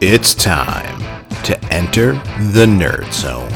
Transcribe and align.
It's 0.00 0.34
time 0.34 1.00
to 1.44 1.58
enter 1.72 2.12
the 2.52 2.66
Nerd 2.66 3.12
Zone. 3.12 3.50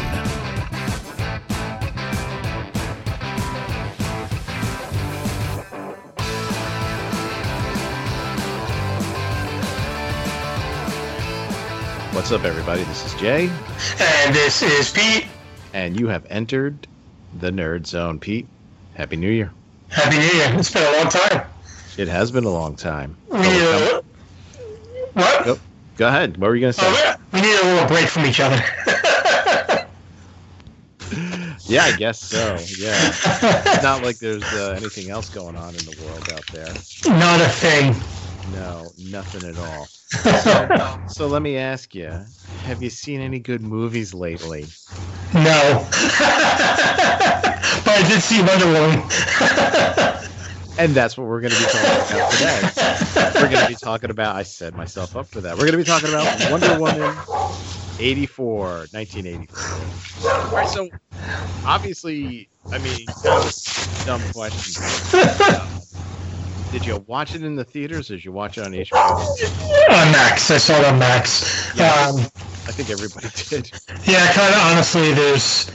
What's 12.13 12.33
up, 12.33 12.45
everybody? 12.45 12.83
This 12.85 13.07
is 13.07 13.15
Jay, 13.21 13.49
And 14.01 14.35
this 14.35 14.63
is 14.63 14.91
Pete. 14.91 15.27
and 15.73 15.99
you 15.99 16.09
have 16.09 16.27
entered 16.29 16.87
the 17.39 17.51
Nerd 17.51 17.87
Zone. 17.87 18.19
Pete, 18.19 18.47
Happy 18.95 19.17
New 19.17 19.31
Year. 19.31 19.53
Happy 19.89 20.19
New 20.19 20.25
Year. 20.25 20.53
It's 20.59 20.73
been 20.73 20.83
a 20.83 20.97
long 20.99 21.09
time. 21.09 21.47
It 21.97 22.09
has 22.09 22.31
been 22.33 22.45
a 22.45 22.51
long 22.51 22.75
time. 22.77 23.17
We 23.29 23.39
need 23.39 23.47
a, 23.47 23.73
what? 23.73 23.93
Yep. 23.93 24.05
Go 26.01 26.09
ahead. 26.09 26.39
What 26.39 26.49
were 26.49 26.55
you 26.55 26.63
going 26.63 26.73
to 26.73 26.81
say? 26.81 26.87
Oh. 26.87 27.15
We 27.35 27.43
need 27.43 27.61
a 27.61 27.63
little 27.63 27.87
break 27.87 28.09
from 28.09 28.25
each 28.25 28.41
other. 28.41 28.59
Yeah, 31.67 31.85
I 31.85 31.97
guess 31.97 32.21
so. 32.21 32.57
Yeah. 32.79 33.13
It's 33.13 33.83
not 33.85 34.03
like 34.03 34.19
there's 34.19 34.43
uh, 34.43 34.75
anything 34.77 35.09
else 35.09 35.29
going 35.29 35.55
on 35.55 35.69
in 35.69 35.85
the 35.85 35.97
world 36.05 36.29
out 36.33 36.45
there. 36.49 36.67
Not 37.07 37.41
a 37.41 37.49
thing. 37.49 37.95
No, 38.53 38.93
nothing 38.99 39.49
at 39.49 39.57
all. 39.57 39.87
So, 40.41 41.01
so 41.09 41.29
let 41.29 41.43
me 41.43 41.57
ask 41.57 41.95
you 41.95 42.27
have 42.65 42.83
you 42.83 42.91
seen 42.91 43.21
any 43.21 43.39
good 43.39 43.61
movies 43.61 44.13
lately? 44.13 44.67
No. 45.33 45.87
but 45.93 46.03
I 47.87 48.05
did 48.09 48.21
see 48.21 48.43
Wonder 48.43 48.67
Woman. 48.67 50.20
And 50.81 50.95
that's 50.95 51.19
what 51.19 51.27
we're 51.27 51.43
going 51.43 51.53
to 51.53 51.59
be 51.59 51.65
talking 51.67 51.91
about 51.91 52.33
today. 52.33 53.33
We're 53.35 53.51
going 53.51 53.65
to 53.67 53.69
be 53.69 53.75
talking 53.75 54.09
about, 54.09 54.35
I 54.35 54.43
set 54.43 54.75
myself 54.75 55.15
up 55.15 55.27
for 55.27 55.43
that. 55.43 55.53
We're 55.59 55.71
going 55.71 55.73
to 55.73 55.77
be 55.77 55.85
talking 55.85 56.09
about 56.09 56.51
Wonder 56.51 56.81
Woman 56.81 57.15
84, 57.99 58.87
1984. 58.91 60.31
All 60.31 60.51
right, 60.57 60.67
so 60.67 60.89
obviously, 61.67 62.49
I 62.73 62.79
mean, 62.79 63.05
dumb 64.07 64.23
question. 64.33 64.83
Uh, 65.13 65.69
did 66.73 66.87
you 66.87 67.05
watch 67.07 67.35
it 67.35 67.43
in 67.43 67.57
the 67.57 67.65
theaters 67.65 68.11
or 68.11 68.15
did 68.15 68.25
you 68.25 68.33
watch 68.33 68.57
it 68.57 68.65
on 68.65 68.73
HBO? 68.73 68.97
on 69.91 70.13
Max. 70.13 70.51
I 70.51 70.57
saw 70.57 70.79
it 70.79 70.87
on 70.87 70.99
Max. 70.99 71.77
Yeah. 71.77 71.93
Um, 72.09 72.21
I 72.21 72.73
think 72.73 72.89
everybody 72.89 73.29
did. 73.51 73.71
yeah, 74.07 74.33
kind 74.33 74.55
of 74.55 74.61
honestly, 74.63 75.13
there's 75.13 75.71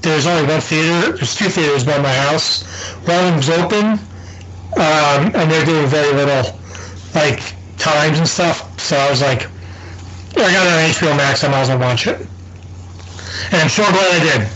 there's 0.00 0.26
only 0.26 0.48
one 0.48 0.60
theater. 0.60 1.12
There's 1.12 1.36
two 1.36 1.48
theaters 1.48 1.84
by 1.84 1.98
my 1.98 2.12
house. 2.12 2.64
One 3.06 3.24
of 3.24 3.30
them's 3.30 3.50
open, 3.50 4.00
um, 4.76 5.32
and 5.34 5.50
they're 5.50 5.64
doing 5.64 5.86
very 5.86 6.12
little, 6.14 6.58
like 7.14 7.56
times 7.76 8.18
and 8.18 8.28
stuff. 8.28 8.78
So 8.80 8.96
I 8.96 9.10
was 9.10 9.20
like, 9.20 9.42
yeah, 10.36 10.44
I 10.44 10.52
got 10.52 10.66
it 10.66 10.72
on 10.72 10.90
HBO 10.90 11.16
Max. 11.16 11.44
I 11.44 11.48
might 11.48 11.62
as 11.62 11.68
well 11.68 11.78
watch 11.80 12.06
it. 12.06 12.28
And 13.52 13.60
I'm 13.62 13.68
sure 13.68 13.90
glad 13.90 14.20
I 14.20 14.38
did. 14.38 14.52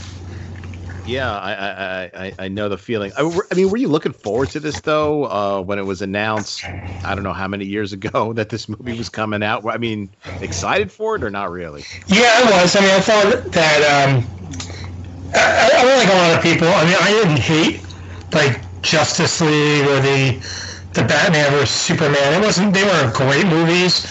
Yeah, 1.03 1.31
I 1.33 1.53
I, 1.53 2.05
I- 2.05 2.11
I, 2.27 2.34
I 2.41 2.48
know 2.48 2.69
the 2.69 2.78
feeling. 2.78 3.12
I, 3.17 3.22
I 3.50 3.55
mean, 3.55 3.70
were 3.70 3.77
you 3.77 3.89
looking 3.89 4.12
forward 4.12 4.50
to 4.50 4.61
this 4.61 4.81
though 4.81 5.25
uh, 5.27 5.62
when 5.62 5.78
it 5.78 5.83
was 5.83 6.03
announced? 6.03 6.70
I 7.05 7.14
don't 7.14 7.22
know 7.25 7.33
how 7.33 7.47
many 7.47 7.64
years 7.64 7.92
ago 7.92 8.33
that 8.34 8.48
this 8.48 8.69
movie 8.69 8.94
was 8.94 9.09
coming 9.09 9.42
out. 9.42 9.64
I 9.69 9.78
mean, 9.78 10.14
excited 10.41 10.91
for 10.91 11.17
it 11.17 11.22
or 11.25 11.31
not 11.31 11.50
really? 11.50 11.87
Yeah, 12.06 12.42
I 12.44 12.62
was. 12.62 12.75
I 12.75 12.81
mean, 12.81 12.91
I 12.91 13.00
thought 13.00 13.53
that 13.53 14.09
um, 14.09 14.28
I, 15.34 15.70
I 15.75 15.81
I 15.81 15.97
like 15.97 16.09
a 16.09 16.17
lot 16.17 16.37
of 16.37 16.42
people. 16.42 16.69
I 16.69 16.84
mean, 16.84 16.97
I 17.00 17.11
didn't 17.11 17.39
hate 17.39 17.87
like 18.33 18.66
Justice 18.87 19.41
League 19.41 19.87
or 19.87 20.01
the 20.01 20.41
the 20.92 21.03
Batman 21.03 21.51
versus 21.51 21.70
Superman. 21.70 22.34
It 22.34 22.41
wasn't. 22.41 22.73
They 22.73 22.84
weren't 22.84 23.12
great 23.15 23.47
movies. 23.47 24.06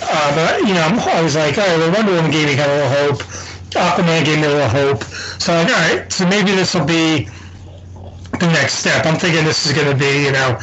Uh, 0.00 0.34
but 0.34 0.60
you 0.60 0.72
know, 0.72 0.86
I 0.86 1.20
was 1.22 1.36
like, 1.36 1.58
all 1.58 1.66
right, 1.66 1.78
well, 1.78 1.92
Wonder 1.92 2.12
Woman 2.12 2.30
gave 2.30 2.46
me 2.46 2.56
kind 2.56 2.70
of 2.70 2.78
a 2.78 2.82
little 2.82 3.12
hope. 3.12 3.22
Aquaman 3.74 4.24
gave 4.24 4.38
me 4.38 4.44
a 4.44 4.48
little 4.48 4.68
hope. 4.68 5.04
So 5.04 5.52
I'm 5.52 5.66
like, 5.66 5.74
all 5.74 5.96
right, 5.96 6.12
so 6.12 6.26
maybe 6.26 6.52
this 6.52 6.74
will 6.74 6.86
be 6.86 7.28
the 8.38 8.46
next 8.52 8.74
step. 8.74 9.04
I'm 9.04 9.18
thinking 9.18 9.44
this 9.44 9.66
is 9.66 9.72
going 9.72 9.90
to 9.90 9.98
be, 9.98 10.24
you 10.24 10.32
know, 10.32 10.58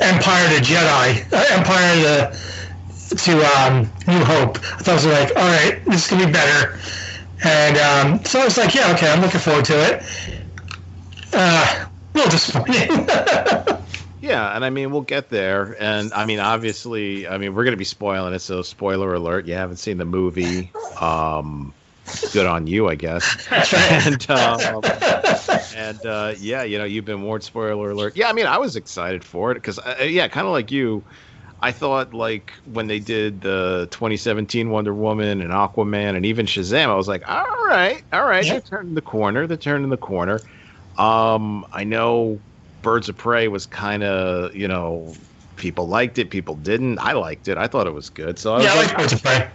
Empire 0.00 0.48
to 0.48 0.62
Jedi, 0.62 1.32
uh, 1.32 1.44
Empire 1.50 1.94
to 2.02 2.38
to 3.16 3.32
um, 3.58 3.90
New 4.06 4.24
Hope. 4.24 4.58
I 4.58 4.82
thought 4.82 4.88
it 4.88 5.06
was 5.06 5.06
like, 5.06 5.36
all 5.36 5.46
right, 5.48 5.84
this 5.86 6.04
is 6.04 6.10
gonna 6.10 6.26
be 6.26 6.32
better. 6.32 6.78
And 7.44 7.76
um, 7.78 8.24
so 8.24 8.40
I 8.40 8.44
was 8.44 8.58
like, 8.58 8.74
yeah, 8.74 8.92
okay, 8.94 9.10
I'm 9.10 9.20
looking 9.20 9.40
forward 9.40 9.64
to 9.66 9.74
it. 9.74 10.02
Uh, 11.32 11.86
little 12.16 12.30
disappointing. 12.30 13.06
Yeah, 14.20 14.56
and 14.56 14.64
I 14.64 14.70
mean, 14.70 14.90
we'll 14.90 15.02
get 15.02 15.28
there. 15.28 15.76
And 15.78 16.12
I 16.12 16.24
mean, 16.26 16.40
obviously, 16.40 17.28
I 17.28 17.38
mean, 17.38 17.54
we're 17.54 17.64
going 17.64 17.74
to 17.74 17.78
be 17.78 17.84
spoiling 17.84 18.34
it. 18.34 18.40
So, 18.40 18.62
spoiler 18.62 19.14
alert: 19.14 19.46
you 19.46 19.54
haven't 19.54 19.76
seen 19.76 19.98
the 19.98 20.04
movie. 20.04 20.72
Um, 21.00 21.74
good 22.32 22.46
on 22.46 22.66
you, 22.66 22.88
I 22.88 22.94
guess. 22.94 23.24
And 24.06 24.30
um, 24.30 24.82
and 25.76 26.06
uh, 26.06 26.34
yeah, 26.38 26.62
you 26.62 26.78
know, 26.78 26.84
you've 26.84 27.04
been 27.04 27.22
warned. 27.22 27.44
Spoiler 27.44 27.90
alert. 27.90 28.16
Yeah, 28.16 28.28
I 28.28 28.32
mean, 28.32 28.46
I 28.46 28.58
was 28.58 28.74
excited 28.76 29.22
for 29.22 29.52
it 29.52 29.56
because, 29.56 29.78
uh, 29.78 29.96
yeah, 30.02 30.26
kind 30.28 30.46
of 30.46 30.52
like 30.52 30.70
you. 30.72 31.04
I 31.60 31.72
thought 31.72 32.12
like 32.12 32.52
when 32.64 32.86
they 32.86 32.98
did 32.98 33.40
the 33.40 33.88
2017 33.90 34.68
Wonder 34.70 34.92
Woman 34.92 35.40
and 35.40 35.52
Aquaman 35.52 36.14
and 36.14 36.26
even 36.26 36.46
Shazam, 36.46 36.88
I 36.88 36.94
was 36.94 37.08
like, 37.08 37.26
all 37.28 37.44
right, 37.68 38.02
all 38.12 38.24
right, 38.26 38.44
Yeah. 38.44 38.52
they're 38.54 38.60
turning 38.60 38.94
the 38.94 39.00
corner. 39.02 39.46
They're 39.46 39.56
turning 39.56 39.88
the 39.88 39.96
corner. 39.96 40.38
Um, 40.98 41.66
I 41.72 41.84
know 41.84 42.40
Birds 42.82 43.08
of 43.08 43.16
Prey 43.16 43.48
was 43.48 43.66
kind 43.66 44.02
of, 44.02 44.54
you 44.54 44.68
know, 44.68 45.14
people 45.56 45.88
liked 45.88 46.18
it, 46.18 46.30
people 46.30 46.54
didn't. 46.56 46.98
I 46.98 47.12
liked 47.12 47.48
it. 47.48 47.58
I 47.58 47.66
thought 47.66 47.86
it 47.86 47.94
was 47.94 48.10
good. 48.10 48.38
So 48.38 48.54
I 48.54 48.56
was 48.56 48.64
yeah, 48.64 48.72
I 48.72 48.76
like, 48.76 48.96
Birds 48.96 49.12
of 49.12 49.22
Prey. 49.22 49.48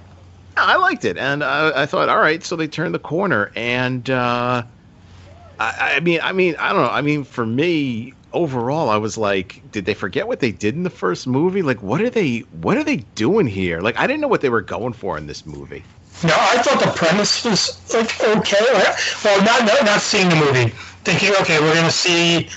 I 0.58 0.76
liked 0.76 1.06
it, 1.06 1.18
and 1.18 1.44
uh, 1.44 1.72
I 1.76 1.86
thought, 1.86 2.10
all 2.10 2.20
right, 2.20 2.44
so 2.44 2.56
they 2.56 2.68
turned 2.68 2.94
the 2.94 3.00
corner, 3.00 3.52
and 3.56 4.10
uh, 4.10 4.64
I, 5.60 5.94
I 5.96 6.00
mean, 6.02 6.20
I 6.22 6.34
mean, 6.34 6.56
I 6.60 6.74
don't 6.74 6.82
know. 6.84 6.90
I 6.90 7.02
mean, 7.02 7.24
for 7.24 7.46
me, 7.46 8.14
overall, 8.34 8.90
I 8.90 8.98
was 8.98 9.18
like, 9.18 9.62
did 9.72 9.86
they 9.86 9.94
forget 9.94 10.28
what 10.28 10.42
they 10.42 10.52
did 10.52 10.76
in 10.76 10.84
the 10.84 10.90
first 10.90 11.26
movie? 11.26 11.62
Like, 11.62 11.82
what 11.82 12.02
are 12.02 12.10
they, 12.10 12.40
what 12.62 12.78
are 12.78 12.84
they 12.84 12.98
doing 13.16 13.48
here? 13.48 13.80
Like, 13.80 13.98
I 13.98 14.08
didn't 14.08 14.20
know 14.22 14.28
what 14.28 14.42
they 14.42 14.50
were 14.50 14.62
going 14.62 14.94
for 14.94 15.18
in 15.18 15.28
this 15.28 15.46
movie. 15.46 15.84
No, 16.24 16.36
I 16.36 16.62
thought 16.62 16.80
the 16.84 16.92
premise 16.92 17.44
was 17.46 17.94
like 17.94 18.22
okay. 18.22 18.58
Well, 19.24 19.44
not, 19.44 19.66
not 19.66 19.86
not 19.86 20.02
seeing 20.02 20.30
the 20.30 20.36
movie, 20.36 20.72
thinking 21.04 21.32
okay, 21.42 21.60
we're 21.60 21.74
gonna 21.74 21.92
see 21.92 22.50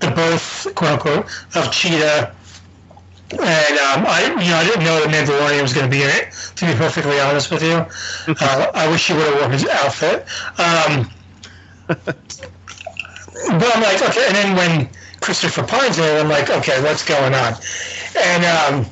the 0.00 0.10
birth, 0.10 0.66
quote 0.74 0.92
unquote, 0.92 1.26
of 1.54 1.70
Cheetah. 1.72 2.34
And 3.32 3.78
um, 3.78 4.04
I, 4.08 4.34
you 4.42 4.50
know, 4.50 4.56
I 4.56 4.64
didn't 4.64 4.82
know 4.82 4.98
that 4.98 5.08
Mandalorian 5.08 5.62
was 5.62 5.72
going 5.72 5.88
to 5.88 5.90
be 5.90 6.02
in 6.02 6.08
it. 6.08 6.32
To 6.56 6.66
be 6.66 6.74
perfectly 6.74 7.20
honest 7.20 7.48
with 7.52 7.62
you, 7.62 7.74
uh, 8.40 8.70
I 8.74 8.88
wish 8.90 9.06
he 9.06 9.12
would 9.12 9.24
have 9.24 9.38
worn 9.38 9.52
his 9.52 9.64
outfit. 9.66 10.26
Um, 10.58 11.08
but 11.86 12.16
I'm 13.46 13.82
like, 13.82 14.02
okay. 14.02 14.26
And 14.26 14.34
then 14.34 14.56
when 14.56 14.90
Christopher 15.20 15.62
Pine's 15.62 15.98
in 15.98 16.04
it, 16.04 16.20
I'm 16.20 16.28
like, 16.28 16.50
okay, 16.50 16.82
what's 16.82 17.04
going 17.04 17.32
on? 17.34 17.54
And 18.20 18.44
um, 18.44 18.86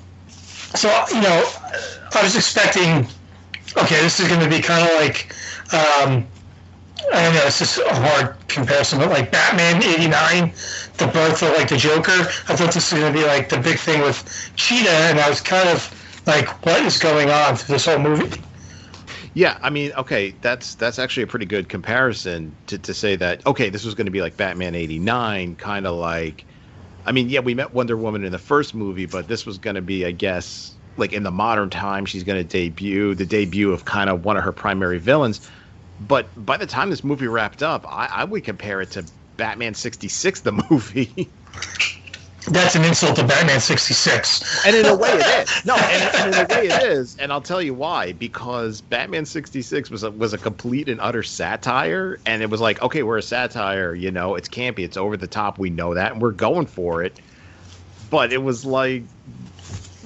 so, 0.76 0.88
you 1.08 1.20
know, 1.20 1.50
I 2.14 2.22
was 2.22 2.36
expecting 2.36 3.08
okay, 3.76 4.00
this 4.00 4.20
is 4.20 4.28
going 4.28 4.40
to 4.40 4.48
be 4.48 4.60
kind 4.60 4.88
of 4.88 5.00
like, 5.00 5.34
um, 5.72 6.26
I 7.12 7.24
don't 7.24 7.34
know, 7.34 7.42
it's 7.46 7.58
just 7.58 7.78
a 7.78 7.94
hard 7.94 8.36
comparison, 8.48 8.98
but 8.98 9.10
like 9.10 9.30
Batman 9.30 9.82
89, 9.82 10.52
the 10.98 11.06
birth 11.06 11.42
of 11.42 11.50
like 11.56 11.68
the 11.68 11.76
Joker, 11.76 12.12
I 12.12 12.56
thought 12.56 12.72
this 12.72 12.92
was 12.92 13.00
going 13.00 13.12
to 13.12 13.18
be 13.18 13.24
like 13.24 13.48
the 13.48 13.58
big 13.58 13.78
thing 13.78 14.02
with 14.02 14.50
Cheetah, 14.56 14.90
and 14.90 15.18
I 15.18 15.28
was 15.28 15.40
kind 15.40 15.68
of 15.68 16.22
like, 16.26 16.64
what 16.66 16.82
is 16.82 16.98
going 16.98 17.30
on 17.30 17.56
through 17.56 17.74
this 17.74 17.86
whole 17.86 17.98
movie? 17.98 18.40
Yeah, 19.34 19.58
I 19.62 19.70
mean, 19.70 19.92
okay, 19.92 20.34
that's 20.40 20.74
that's 20.74 20.98
actually 20.98 21.22
a 21.22 21.26
pretty 21.26 21.46
good 21.46 21.68
comparison 21.68 22.54
to, 22.66 22.78
to 22.78 22.92
say 22.92 23.14
that 23.16 23.46
okay, 23.46 23.70
this 23.70 23.84
was 23.84 23.94
going 23.94 24.06
to 24.06 24.10
be 24.10 24.20
like 24.20 24.36
Batman 24.36 24.74
'89, 24.74 25.56
kind 25.56 25.86
of 25.86 25.94
like, 25.96 26.44
I 27.06 27.12
mean, 27.12 27.28
yeah, 27.28 27.40
we 27.40 27.54
met 27.54 27.72
Wonder 27.72 27.96
Woman 27.96 28.24
in 28.24 28.32
the 28.32 28.38
first 28.38 28.74
movie, 28.74 29.06
but 29.06 29.28
this 29.28 29.46
was 29.46 29.56
going 29.56 29.76
to 29.76 29.82
be, 29.82 30.04
I 30.04 30.10
guess, 30.10 30.74
like 30.96 31.12
in 31.12 31.22
the 31.22 31.30
modern 31.30 31.70
time, 31.70 32.04
she's 32.04 32.24
going 32.24 32.38
to 32.38 32.48
debut 32.48 33.14
the 33.14 33.26
debut 33.26 33.72
of 33.72 33.84
kind 33.84 34.10
of 34.10 34.24
one 34.24 34.36
of 34.36 34.42
her 34.42 34.52
primary 34.52 34.98
villains. 34.98 35.48
But 36.06 36.28
by 36.44 36.56
the 36.56 36.66
time 36.66 36.90
this 36.90 37.02
movie 37.02 37.26
wrapped 37.26 37.62
up, 37.62 37.86
I, 37.86 38.08
I 38.12 38.24
would 38.24 38.44
compare 38.44 38.80
it 38.80 38.90
to 38.92 39.04
Batman 39.36 39.74
'66, 39.74 40.40
the 40.40 40.52
movie. 40.70 41.28
That's 42.46 42.76
an 42.76 42.84
insult 42.84 43.16
to 43.16 43.26
Batman 43.26 43.60
66. 43.60 44.66
and 44.66 44.74
in 44.74 44.86
a 44.86 44.94
way 44.94 45.10
it 45.10 45.48
is. 45.48 45.66
No, 45.66 45.74
and, 45.76 46.16
and 46.16 46.34
in 46.34 46.40
a 46.40 46.48
way 46.48 46.66
it 46.68 46.82
is. 46.82 47.16
And 47.18 47.30
I'll 47.30 47.42
tell 47.42 47.60
you 47.60 47.74
why. 47.74 48.12
Because 48.12 48.80
Batman 48.80 49.26
'66 49.26 49.90
was 49.90 50.02
a, 50.02 50.10
was 50.10 50.32
a 50.32 50.38
complete 50.38 50.88
and 50.88 51.00
utter 51.00 51.22
satire, 51.22 52.18
and 52.26 52.42
it 52.42 52.50
was 52.50 52.60
like, 52.60 52.80
okay, 52.82 53.02
we're 53.02 53.18
a 53.18 53.22
satire. 53.22 53.94
You 53.94 54.10
know, 54.10 54.34
it's 54.34 54.48
campy, 54.48 54.80
it's 54.80 54.96
over 54.96 55.16
the 55.16 55.26
top. 55.26 55.58
We 55.58 55.70
know 55.70 55.94
that, 55.94 56.12
and 56.12 56.22
we're 56.22 56.32
going 56.32 56.66
for 56.66 57.02
it. 57.02 57.20
But 58.10 58.32
it 58.32 58.42
was 58.42 58.64
like 58.64 59.04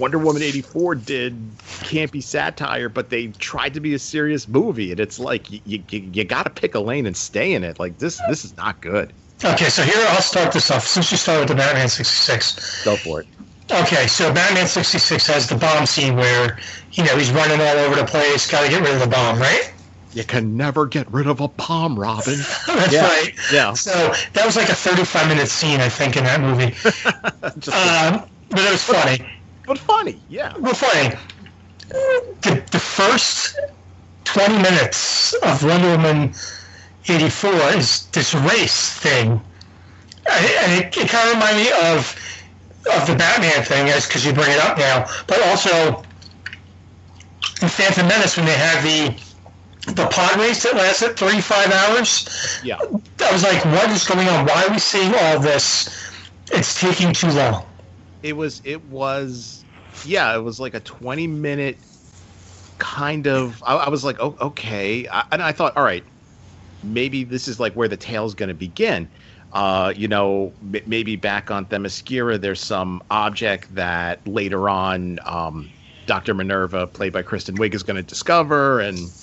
Wonder 0.03 0.19
Woman 0.19 0.43
'84 0.43 0.97
did 0.97 1.57
campy 1.85 2.21
satire, 2.21 2.89
but 2.89 3.11
they 3.11 3.29
tried 3.29 3.73
to 3.75 3.81
be 3.81 3.95
a 3.95 4.01
serious 4.01 4.49
movie, 4.49 4.91
and 4.91 4.99
it's 4.99 5.21
like 5.21 5.49
you 5.49 5.61
you, 5.65 5.85
you 5.91 6.25
got 6.25 6.43
to 6.43 6.51
pick 6.51 6.75
a 6.75 6.81
lane 6.81 7.07
and 7.07 7.17
stay 7.17 7.53
in 7.53 7.63
it. 7.63 7.79
Like 7.79 7.99
this 7.99 8.21
this 8.29 8.45
is 8.45 8.57
not 8.57 8.81
good. 8.81 9.13
Okay, 9.45 9.69
so 9.69 9.85
here 9.85 9.95
I'll 10.09 10.21
start 10.21 10.53
this 10.53 10.73
off. 10.73 10.89
Since 10.89 11.13
you 11.13 11.17
started 11.17 11.43
with 11.43 11.49
the 11.51 11.55
Batman 11.55 11.89
66, 11.89 12.85
Go 12.85 12.97
for 12.97 13.21
it. 13.21 13.27
Okay, 13.71 14.09
so 14.09 14.33
Batman 14.35 14.67
66 14.67 15.25
has 15.29 15.49
the 15.49 15.55
bomb 15.55 15.87
scene 15.87 16.17
where, 16.17 16.59
you 16.93 17.05
know, 17.05 17.17
he's 17.17 17.31
running 17.31 17.61
all 17.61 17.77
over 17.79 17.95
the 17.95 18.05
place, 18.05 18.51
got 18.51 18.63
to 18.65 18.69
get 18.71 18.83
rid 18.83 18.95
of 18.95 19.01
the 19.01 19.07
bomb, 19.07 19.39
right? 19.39 19.73
You 20.15 20.25
can 20.25 20.57
never 20.57 20.87
get 20.87 21.11
rid 21.13 21.27
of 21.29 21.41
a 21.41 21.49
bomb, 21.49 21.99
Robin. 21.99 22.35
That's 22.67 22.93
Yeah. 22.93 23.07
right. 23.07 23.33
Yeah. 23.53 23.73
So 23.73 23.91
that 24.33 24.45
was 24.45 24.57
like 24.57 24.69
a 24.69 24.75
35 24.75 25.29
minute 25.29 25.49
scene, 25.49 25.81
I 25.81 25.89
think, 25.89 26.17
in 26.17 26.25
that 26.25 26.41
movie. 26.41 26.75
Um, 27.73 28.27
but 28.51 28.61
it 28.61 28.71
was 28.71 28.83
funny. 28.85 29.25
But 29.73 29.79
funny, 29.79 30.21
yeah. 30.29 30.53
Well, 30.59 30.75
funny. 30.75 31.17
The, 31.89 32.63
the 32.71 32.79
first 32.79 33.59
20 34.25 34.57
minutes 34.57 35.33
of 35.43 35.65
Wonder 35.65 35.97
Woman 35.97 36.35
84 37.09 37.51
is 37.79 38.07
this 38.09 38.35
race 38.35 38.99
thing. 38.99 39.41
And 40.31 40.73
it, 40.85 40.95
it, 40.95 41.09
kind 41.09 41.27
of 41.27 41.35
reminds 41.37 41.57
me 41.57 41.71
of 41.85 42.17
of 42.95 43.07
the 43.07 43.15
Batman 43.15 43.65
thing, 43.65 43.89
as 43.89 44.07
because 44.07 44.27
you 44.27 44.35
bring 44.35 44.51
it 44.51 44.59
up 44.59 44.77
now, 44.77 45.07
but 45.27 45.41
also 45.45 46.03
in 47.63 47.69
Phantom 47.69 48.07
Menace 48.07 48.37
when 48.37 48.45
they 48.45 48.53
had 48.53 48.85
the 48.85 49.95
the 49.95 50.07
pod 50.09 50.39
race 50.39 50.65
that 50.65 50.75
lasted 50.75 51.17
35 51.17 51.73
hours. 51.73 52.61
Yeah. 52.63 52.77
I 52.79 53.33
was 53.33 53.43
like, 53.43 53.65
what 53.65 53.91
is 53.91 54.05
going 54.05 54.29
on? 54.29 54.45
Why 54.45 54.67
are 54.67 54.71
we 54.71 54.79
seeing 54.79 55.15
all 55.15 55.41
this? 55.41 55.89
It's 56.53 56.79
taking 56.79 57.15
too 57.15 57.31
long. 57.31 57.65
It 58.23 58.37
was 58.37 58.61
it 58.65 58.85
was 58.85 59.62
yeah, 60.05 60.35
it 60.37 60.41
was 60.41 60.61
like 60.61 60.75
a 60.75 60.81
20 60.81 61.27
minute 61.27 61.87
kind 62.79 63.27
of 63.27 63.63
I, 63.67 63.77
I 63.77 63.89
was 63.89 64.05
like, 64.05 64.17
"Oh, 64.21 64.37
okay." 64.41 65.07
I, 65.11 65.25
and 65.33 65.43
I 65.43 65.53
thought, 65.53 65.77
"All 65.77 65.85
right, 65.85 66.05
maybe 66.83 67.25
this 67.25 67.49
is 67.49 67.61
like 67.61 67.75
where 67.75 67.89
the 67.89 67.97
tale's 67.97 68.35
going 68.35 68.51
to 68.51 68.55
begin." 68.55 69.11
Uh, 69.53 69.93
you 69.97 70.09
know, 70.09 70.57
m- 70.63 70.83
maybe 70.87 71.17
back 71.17 71.51
on 71.51 71.67
Themyscira, 71.67 72.41
there's 72.41 72.63
some 72.63 73.03
object 73.11 73.75
that 73.75 74.27
later 74.27 74.69
on 74.69 75.19
um, 75.27 75.73
Dr. 76.07 76.35
Minerva, 76.35 76.87
played 76.89 77.13
by 77.13 77.23
Kristen 77.23 77.59
Wiig, 77.59 77.75
is 77.75 77.83
going 77.85 77.97
to 77.97 78.03
discover, 78.03 78.81
and 78.81 79.15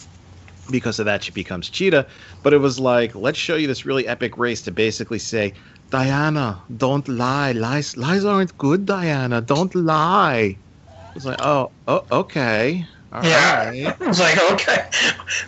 because 0.72 1.00
of 1.00 1.06
that, 1.06 1.24
she 1.24 1.32
becomes 1.32 1.70
Cheetah. 1.70 2.08
But 2.44 2.54
it 2.54 2.60
was 2.60 2.80
like, 2.80 3.16
let's 3.16 3.40
show 3.40 3.56
you 3.56 3.68
this 3.68 3.86
really 3.86 4.08
epic 4.08 4.38
race 4.38 4.62
to 4.64 4.72
basically 4.72 5.20
say, 5.20 5.56
Diana, 5.92 6.64
don't 6.78 7.08
lie. 7.08 7.52
Lies, 7.54 7.98
lies 7.98 8.26
aren't 8.26 8.58
good, 8.58 8.86
Diana. 8.86 9.42
Don't 9.42 9.74
lie. 9.76 10.60
It's 11.20 11.26
like, 11.26 11.40
oh, 11.42 11.74
oh, 11.88 12.08
okay. 12.12 12.88
All 13.12 13.28
Yeah, 13.28 13.74
right. 13.74 13.96
I 14.02 14.08
was 14.08 14.20
like, 14.20 14.38
okay, 14.54 14.86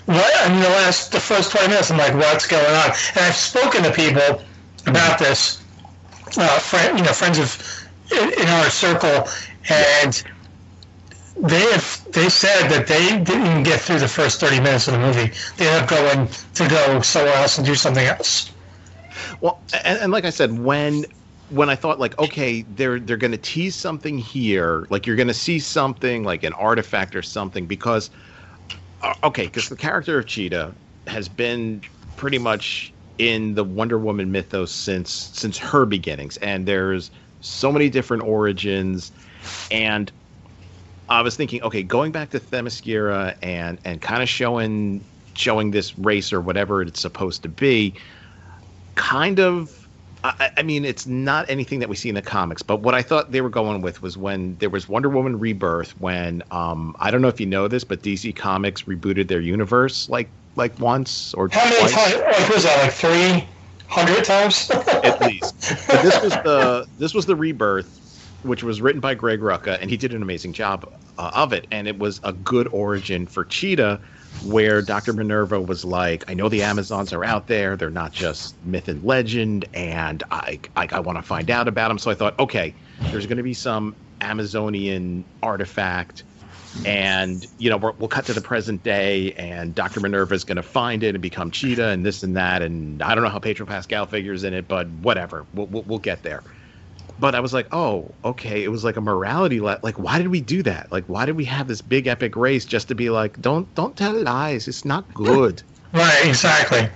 what? 0.05 0.31
I 0.41 0.49
mean, 0.49 0.61
the 0.61 0.69
last, 0.69 1.11
the 1.11 1.19
first 1.19 1.51
twenty 1.51 1.69
minutes, 1.69 1.91
I'm 1.91 1.97
like, 1.97 2.13
what's 2.15 2.47
going 2.47 2.65
on? 2.65 2.91
And 3.15 3.25
I've 3.25 3.35
spoken 3.35 3.83
to 3.83 3.91
people 3.91 4.41
about 4.87 5.19
this, 5.19 5.63
uh, 6.37 6.59
friend, 6.59 6.97
you 6.99 7.05
know, 7.05 7.13
friends 7.13 7.39
of 7.39 7.89
in, 8.11 8.33
in 8.41 8.47
our 8.49 8.69
circle, 8.69 9.27
and 9.69 10.23
they 11.41 11.61
have 11.71 12.05
they 12.13 12.29
said 12.29 12.69
that 12.69 12.87
they 12.87 13.17
didn't 13.23 13.47
even 13.47 13.63
get 13.63 13.81
through 13.81 13.99
the 13.99 14.07
first 14.07 14.39
thirty 14.39 14.59
minutes 14.59 14.87
of 14.87 14.93
the 14.93 14.99
movie. 14.99 15.33
They 15.57 15.67
ended 15.67 15.83
up 15.83 15.89
going 15.89 16.27
to 16.55 16.67
go 16.69 17.01
somewhere 17.01 17.35
else 17.35 17.57
and 17.57 17.65
do 17.67 17.75
something 17.75 18.05
else. 18.05 18.51
Well, 19.41 19.63
and, 19.83 19.99
and 19.99 20.11
like 20.11 20.25
I 20.25 20.29
said, 20.29 20.51
when 20.59 21.05
when 21.51 21.69
I 21.69 21.75
thought 21.75 21.99
like, 21.99 22.17
okay, 22.17 22.61
they're 22.61 22.99
they're 22.99 23.17
going 23.17 23.31
to 23.31 23.37
tease 23.37 23.75
something 23.75 24.17
here, 24.17 24.87
like 24.89 25.05
you're 25.05 25.17
going 25.17 25.27
to 25.27 25.33
see 25.33 25.59
something 25.59 26.23
like 26.23 26.43
an 26.43 26.53
artifact 26.53 27.13
or 27.13 27.21
something, 27.21 27.67
because 27.67 28.09
uh, 29.01 29.13
okay, 29.25 29.45
because 29.47 29.67
the 29.67 29.75
character 29.75 30.17
of 30.19 30.27
Cheetah 30.27 30.73
has 31.07 31.27
been 31.27 31.81
pretty 32.15 32.37
much 32.37 32.93
in 33.17 33.55
the 33.55 33.65
Wonder 33.65 33.99
Woman 33.99 34.31
mythos 34.31 34.71
since 34.71 35.11
since 35.11 35.57
her 35.57 35.85
beginnings, 35.85 36.37
and 36.37 36.65
there's 36.65 37.11
so 37.41 37.69
many 37.69 37.89
different 37.89 38.23
origins, 38.23 39.11
and 39.69 40.09
I 41.09 41.21
was 41.21 41.35
thinking, 41.35 41.61
okay, 41.63 41.83
going 41.83 42.13
back 42.13 42.29
to 42.29 42.39
Themyscira 42.39 43.35
and 43.43 43.77
and 43.83 44.01
kind 44.01 44.23
of 44.23 44.29
showing 44.29 45.03
showing 45.35 45.71
this 45.71 45.97
race 45.97 46.31
or 46.31 46.39
whatever 46.39 46.81
it's 46.81 47.01
supposed 47.01 47.43
to 47.43 47.49
be, 47.49 47.93
kind 48.95 49.37
of. 49.41 49.80
I, 50.23 50.51
I 50.57 50.63
mean, 50.63 50.85
it's 50.85 51.07
not 51.07 51.49
anything 51.49 51.79
that 51.79 51.89
we 51.89 51.95
see 51.95 52.09
in 52.09 52.15
the 52.15 52.21
comics, 52.21 52.61
but 52.61 52.81
what 52.81 52.93
I 52.93 53.01
thought 53.01 53.31
they 53.31 53.41
were 53.41 53.49
going 53.49 53.81
with 53.81 54.01
was 54.01 54.17
when 54.17 54.55
there 54.57 54.69
was 54.69 54.87
Wonder 54.87 55.09
Woman 55.09 55.39
Rebirth. 55.39 55.99
When 55.99 56.43
um, 56.51 56.95
I 56.99 57.09
don't 57.09 57.21
know 57.21 57.27
if 57.27 57.39
you 57.39 57.47
know 57.47 57.67
this, 57.67 57.83
but 57.83 58.03
DC 58.03 58.35
Comics 58.35 58.83
rebooted 58.83 59.27
their 59.27 59.39
universe 59.39 60.09
like 60.09 60.29
like 60.55 60.77
once 60.79 61.33
or 61.33 61.49
How 61.51 61.63
many 61.63 61.77
twice 61.79 61.93
times? 61.93 62.15
Like, 62.15 62.49
was 62.49 62.63
that 62.63 62.83
like 62.83 62.93
three 62.93 63.47
hundred 63.87 64.23
times? 64.23 64.69
at 65.03 65.19
least. 65.21 65.55
But 65.87 66.01
this 66.03 66.21
was 66.21 66.33
the 66.33 66.87
this 66.97 67.13
was 67.13 67.25
the 67.25 67.35
rebirth, 67.35 67.99
which 68.43 68.63
was 68.63 68.81
written 68.81 69.01
by 69.01 69.15
Greg 69.15 69.39
Rucka, 69.39 69.79
and 69.81 69.89
he 69.89 69.97
did 69.97 70.13
an 70.13 70.21
amazing 70.21 70.53
job 70.53 70.87
uh, 71.17 71.31
of 71.33 71.53
it. 71.53 71.67
And 71.71 71.87
it 71.87 71.97
was 71.97 72.19
a 72.23 72.33
good 72.33 72.67
origin 72.71 73.25
for 73.27 73.43
Cheetah, 73.45 73.99
where 74.39 74.81
Doctor 74.81 75.13
Minerva 75.13 75.61
was 75.61 75.85
like, 75.85 76.23
"I 76.29 76.33
know 76.33 76.49
the 76.49 76.63
Amazons 76.63 77.13
are 77.13 77.23
out 77.23 77.47
there; 77.47 77.75
they're 77.75 77.89
not 77.89 78.11
just 78.11 78.55
myth 78.65 78.87
and 78.87 79.03
legend, 79.03 79.65
and 79.73 80.23
I 80.31 80.59
I, 80.75 80.87
I 80.91 80.99
want 80.99 81.17
to 81.17 81.21
find 81.23 81.49
out 81.49 81.67
about 81.67 81.89
them." 81.89 81.99
So 81.99 82.11
I 82.11 82.15
thought, 82.15 82.37
okay, 82.39 82.73
there's 83.11 83.25
going 83.25 83.37
to 83.37 83.43
be 83.43 83.53
some 83.53 83.95
Amazonian 84.21 85.25
artifact. 85.43 86.23
And 86.85 87.45
you 87.57 87.69
know 87.69 87.75
we're, 87.75 87.91
we'll 87.99 88.07
cut 88.07 88.25
to 88.27 88.33
the 88.33 88.41
present 88.41 88.81
day, 88.81 89.33
and 89.33 89.75
Doctor 89.75 89.99
Minerva 89.99 90.33
is 90.33 90.45
going 90.45 90.55
to 90.55 90.63
find 90.63 91.03
it 91.03 91.15
and 91.15 91.21
become 91.21 91.51
Cheetah, 91.51 91.87
and 91.87 92.05
this 92.05 92.23
and 92.23 92.37
that, 92.37 92.61
and 92.61 93.01
I 93.01 93.13
don't 93.13 93.25
know 93.25 93.29
how 93.29 93.39
Pedro 93.39 93.65
Pascal 93.65 94.05
figures 94.05 94.45
in 94.45 94.53
it, 94.53 94.69
but 94.69 94.87
whatever, 94.87 95.45
we'll, 95.53 95.67
we'll, 95.67 95.83
we'll 95.83 95.99
get 95.99 96.23
there. 96.23 96.43
But 97.21 97.35
I 97.35 97.39
was 97.39 97.53
like, 97.53 97.67
oh, 97.71 98.11
okay, 98.25 98.63
it 98.63 98.69
was 98.69 98.83
like 98.83 98.97
a 98.97 99.01
morality 99.01 99.61
le- 99.61 99.79
like 99.83 99.99
why 99.99 100.17
did 100.17 100.29
we 100.29 100.41
do 100.41 100.63
that? 100.63 100.91
Like 100.91 101.05
why 101.05 101.27
did 101.27 101.35
we 101.35 101.45
have 101.45 101.67
this 101.67 101.79
big 101.79 102.07
epic 102.07 102.35
race 102.35 102.65
just 102.65 102.87
to 102.87 102.95
be 102.95 103.11
like, 103.11 103.39
don't 103.39 103.73
don't 103.75 103.95
tell 103.95 104.19
lies, 104.19 104.67
it's 104.67 104.83
not 104.83 105.13
good. 105.13 105.61
right, 105.93 106.25
exactly. 106.25 106.89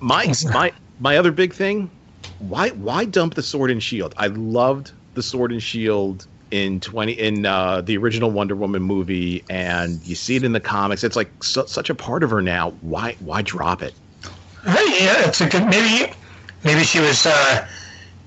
my 0.00 0.32
my 0.52 0.72
my 1.00 1.16
other 1.16 1.32
big 1.32 1.52
thing, 1.52 1.90
why 2.38 2.70
why 2.70 3.04
dump 3.04 3.34
the 3.34 3.42
sword 3.42 3.72
and 3.72 3.82
shield? 3.82 4.14
I 4.16 4.28
loved 4.28 4.92
the 5.14 5.24
sword 5.24 5.50
and 5.50 5.60
shield 5.60 6.24
in 6.52 6.78
20 6.78 7.12
in 7.12 7.44
uh, 7.44 7.80
the 7.80 7.96
original 7.96 8.30
Wonder 8.30 8.54
Woman 8.54 8.82
movie 8.82 9.42
and 9.50 10.06
you 10.06 10.14
see 10.14 10.36
it 10.36 10.44
in 10.44 10.52
the 10.52 10.60
comics. 10.60 11.02
It's 11.02 11.16
like 11.16 11.32
su- 11.42 11.66
such 11.66 11.90
a 11.90 11.96
part 11.96 12.22
of 12.22 12.30
her 12.30 12.42
now. 12.42 12.70
Why 12.82 13.16
why 13.18 13.42
drop 13.42 13.82
it? 13.82 13.94
Right, 14.64 14.96
yeah, 15.00 15.26
it's 15.26 15.40
a 15.40 15.48
good. 15.48 15.66
Maybe, 15.66 16.12
maybe 16.62 16.84
she 16.84 17.00
was 17.00 17.26
uh, 17.26 17.66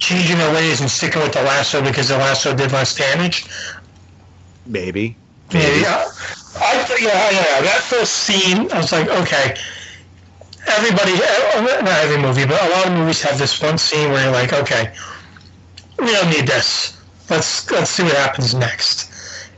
changing 0.06 0.38
her 0.38 0.54
ways 0.54 0.82
and 0.82 0.90
sticking 0.90 1.22
with 1.22 1.34
the 1.34 1.42
lasso 1.42 1.82
because 1.82 2.10
the 2.10 2.18
lasso 2.18 2.56
did 2.56 2.72
less 2.72 2.94
damage. 2.96 3.46
Maybe. 4.66 5.16
Maybe. 5.52 5.86
I, 5.86 6.06
I 6.58 6.98
yeah, 7.00 7.32
yeah. 7.32 7.62
That 7.62 7.82
first 7.84 8.14
scene, 8.14 8.72
I 8.72 8.78
was 8.78 8.92
like, 8.92 9.08
okay. 9.08 9.56
Everybody, 10.68 11.14
uh, 11.14 11.62
not 11.82 12.04
every 12.04 12.22
movie, 12.22 12.46
but 12.46 12.62
a 12.62 12.70
lot 12.70 12.88
of 12.88 12.94
movies 12.94 13.22
have 13.22 13.38
this 13.38 13.62
one 13.62 13.78
scene 13.78 14.12
where 14.12 14.24
you're 14.24 14.34
like, 14.34 14.54
okay, 14.54 14.94
we 16.00 16.12
don't 16.12 16.30
need 16.30 16.48
this. 16.48 16.98
Let's 17.30 17.70
let's 17.72 17.90
see 17.90 18.04
what 18.04 18.16
happens 18.16 18.54
next. 18.54 19.12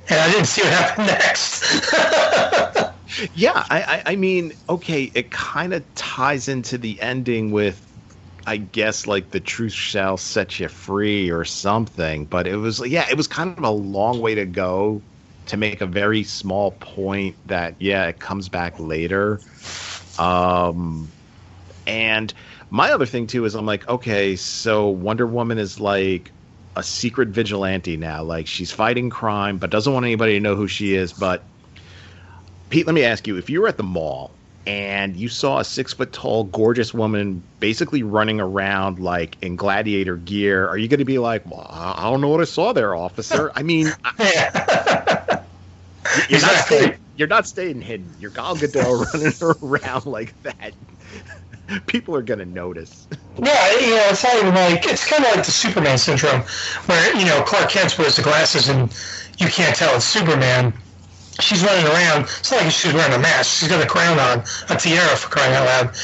And 0.10 0.20
I 0.20 0.32
didn't 0.32 0.48
see 0.48 0.62
what 0.63 0.74
happened 0.82 1.08
next. 1.08 1.63
Yeah, 3.34 3.66
I, 3.70 3.82
I, 3.82 4.12
I 4.12 4.16
mean, 4.16 4.54
okay, 4.70 5.12
it 5.16 5.32
kind 5.32 5.74
of 5.74 5.84
ties 5.96 6.48
into 6.48 6.77
the 6.77 7.01
ending 7.01 7.51
with, 7.51 7.87
I 8.48 8.56
guess, 8.56 9.06
like 9.06 9.32
the 9.32 9.42
truth 9.42 9.74
shall 9.74 10.16
set 10.16 10.58
you 10.58 10.70
free 10.70 11.30
or 11.30 11.44
something. 11.44 12.24
But 12.25 12.48
it 12.48 12.56
was, 12.56 12.80
yeah, 12.88 13.06
it 13.12 13.18
was 13.18 13.27
kind 13.27 13.56
of 13.58 13.63
a 13.63 13.70
long 13.70 14.22
way 14.22 14.36
to 14.36 14.46
go 14.46 15.01
to 15.48 15.58
make 15.58 15.82
a 15.82 15.86
very 15.86 16.24
small 16.24 16.72
point 16.72 17.36
that, 17.48 17.75
yeah, 17.80 18.08
it 18.08 18.20
comes 18.20 18.48
back 18.48 18.80
later. 18.80 19.42
Um, 20.18 21.10
and 21.86 22.34
my 22.70 22.92
other 22.92 23.06
thing 23.06 23.27
too 23.27 23.44
is, 23.44 23.54
I'm 23.54 23.66
like, 23.66 23.88
okay, 23.89 24.38
so 24.38 24.88
Wonder 24.88 25.27
Woman 25.27 25.58
is 25.58 25.82
like 25.82 26.32
a 26.77 26.84
secret 26.84 27.27
vigilante 27.27 27.98
now. 27.98 28.24
Like 28.24 28.48
she's 28.48 28.72
fighting 28.72 29.10
crime, 29.10 29.58
but 29.58 29.72
doesn't 29.72 29.92
want 29.92 30.06
anybody 30.06 30.34
to 30.34 30.39
know 30.39 30.56
who 30.56 30.68
she 30.70 30.96
is, 30.96 31.12
but 31.12 31.44
Pete, 32.70 32.86
let 32.86 32.94
me 32.94 33.04
ask 33.04 33.27
you: 33.27 33.38
If 33.38 33.50
you 33.50 33.62
were 33.62 33.68
at 33.68 33.77
the 33.77 33.84
mall 33.84 34.32
and 34.67 35.15
you 35.15 35.29
saw 35.29 35.59
a 35.59 35.63
six 35.63 35.93
foot 35.93 36.12
tall, 36.12 36.43
gorgeous 36.43 36.93
woman 36.93 37.41
basically 37.62 38.03
running 38.03 38.41
around 38.41 39.00
like 39.00 39.38
in 39.41 39.55
gladiator 39.55 40.17
gear, 40.17 40.67
are 40.67 40.77
you 40.77 40.89
going 40.89 41.00
to 41.00 41.05
be 41.05 41.19
like, 41.19 41.50
"Well, 41.50 41.65
I 41.69 42.09
don't 42.12 42.19
know 42.19 42.27
what 42.27 42.41
I 42.41 42.45
saw 42.45 42.74
there, 42.74 42.93
officer"? 42.93 43.51
I 43.55 43.63
mean, 43.63 43.88
I- 44.03 45.41
you're 46.29 46.41
not 46.41 46.55
staying, 46.65 46.93
you're 47.15 47.27
not 47.27 47.47
staying 47.47 47.81
hidden. 47.81 48.13
You're 48.19 48.31
Gal 48.31 48.55
Gadot 48.55 49.13
running 49.13 49.57
around 49.62 50.05
like 50.05 50.36
that. 50.43 50.74
People 51.88 52.15
are 52.15 52.21
going 52.21 52.39
to 52.39 52.45
notice. 52.45 53.07
Yeah, 53.38 53.71
you 53.79 53.89
know, 53.91 54.07
it's 54.09 54.24
not 54.24 54.36
even 54.38 54.53
like 54.53 54.86
it's 54.86 55.05
kind 55.09 55.24
of 55.24 55.36
like 55.36 55.45
the 55.45 55.51
Superman 55.51 55.97
syndrome, 55.97 56.41
where 56.88 57.15
you 57.15 57.25
know 57.25 57.41
Clark 57.43 57.69
Kent 57.69 57.97
wears 57.97 58.17
the 58.17 58.21
glasses 58.21 58.67
and 58.67 58.93
you 59.39 59.47
can't 59.47 59.75
tell 59.75 59.95
it's 59.95 60.05
Superman. 60.05 60.74
She's 61.39 61.63
running 61.63 61.86
around. 61.86 62.24
It's 62.24 62.51
not 62.51 62.63
like 62.63 62.72
she's 62.72 62.94
wearing 62.94 63.13
a 63.13 63.20
mask. 63.20 63.60
She's 63.60 63.70
got 63.70 63.84
a 63.84 63.88
crown 63.88 64.20
on, 64.20 64.44
a 64.70 64.75
tiara 64.75 65.15
for 65.15 65.29
crying 65.29 65.53
out 65.53 65.65
loud. 65.65 65.96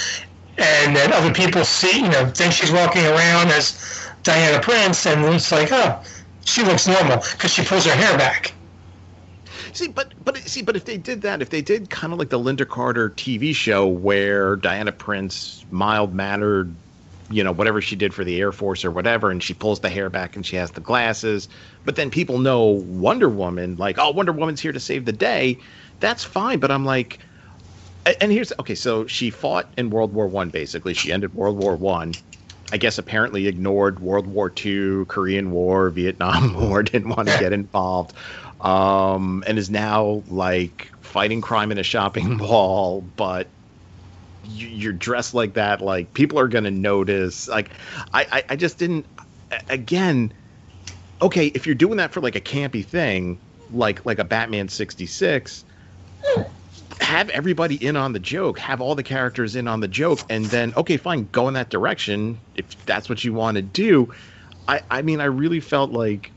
And 0.57 0.95
then 0.95 1.11
other 1.11 1.33
people 1.33 1.65
see, 1.65 2.01
you 2.01 2.09
know, 2.09 2.27
think 2.27 2.53
she's 2.53 2.71
walking 2.71 3.05
around 3.05 3.49
as 3.49 4.03
Diana 4.21 4.61
Prince, 4.61 5.05
and 5.05 5.23
it's 5.25 5.51
like, 5.51 5.69
oh, 5.71 6.01
she 6.45 6.63
looks 6.63 6.87
normal 6.87 7.17
because 7.17 7.51
she 7.51 7.63
pulls 7.63 7.85
her 7.85 7.95
hair 7.95 8.17
back. 8.17 8.53
See, 9.73 9.87
but 9.87 10.13
but 10.23 10.37
see, 10.37 10.61
but 10.61 10.75
if 10.75 10.85
they 10.85 10.97
did 10.97 11.21
that, 11.23 11.41
if 11.41 11.49
they 11.49 11.61
did 11.61 11.89
kind 11.89 12.13
of 12.13 12.19
like 12.19 12.29
the 12.29 12.39
Lynda 12.39 12.67
Carter 12.67 13.09
TV 13.09 13.55
show 13.55 13.87
where 13.87 14.55
Diana 14.55 14.91
Prince, 14.91 15.65
mild 15.71 16.13
mannered, 16.13 16.73
you 17.33 17.43
know, 17.43 17.51
whatever 17.51 17.81
she 17.81 17.95
did 17.95 18.13
for 18.13 18.23
the 18.23 18.39
Air 18.39 18.51
Force 18.51 18.85
or 18.85 18.91
whatever, 18.91 19.31
and 19.31 19.41
she 19.41 19.53
pulls 19.53 19.79
the 19.79 19.89
hair 19.89 20.09
back 20.09 20.35
and 20.35 20.45
she 20.45 20.55
has 20.55 20.71
the 20.71 20.81
glasses, 20.81 21.49
but 21.85 21.95
then 21.95 22.09
people 22.09 22.37
know 22.37 22.63
Wonder 22.63 23.29
Woman, 23.29 23.75
like, 23.77 23.97
oh, 23.97 24.11
Wonder 24.11 24.31
Woman's 24.31 24.61
here 24.61 24.71
to 24.71 24.79
save 24.79 25.05
the 25.05 25.11
day. 25.11 25.57
That's 25.99 26.23
fine, 26.23 26.59
but 26.59 26.71
I'm 26.71 26.85
like, 26.85 27.19
and 28.21 28.31
here's 28.31 28.51
okay. 28.59 28.75
So 28.75 29.07
she 29.07 29.29
fought 29.29 29.73
in 29.77 29.89
World 29.89 30.13
War 30.13 30.27
One. 30.27 30.49
Basically, 30.49 30.93
she 30.93 31.11
ended 31.11 31.33
World 31.33 31.57
War 31.57 31.75
One. 31.75 32.13
I 32.71 32.77
guess 32.77 32.97
apparently 32.97 33.47
ignored 33.47 34.01
World 34.01 34.27
War 34.27 34.49
Two, 34.49 35.05
Korean 35.05 35.51
War, 35.51 35.89
Vietnam 35.89 36.53
War, 36.69 36.83
didn't 36.83 37.15
want 37.15 37.29
to 37.29 37.39
get 37.39 37.53
involved 37.53 38.13
um, 38.63 39.43
and 39.45 39.57
is 39.57 39.69
now 39.69 40.23
like 40.27 40.91
fighting 41.01 41.41
crime 41.41 41.71
in 41.71 41.77
a 41.77 41.83
shopping 41.83 42.37
mall, 42.37 43.01
but 43.01 43.47
you're 44.43 44.93
dressed 44.93 45.33
like 45.33 45.53
that 45.53 45.81
like 45.81 46.13
people 46.13 46.39
are 46.39 46.47
gonna 46.47 46.71
notice 46.71 47.47
like 47.47 47.71
I, 48.13 48.27
I 48.31 48.43
i, 48.49 48.55
just 48.55 48.77
didn't 48.77 49.05
again 49.69 50.33
okay 51.21 51.47
if 51.47 51.65
you're 51.65 51.75
doing 51.75 51.97
that 51.97 52.11
for 52.11 52.21
like 52.21 52.35
a 52.35 52.41
campy 52.41 52.85
thing 52.85 53.39
like 53.71 54.05
like 54.05 54.19
a 54.19 54.23
batman 54.23 54.67
66 54.67 55.63
have 56.99 57.29
everybody 57.29 57.83
in 57.83 57.95
on 57.95 58.13
the 58.13 58.19
joke 58.19 58.59
have 58.59 58.81
all 58.81 58.95
the 58.95 59.03
characters 59.03 59.55
in 59.55 59.67
on 59.67 59.79
the 59.79 59.87
joke 59.87 60.19
and 60.29 60.45
then 60.45 60.73
okay 60.75 60.97
fine 60.97 61.27
go 61.31 61.47
in 61.47 61.53
that 61.53 61.69
direction 61.69 62.37
if 62.55 62.85
that's 62.85 63.09
what 63.09 63.23
you 63.23 63.33
want 63.33 63.55
to 63.55 63.61
do. 63.61 64.13
I 64.67 64.81
i 64.89 65.01
mean 65.01 65.19
i 65.19 65.25
really 65.25 65.59
felt 65.59 65.91
like 65.91 66.31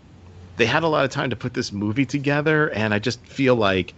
they 0.57 0.67
had 0.67 0.83
a 0.83 0.89
lot 0.89 1.05
of 1.05 1.11
time 1.11 1.31
to 1.31 1.37
put 1.37 1.55
this 1.55 1.73
movie 1.73 2.07
together, 2.07 2.69
and 2.71 2.95
I 2.95 2.99
just 2.99 3.25
feel 3.27 3.55
like 3.57 3.95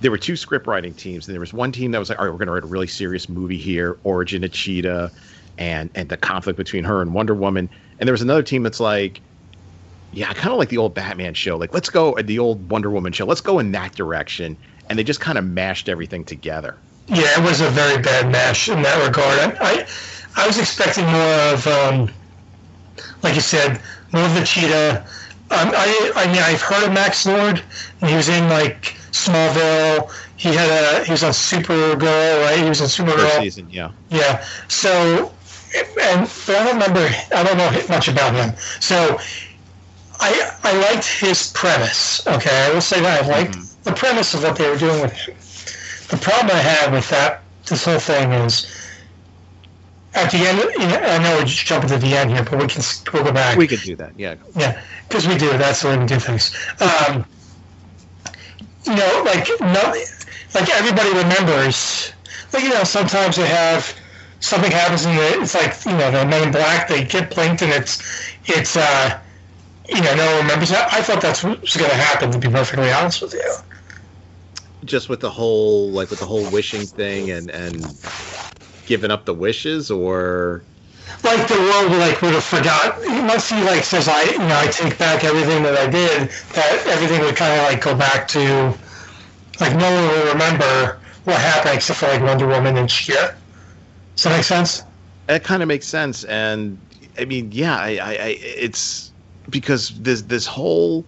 there 0.00 0.10
were 0.10 0.18
two 0.18 0.36
script 0.36 0.66
writing 0.66 0.94
teams, 0.94 1.26
and 1.26 1.34
there 1.34 1.40
was 1.40 1.52
one 1.52 1.72
team 1.72 1.90
that 1.92 1.98
was 1.98 2.08
like, 2.08 2.18
all 2.18 2.26
right, 2.26 2.30
we're 2.30 2.38
going 2.38 2.48
to 2.48 2.52
write 2.52 2.64
a 2.64 2.66
really 2.66 2.86
serious 2.86 3.28
movie 3.28 3.56
here, 3.56 3.98
origin 4.04 4.44
of 4.44 4.52
Cheetah, 4.52 5.10
and 5.58 5.90
and 5.94 6.08
the 6.08 6.16
conflict 6.16 6.56
between 6.56 6.84
her 6.84 7.00
and 7.00 7.14
Wonder 7.14 7.34
Woman, 7.34 7.68
and 7.98 8.06
there 8.06 8.12
was 8.12 8.22
another 8.22 8.42
team 8.42 8.62
that's 8.62 8.80
like, 8.80 9.20
yeah, 10.12 10.28
I 10.28 10.34
kind 10.34 10.52
of 10.52 10.58
like 10.58 10.68
the 10.68 10.78
old 10.78 10.94
Batman 10.94 11.34
show, 11.34 11.56
like 11.56 11.72
let's 11.72 11.88
go 11.88 12.16
at 12.18 12.26
the 12.26 12.38
old 12.38 12.68
Wonder 12.70 12.90
Woman 12.90 13.12
show, 13.12 13.24
let's 13.24 13.40
go 13.40 13.58
in 13.58 13.72
that 13.72 13.94
direction, 13.94 14.56
and 14.88 14.98
they 14.98 15.04
just 15.04 15.20
kind 15.20 15.38
of 15.38 15.44
mashed 15.44 15.88
everything 15.88 16.24
together. 16.24 16.76
Yeah, 17.08 17.38
it 17.38 17.42
was 17.42 17.60
a 17.60 17.70
very 17.70 18.02
bad 18.02 18.30
mash 18.30 18.68
in 18.68 18.82
that 18.82 19.06
regard. 19.06 19.56
I 19.60 19.86
I, 20.36 20.44
I 20.44 20.46
was 20.46 20.58
expecting 20.58 21.06
more 21.06 21.54
of, 21.54 21.66
um, 21.66 22.10
like 23.22 23.34
you 23.34 23.40
said, 23.40 23.80
more 24.12 24.24
of 24.24 24.34
the 24.34 24.44
Cheetah 24.44 25.06
um, 25.48 25.70
I, 25.74 26.12
I 26.16 26.26
mean, 26.26 26.42
I've 26.42 26.60
heard 26.60 26.84
of 26.84 26.92
Max 26.92 27.24
Lord, 27.24 27.62
and 28.00 28.10
he 28.10 28.16
was 28.16 28.28
in 28.28 28.48
like 28.48 28.96
Smallville. 29.12 30.12
He 30.36 30.48
had 30.48 30.68
a 30.68 31.04
he 31.04 31.12
was 31.12 31.22
on 31.22 31.30
Supergirl, 31.32 32.42
right? 32.42 32.58
He 32.58 32.68
was 32.68 32.80
in 32.80 32.88
Supergirl. 32.88 33.30
First 33.30 33.38
season, 33.38 33.70
yeah. 33.70 33.92
Yeah. 34.10 34.44
So, 34.68 35.32
and 36.00 36.28
but 36.46 36.56
I 36.56 36.64
don't 36.64 36.74
remember. 36.74 37.08
I 37.34 37.42
don't 37.44 37.56
know 37.56 37.70
much 37.88 38.08
about 38.08 38.34
him. 38.34 38.56
So, 38.80 39.20
I 40.18 40.50
I 40.64 40.76
liked 40.78 41.06
his 41.06 41.52
premise. 41.52 42.26
Okay, 42.26 42.66
I 42.66 42.74
will 42.74 42.80
say 42.80 43.00
that 43.00 43.24
I 43.24 43.28
liked 43.28 43.52
mm-hmm. 43.52 43.82
the 43.84 43.92
premise 43.92 44.34
of 44.34 44.42
what 44.42 44.56
they 44.56 44.68
were 44.68 44.78
doing 44.78 45.00
with 45.00 45.12
him. 45.12 45.36
The 46.08 46.16
problem 46.16 46.56
I 46.56 46.60
had 46.60 46.92
with 46.92 47.08
that 47.10 47.42
this 47.66 47.84
whole 47.84 47.98
thing 47.98 48.32
is 48.32 48.66
at 50.16 50.30
the 50.30 50.38
end, 50.38 50.58
you 50.58 50.86
know, 50.86 50.98
I 50.98 51.18
know 51.18 51.36
we're 51.36 51.44
just 51.44 51.66
jumping 51.66 51.90
to 51.90 51.98
the 51.98 52.16
end 52.16 52.30
here, 52.30 52.42
but 52.42 52.58
we 52.58 52.66
can 52.66 52.82
we'll 53.12 53.24
go 53.24 53.32
back. 53.32 53.56
We 53.58 53.68
could 53.68 53.80
do 53.80 53.96
that, 53.96 54.18
yeah. 54.18 54.36
Yeah, 54.54 54.82
because 55.08 55.28
we 55.28 55.36
do. 55.36 55.50
That's 55.58 55.82
the 55.82 55.88
way 55.88 55.98
we 55.98 56.06
do 56.06 56.18
things. 56.18 56.56
Um, 56.80 57.24
you 58.84 58.94
know, 58.94 59.22
like 59.24 59.48
no, 59.60 59.94
like 60.54 60.70
everybody 60.70 61.10
remembers. 61.10 62.12
Like 62.52 62.62
you 62.62 62.70
know, 62.70 62.84
sometimes 62.84 63.36
they 63.36 63.46
have 63.46 63.94
something 64.40 64.70
happens 64.70 65.04
and 65.06 65.18
it's 65.42 65.54
like 65.54 65.84
you 65.84 65.92
know 65.92 66.10
the 66.10 66.24
Men 66.24 66.44
in 66.44 66.52
Black. 66.52 66.88
They 66.88 67.04
get 67.04 67.34
blinked 67.34 67.62
and 67.62 67.72
it's 67.72 68.02
it's 68.46 68.76
uh, 68.76 69.20
you 69.88 70.00
know 70.00 70.14
no 70.14 70.26
one 70.26 70.42
remembers 70.42 70.70
that. 70.70 70.92
I 70.92 71.02
thought 71.02 71.20
that's 71.20 71.44
what 71.44 71.60
was 71.60 71.76
going 71.76 71.90
to 71.90 71.96
happen. 71.96 72.30
To 72.30 72.38
be 72.38 72.48
perfectly 72.48 72.90
honest 72.90 73.22
with 73.22 73.34
you. 73.34 73.54
Just 74.84 75.08
with 75.08 75.20
the 75.20 75.30
whole 75.30 75.90
like 75.90 76.10
with 76.10 76.20
the 76.20 76.26
whole 76.26 76.50
wishing 76.50 76.82
thing 76.82 77.30
and 77.30 77.50
and 77.50 77.84
given 78.86 79.10
up 79.10 79.24
the 79.24 79.34
wishes 79.34 79.90
or 79.90 80.62
like 81.22 81.46
the 81.48 81.54
world 81.54 81.92
like 81.92 82.20
would 82.22 82.34
have 82.34 82.44
forgot 82.44 82.98
once 83.28 83.48
he 83.48 83.60
like 83.62 83.84
says 83.84 84.08
I 84.08 84.22
you 84.22 84.38
know 84.38 84.58
I 84.58 84.66
take 84.68 84.98
back 84.98 85.24
everything 85.24 85.62
that 85.62 85.76
I 85.76 85.86
did 85.86 86.30
that 86.54 86.86
everything 86.86 87.20
would 87.20 87.36
kind 87.36 87.60
of 87.60 87.66
like 87.66 87.80
go 87.80 87.94
back 87.94 88.28
to 88.28 88.74
like 89.60 89.76
no 89.76 89.90
one 89.90 90.08
will 90.08 90.32
remember 90.32 90.98
what 91.26 91.40
happened 91.40 91.76
except 91.76 91.98
for 91.98 92.06
like 92.06 92.22
Wonder 92.22 92.46
Woman 92.46 92.76
and 92.76 92.88
Cheetah. 92.88 93.34
Does 94.14 94.24
that 94.24 94.36
make 94.36 94.44
sense? 94.44 94.82
That 95.26 95.42
kind 95.42 95.60
of 95.60 95.68
makes 95.68 95.86
sense, 95.86 96.24
and 96.24 96.78
I 97.18 97.24
mean, 97.24 97.50
yeah, 97.52 97.76
I, 97.76 97.98
I, 98.00 98.10
I 98.10 98.38
it's 98.40 99.10
because 99.50 99.90
this 100.00 100.22
this 100.22 100.46
whole 100.46 101.04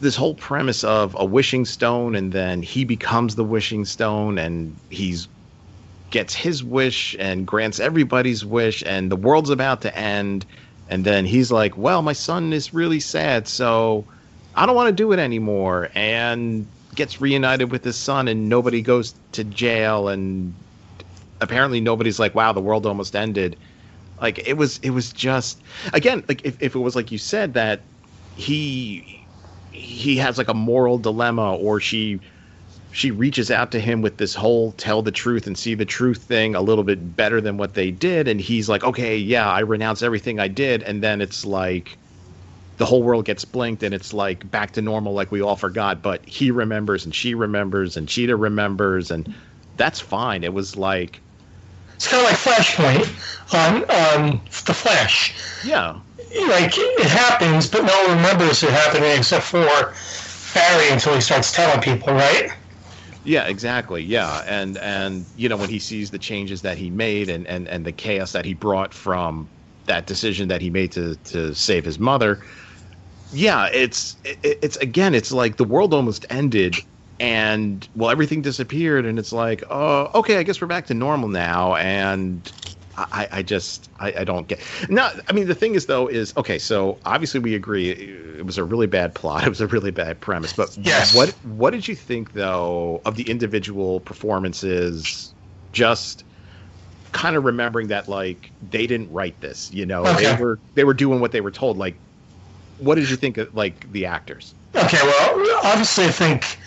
this 0.00 0.14
whole 0.14 0.34
premise 0.34 0.84
of 0.84 1.16
a 1.18 1.24
wishing 1.24 1.64
stone 1.64 2.14
and 2.14 2.32
then 2.32 2.62
he 2.62 2.84
becomes 2.84 3.34
the 3.34 3.44
wishing 3.44 3.84
stone 3.84 4.36
and 4.38 4.76
he's 4.90 5.26
gets 6.16 6.34
his 6.34 6.64
wish 6.64 7.14
and 7.18 7.46
grants 7.46 7.78
everybody's 7.78 8.42
wish, 8.42 8.82
and 8.86 9.12
the 9.12 9.16
world's 9.16 9.50
about 9.50 9.82
to 9.82 9.94
end. 9.94 10.46
And 10.88 11.04
then 11.04 11.26
he's 11.26 11.52
like, 11.52 11.76
Well, 11.76 12.00
my 12.00 12.14
son 12.14 12.54
is 12.54 12.72
really 12.72 13.00
sad, 13.00 13.46
so 13.46 14.02
I 14.54 14.64
don't 14.64 14.74
want 14.74 14.88
to 14.88 14.94
do 14.94 15.12
it 15.12 15.18
anymore. 15.18 15.90
And 15.94 16.66
gets 16.94 17.20
reunited 17.20 17.70
with 17.70 17.84
his 17.84 17.96
son, 17.96 18.28
and 18.28 18.48
nobody 18.48 18.80
goes 18.80 19.14
to 19.32 19.44
jail. 19.44 20.08
And 20.08 20.54
apparently, 21.42 21.82
nobody's 21.82 22.18
like, 22.18 22.34
Wow, 22.34 22.54
the 22.54 22.62
world 22.62 22.86
almost 22.86 23.14
ended. 23.14 23.54
Like, 24.18 24.38
it 24.48 24.54
was, 24.54 24.78
it 24.78 24.90
was 24.90 25.12
just, 25.12 25.60
again, 25.92 26.24
like, 26.28 26.46
if, 26.46 26.62
if 26.62 26.74
it 26.74 26.78
was 26.78 26.96
like 26.96 27.12
you 27.12 27.18
said, 27.18 27.52
that 27.52 27.82
he 28.36 29.22
he 29.70 30.16
has 30.16 30.38
like 30.38 30.48
a 30.48 30.54
moral 30.54 30.96
dilemma 30.96 31.56
or 31.56 31.78
she 31.78 32.18
she 32.96 33.10
reaches 33.10 33.50
out 33.50 33.72
to 33.72 33.78
him 33.78 34.00
with 34.00 34.16
this 34.16 34.34
whole 34.34 34.72
tell 34.72 35.02
the 35.02 35.12
truth 35.12 35.46
and 35.46 35.58
see 35.58 35.74
the 35.74 35.84
truth 35.84 36.22
thing 36.22 36.54
a 36.54 36.62
little 36.62 36.82
bit 36.82 37.14
better 37.14 37.42
than 37.42 37.58
what 37.58 37.74
they 37.74 37.90
did. 37.90 38.26
And 38.26 38.40
he's 38.40 38.70
like 38.70 38.82
okay 38.84 39.18
yeah 39.18 39.50
i 39.50 39.60
renounce 39.60 40.02
everything 40.02 40.40
i 40.40 40.48
did. 40.48 40.82
And 40.82 41.02
then 41.02 41.20
it's 41.20 41.44
like 41.44 41.98
the 42.78 42.86
whole 42.86 43.02
world 43.02 43.26
gets 43.26 43.44
blinked 43.44 43.82
and 43.82 43.92
it's 43.92 44.14
like 44.14 44.50
back 44.50 44.70
to 44.72 44.82
normal 44.82 45.12
like 45.12 45.30
we 45.30 45.42
all 45.42 45.56
forgot. 45.56 46.00
But 46.00 46.26
he 46.26 46.50
remembers 46.50 47.04
and 47.04 47.14
she 47.14 47.34
remembers 47.34 47.98
and 47.98 48.08
cheetah 48.08 48.34
remembers 48.34 49.10
and 49.10 49.34
that's 49.76 50.00
fine. 50.00 50.42
It 50.42 50.54
was 50.54 50.78
like 50.78 51.20
it's 51.96 52.08
kind 52.08 52.24
of 52.24 52.30
like 52.30 52.38
flashpoint 52.38 53.52
on 53.52 53.74
um, 53.90 54.40
the 54.64 54.72
flash. 54.72 55.34
Yeah. 55.66 56.00
Like 56.48 56.72
it 56.78 57.10
happens 57.10 57.68
but 57.68 57.84
no 57.84 58.04
one 58.06 58.16
remembers 58.16 58.62
it 58.62 58.70
happening 58.70 59.18
except 59.18 59.44
for 59.44 59.92
barry 60.54 60.88
until 60.88 61.14
he 61.14 61.20
starts 61.20 61.52
telling 61.52 61.82
people 61.82 62.14
right 62.14 62.50
yeah, 63.26 63.44
exactly. 63.46 64.02
Yeah, 64.02 64.42
and 64.46 64.78
and 64.78 65.26
you 65.34 65.48
know 65.48 65.56
when 65.56 65.68
he 65.70 65.78
sees 65.78 66.10
the 66.10 66.18
changes 66.18 66.62
that 66.62 66.78
he 66.78 66.90
made 66.90 67.28
and 67.28 67.46
and 67.48 67.68
and 67.68 67.84
the 67.84 67.92
chaos 67.92 68.32
that 68.32 68.44
he 68.44 68.54
brought 68.54 68.94
from 68.94 69.50
that 69.86 70.06
decision 70.06 70.48
that 70.48 70.60
he 70.60 70.70
made 70.70 70.92
to 70.92 71.16
to 71.24 71.54
save 71.54 71.84
his 71.84 71.98
mother. 71.98 72.42
Yeah, 73.30 73.68
it's 73.72 74.16
it, 74.24 74.38
it's 74.62 74.76
again, 74.78 75.14
it's 75.14 75.32
like 75.32 75.56
the 75.56 75.64
world 75.64 75.92
almost 75.94 76.24
ended 76.30 76.82
and 77.18 77.88
well 77.94 78.10
everything 78.10 78.42
disappeared 78.42 79.06
and 79.06 79.18
it's 79.18 79.32
like 79.32 79.64
oh 79.70 80.10
okay 80.14 80.36
i 80.36 80.42
guess 80.42 80.60
we're 80.60 80.66
back 80.66 80.86
to 80.86 80.92
normal 80.94 81.30
now 81.30 81.74
and 81.76 82.52
I, 82.96 83.28
I 83.30 83.42
just 83.42 83.90
I, 83.98 84.12
I 84.18 84.24
don't 84.24 84.48
get 84.48 84.60
no 84.88 85.10
I 85.28 85.32
mean 85.32 85.46
the 85.46 85.54
thing 85.54 85.74
is 85.74 85.86
though 85.86 86.06
is 86.06 86.34
okay 86.36 86.58
so 86.58 86.98
obviously 87.04 87.40
we 87.40 87.54
agree 87.54 87.90
it 87.90 88.44
was 88.44 88.58
a 88.58 88.64
really 88.64 88.86
bad 88.86 89.14
plot 89.14 89.44
it 89.46 89.48
was 89.48 89.60
a 89.60 89.66
really 89.66 89.90
bad 89.90 90.20
premise 90.20 90.52
but 90.52 90.76
yes. 90.78 91.14
what 91.14 91.30
what 91.44 91.70
did 91.70 91.86
you 91.86 91.94
think 91.94 92.32
though 92.32 93.00
of 93.04 93.16
the 93.16 93.28
individual 93.28 94.00
performances 94.00 95.34
just 95.72 96.24
kind 97.12 97.36
of 97.36 97.44
remembering 97.44 97.88
that 97.88 98.08
like 98.08 98.50
they 98.70 98.86
didn't 98.86 99.10
write 99.12 99.38
this 99.40 99.72
you 99.72 99.86
know 99.86 100.06
okay. 100.06 100.34
they 100.34 100.42
were 100.42 100.58
they 100.74 100.84
were 100.84 100.94
doing 100.94 101.20
what 101.20 101.32
they 101.32 101.40
were 101.40 101.50
told 101.50 101.76
like 101.76 101.96
what 102.78 102.96
did 102.96 103.08
you 103.08 103.16
think 103.16 103.38
of 103.38 103.54
like 103.54 103.90
the 103.92 104.06
actors 104.06 104.54
okay 104.74 104.98
well 105.02 105.60
obviously 105.64 106.04
I 106.04 106.10
think 106.10 106.58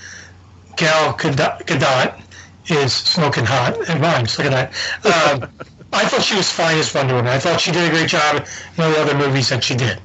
Gal 0.80 1.14
Gadot 1.14 2.22
is 2.70 2.94
smoking 2.94 3.46
hot. 3.46 3.78
It 3.78 4.00
rhymes. 4.00 4.38
Look 4.38 4.48
at 4.50 4.72
that. 5.04 5.42
Um, 5.42 5.50
I 5.91 6.05
thought 6.05 6.22
she 6.22 6.36
was 6.36 6.51
fine 6.51 6.77
as 6.77 6.93
Wonder 6.93 7.15
Woman. 7.15 7.31
I 7.31 7.39
thought 7.39 7.60
she 7.60 7.72
did 7.72 7.88
a 7.88 7.89
great 7.89 8.10
job 8.10 8.46
in 8.77 8.84
all 8.84 8.91
the 8.91 9.01
other 9.01 9.17
movies 9.17 9.50
that 9.50 9.63
she 9.63 9.75
did, 9.75 10.00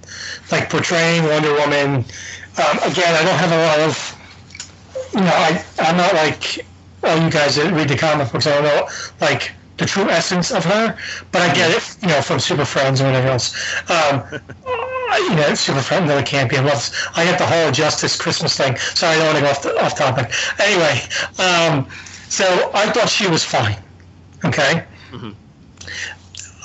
like 0.50 0.70
portraying 0.70 1.24
Wonder 1.24 1.52
Woman. 1.54 2.04
Um, 2.56 2.78
again, 2.82 3.14
I 3.14 3.22
don't 3.22 3.38
have 3.38 3.52
a 3.52 3.62
lot 3.66 3.80
of, 3.80 4.16
you 5.12 5.20
know, 5.20 5.26
I 5.26 5.64
I'm 5.78 5.96
not 5.96 6.14
like 6.14 6.64
all 7.02 7.22
you 7.22 7.30
guys 7.30 7.56
that 7.56 7.72
read 7.72 7.88
the 7.88 7.96
comic 7.96 8.32
books. 8.32 8.46
I 8.46 8.54
don't 8.54 8.64
know 8.64 8.88
like 9.20 9.52
the 9.76 9.84
true 9.84 10.08
essence 10.08 10.50
of 10.52 10.64
her, 10.64 10.96
but 11.32 11.42
I 11.42 11.52
get 11.52 11.70
it, 11.70 11.96
you 12.00 12.08
know, 12.08 12.22
from 12.22 12.38
Super 12.38 12.64
Friends 12.64 13.00
or 13.00 13.06
whatever 13.06 13.28
else. 13.28 13.54
Um, 13.90 14.22
you 15.18 15.34
know, 15.36 15.54
super 15.54 15.80
friend 15.80 16.10
of 16.10 16.16
the 16.16 16.22
champion. 16.22 16.64
Loves. 16.64 16.92
I 17.14 17.24
got 17.24 17.38
the 17.38 17.46
whole 17.46 17.70
Justice 17.70 18.16
Christmas 18.16 18.56
thing. 18.56 18.76
Sorry, 18.76 19.16
I 19.16 19.18
don't 19.18 19.26
want 19.26 19.38
to 19.38 19.42
go 19.44 19.50
off, 19.50 19.62
the, 19.62 19.84
off 19.84 19.94
topic. 19.96 20.32
Anyway, 20.60 21.00
um, 21.38 21.88
so 22.28 22.70
I 22.74 22.90
thought 22.90 23.08
she 23.08 23.28
was 23.28 23.44
fine. 23.44 23.76
Okay. 24.44 24.84
Mm-hmm. 25.12 25.30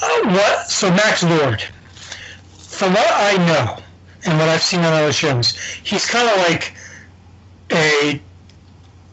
Uh, 0.02 0.30
what? 0.30 0.70
So 0.70 0.90
Max 0.92 1.24
Lord, 1.24 1.62
from 2.58 2.94
what 2.94 3.12
I 3.12 3.38
know 3.46 3.78
and 4.26 4.38
what 4.40 4.50
I've 4.50 4.64
seen 4.64 4.80
on 4.82 4.94
other 4.94 5.14
shows, 5.14 5.58
he's 5.84 6.06
kind 6.06 6.28
of 6.28 6.38
like 6.48 6.74
a 7.72 8.22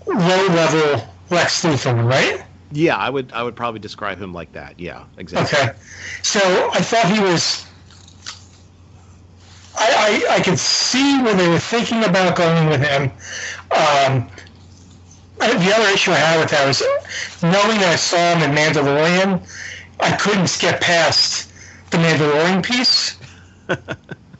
low 0.06 0.46
level 0.46 1.06
Lex 1.30 1.64
Luthor, 1.64 2.08
right? 2.08 2.44
Yeah, 2.72 2.96
I 2.96 3.10
would 3.10 3.32
I 3.32 3.42
would 3.42 3.56
probably 3.56 3.80
describe 3.80 4.18
him 4.18 4.32
like 4.32 4.52
that. 4.52 4.78
Yeah, 4.78 5.04
exactly. 5.16 5.58
Okay. 5.58 5.72
So 6.22 6.40
I 6.72 6.80
thought 6.80 7.10
he 7.10 7.20
was 7.20 7.66
I, 9.78 10.22
I, 10.28 10.36
I 10.36 10.40
could 10.40 10.58
see 10.58 11.22
where 11.22 11.34
they 11.34 11.48
were 11.48 11.58
thinking 11.58 12.04
about 12.04 12.36
going 12.36 12.68
with 12.68 12.80
him. 12.80 13.10
Um, 13.70 14.28
the 15.38 15.74
other 15.74 15.88
issue 15.92 16.12
I 16.12 16.16
had 16.16 16.40
with 16.40 16.50
that 16.50 16.66
was 16.66 16.80
knowing 17.42 17.78
that 17.80 17.92
I 17.92 17.96
saw 17.96 18.34
him 18.34 18.50
in 18.50 18.56
Mandalorian, 18.56 19.46
I 20.00 20.16
couldn't 20.16 20.48
skip 20.48 20.80
past 20.80 21.52
the 21.90 21.98
Mandalorian 21.98 22.64
piece. 22.64 23.18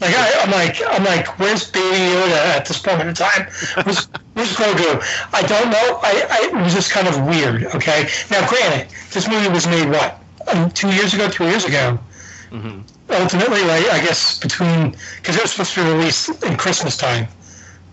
Like 0.01 0.15
I, 0.15 0.29
am 0.43 0.51
like 0.51 0.83
I'm 0.87 1.05
like, 1.05 1.39
where's 1.39 1.71
Baby 1.71 1.97
Yoda 1.97 2.37
at 2.55 2.67
this 2.67 2.79
point 2.79 3.01
in 3.01 3.15
time? 3.15 3.49
Where's, 3.83 4.09
where's 4.35 4.55
Grogu? 4.55 5.03
I 5.33 5.43
don't 5.43 5.71
know. 5.71 6.01
I, 6.03 6.27
I 6.31 6.51
it 6.53 6.63
was 6.63 6.75
just 6.75 6.91
kind 6.91 7.09
of 7.09 7.27
weird. 7.27 7.65
Okay. 7.75 8.07
Now, 8.31 8.47
granted, 8.47 8.89
this 9.13 9.27
movie 9.27 9.49
was 9.49 9.67
made 9.67 9.89
what 9.89 10.21
um, 10.53 10.71
two 10.73 10.93
years 10.93 11.15
ago, 11.15 11.29
three 11.31 11.47
years 11.47 11.65
ago. 11.65 11.99
Mm-hmm. 12.51 12.81
Ultimately, 13.11 13.63
like, 13.63 13.87
I 13.91 14.05
guess 14.05 14.39
between 14.39 14.95
because 15.17 15.37
it 15.37 15.43
was 15.43 15.53
supposed 15.53 15.73
to 15.75 15.85
be 15.85 15.91
released 15.91 16.45
in 16.45 16.57
Christmas 16.59 16.99
time, 16.99 17.27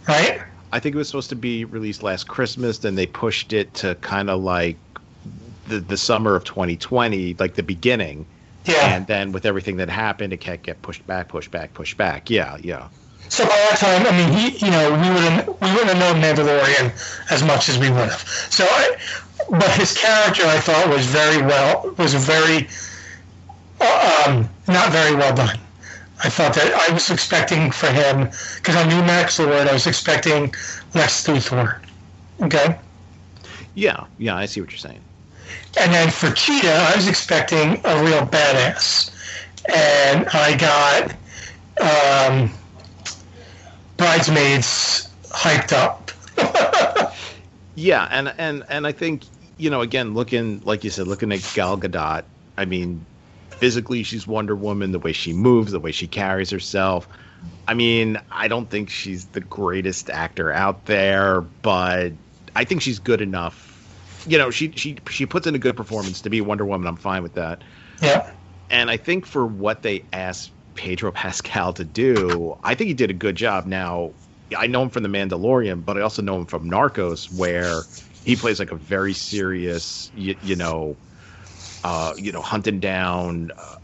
right? 0.07 0.41
I 0.73 0.79
think 0.79 0.95
it 0.95 0.97
was 0.97 1.07
supposed 1.07 1.29
to 1.29 1.35
be 1.37 1.63
released 1.63 2.03
last 2.03 2.27
Christmas. 2.27 2.79
Then 2.79 2.95
they 2.95 3.05
pushed 3.05 3.53
it 3.53 3.73
to 3.75 3.95
kind 3.95 4.29
of 4.29 4.41
like 4.41 4.77
the 5.67 5.79
the 5.79 5.97
summer 5.97 6.35
of 6.35 6.43
2020, 6.43 7.35
like 7.39 7.55
the 7.55 7.63
beginning 7.63 8.25
yeah. 8.65 8.95
And 8.95 9.07
then 9.07 9.31
with 9.31 9.45
everything 9.45 9.77
that 9.77 9.89
happened, 9.89 10.33
it 10.33 10.37
kept 10.37 10.63
get 10.63 10.81
pushed 10.81 11.05
back, 11.05 11.27
pushed 11.27 11.51
back, 11.51 11.73
pushed 11.73 11.97
back. 11.97 12.29
Yeah, 12.29 12.57
yeah. 12.61 12.87
So 13.29 13.43
by 13.45 13.55
that 13.69 13.77
time, 13.77 14.05
I 14.05 14.15
mean, 14.15 14.31
he, 14.31 14.65
you 14.65 14.71
know, 14.71 14.91
we 14.91 15.09
wouldn't 15.09 15.61
we 15.61 15.71
wouldn't 15.71 15.97
have 15.97 15.99
known 15.99 16.21
Mandalorian 16.21 17.31
as 17.31 17.43
much 17.43 17.67
as 17.67 17.77
we 17.77 17.89
would 17.89 18.09
have. 18.09 18.25
So, 18.49 18.65
I, 18.69 18.95
but 19.49 19.69
his 19.71 19.97
character, 19.97 20.43
I 20.45 20.59
thought, 20.59 20.87
was 20.87 21.05
very 21.05 21.41
well 21.41 21.93
was 21.97 22.13
very, 22.13 22.67
uh, 23.81 24.23
um, 24.27 24.49
not 24.67 24.91
very 24.91 25.15
well 25.15 25.35
done. 25.35 25.57
I 26.23 26.29
thought 26.29 26.53
that 26.53 26.73
I 26.73 26.93
was 26.93 27.09
expecting 27.09 27.71
for 27.71 27.87
him 27.87 28.29
because 28.55 28.75
I 28.75 28.87
knew 28.87 29.01
Max 29.01 29.39
Lord. 29.39 29.67
I 29.67 29.73
was 29.73 29.87
expecting 29.87 30.53
Lex 30.93 31.27
Luthor. 31.27 31.81
Okay. 32.41 32.77
Yeah, 33.75 34.05
yeah, 34.19 34.35
I 34.35 34.45
see 34.45 34.61
what 34.61 34.69
you're 34.69 34.77
saying. 34.77 35.01
And 35.79 35.93
then 35.93 36.09
for 36.11 36.31
Cheetah, 36.31 36.71
I 36.71 36.95
was 36.95 37.07
expecting 37.07 37.81
a 37.83 38.03
real 38.03 38.25
badass. 38.25 39.11
And 39.73 40.27
I 40.29 40.57
got 40.57 41.11
um, 41.81 42.51
Bridesmaids 43.97 45.09
hyped 45.29 45.73
up. 45.73 46.11
yeah, 47.75 48.07
and, 48.11 48.33
and, 48.37 48.63
and 48.69 48.85
I 48.85 48.91
think, 48.91 49.23
you 49.57 49.69
know, 49.69 49.81
again, 49.81 50.13
looking, 50.13 50.61
like 50.63 50.83
you 50.83 50.89
said, 50.89 51.07
looking 51.07 51.31
at 51.31 51.49
Gal 51.55 51.77
Gadot, 51.77 52.23
I 52.57 52.65
mean, 52.65 53.05
physically 53.49 54.03
she's 54.03 54.27
Wonder 54.27 54.55
Woman, 54.55 54.91
the 54.91 54.99
way 54.99 55.13
she 55.13 55.33
moves, 55.33 55.71
the 55.71 55.79
way 55.79 55.91
she 55.91 56.07
carries 56.07 56.49
herself. 56.49 57.07
I 57.67 57.73
mean, 57.73 58.19
I 58.31 58.47
don't 58.47 58.69
think 58.69 58.89
she's 58.89 59.25
the 59.27 59.39
greatest 59.41 60.09
actor 60.09 60.51
out 60.51 60.85
there, 60.85 61.41
but 61.41 62.11
I 62.55 62.63
think 62.63 62.81
she's 62.81 62.99
good 62.99 63.21
enough 63.21 63.72
you 64.25 64.37
know, 64.37 64.49
she 64.49 64.71
she 64.75 64.97
she 65.09 65.25
puts 65.25 65.47
in 65.47 65.55
a 65.55 65.59
good 65.59 65.75
performance 65.75 66.21
to 66.21 66.29
be 66.29 66.41
Wonder 66.41 66.65
Woman. 66.65 66.87
I'm 66.87 66.95
fine 66.95 67.23
with 67.23 67.33
that. 67.33 67.63
Yeah. 68.01 68.31
And 68.69 68.89
I 68.89 68.97
think 68.97 69.25
for 69.25 69.45
what 69.45 69.83
they 69.83 70.03
asked 70.13 70.51
Pedro 70.75 71.11
Pascal 71.13 71.73
to 71.73 71.83
do, 71.83 72.57
I 72.63 72.75
think 72.75 72.87
he 72.87 72.93
did 72.93 73.09
a 73.09 73.13
good 73.13 73.35
job. 73.35 73.65
Now, 73.65 74.11
I 74.57 74.67
know 74.67 74.83
him 74.83 74.89
from 74.89 75.03
The 75.03 75.09
Mandalorian, 75.09 75.85
but 75.85 75.97
I 75.97 76.01
also 76.01 76.21
know 76.21 76.37
him 76.37 76.45
from 76.45 76.69
Narcos, 76.69 77.31
where 77.37 77.83
he 78.23 78.35
plays 78.35 78.59
like 78.59 78.71
a 78.71 78.75
very 78.75 79.13
serious, 79.13 80.11
you, 80.15 80.35
you 80.43 80.55
know, 80.55 80.95
uh, 81.83 82.13
you 82.17 82.31
know, 82.31 82.41
hunting 82.41 82.79
down, 82.79 83.51
uh, 83.57 83.75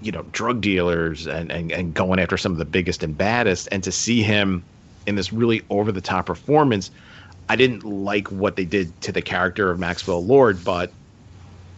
you 0.00 0.12
know, 0.12 0.22
drug 0.32 0.60
dealers 0.60 1.26
and, 1.26 1.50
and 1.50 1.72
and 1.72 1.92
going 1.92 2.20
after 2.20 2.36
some 2.36 2.52
of 2.52 2.58
the 2.58 2.64
biggest 2.64 3.02
and 3.02 3.16
baddest. 3.16 3.68
And 3.72 3.82
to 3.82 3.92
see 3.92 4.22
him 4.22 4.64
in 5.06 5.16
this 5.16 5.32
really 5.32 5.62
over 5.70 5.90
the 5.90 6.00
top 6.00 6.26
performance 6.26 6.90
I 7.48 7.56
didn't 7.56 7.84
like 7.84 8.30
what 8.30 8.56
they 8.56 8.64
did 8.64 9.00
to 9.02 9.12
the 9.12 9.22
character 9.22 9.70
of 9.70 9.78
Maxwell 9.78 10.24
Lord, 10.24 10.62
but 10.64 10.92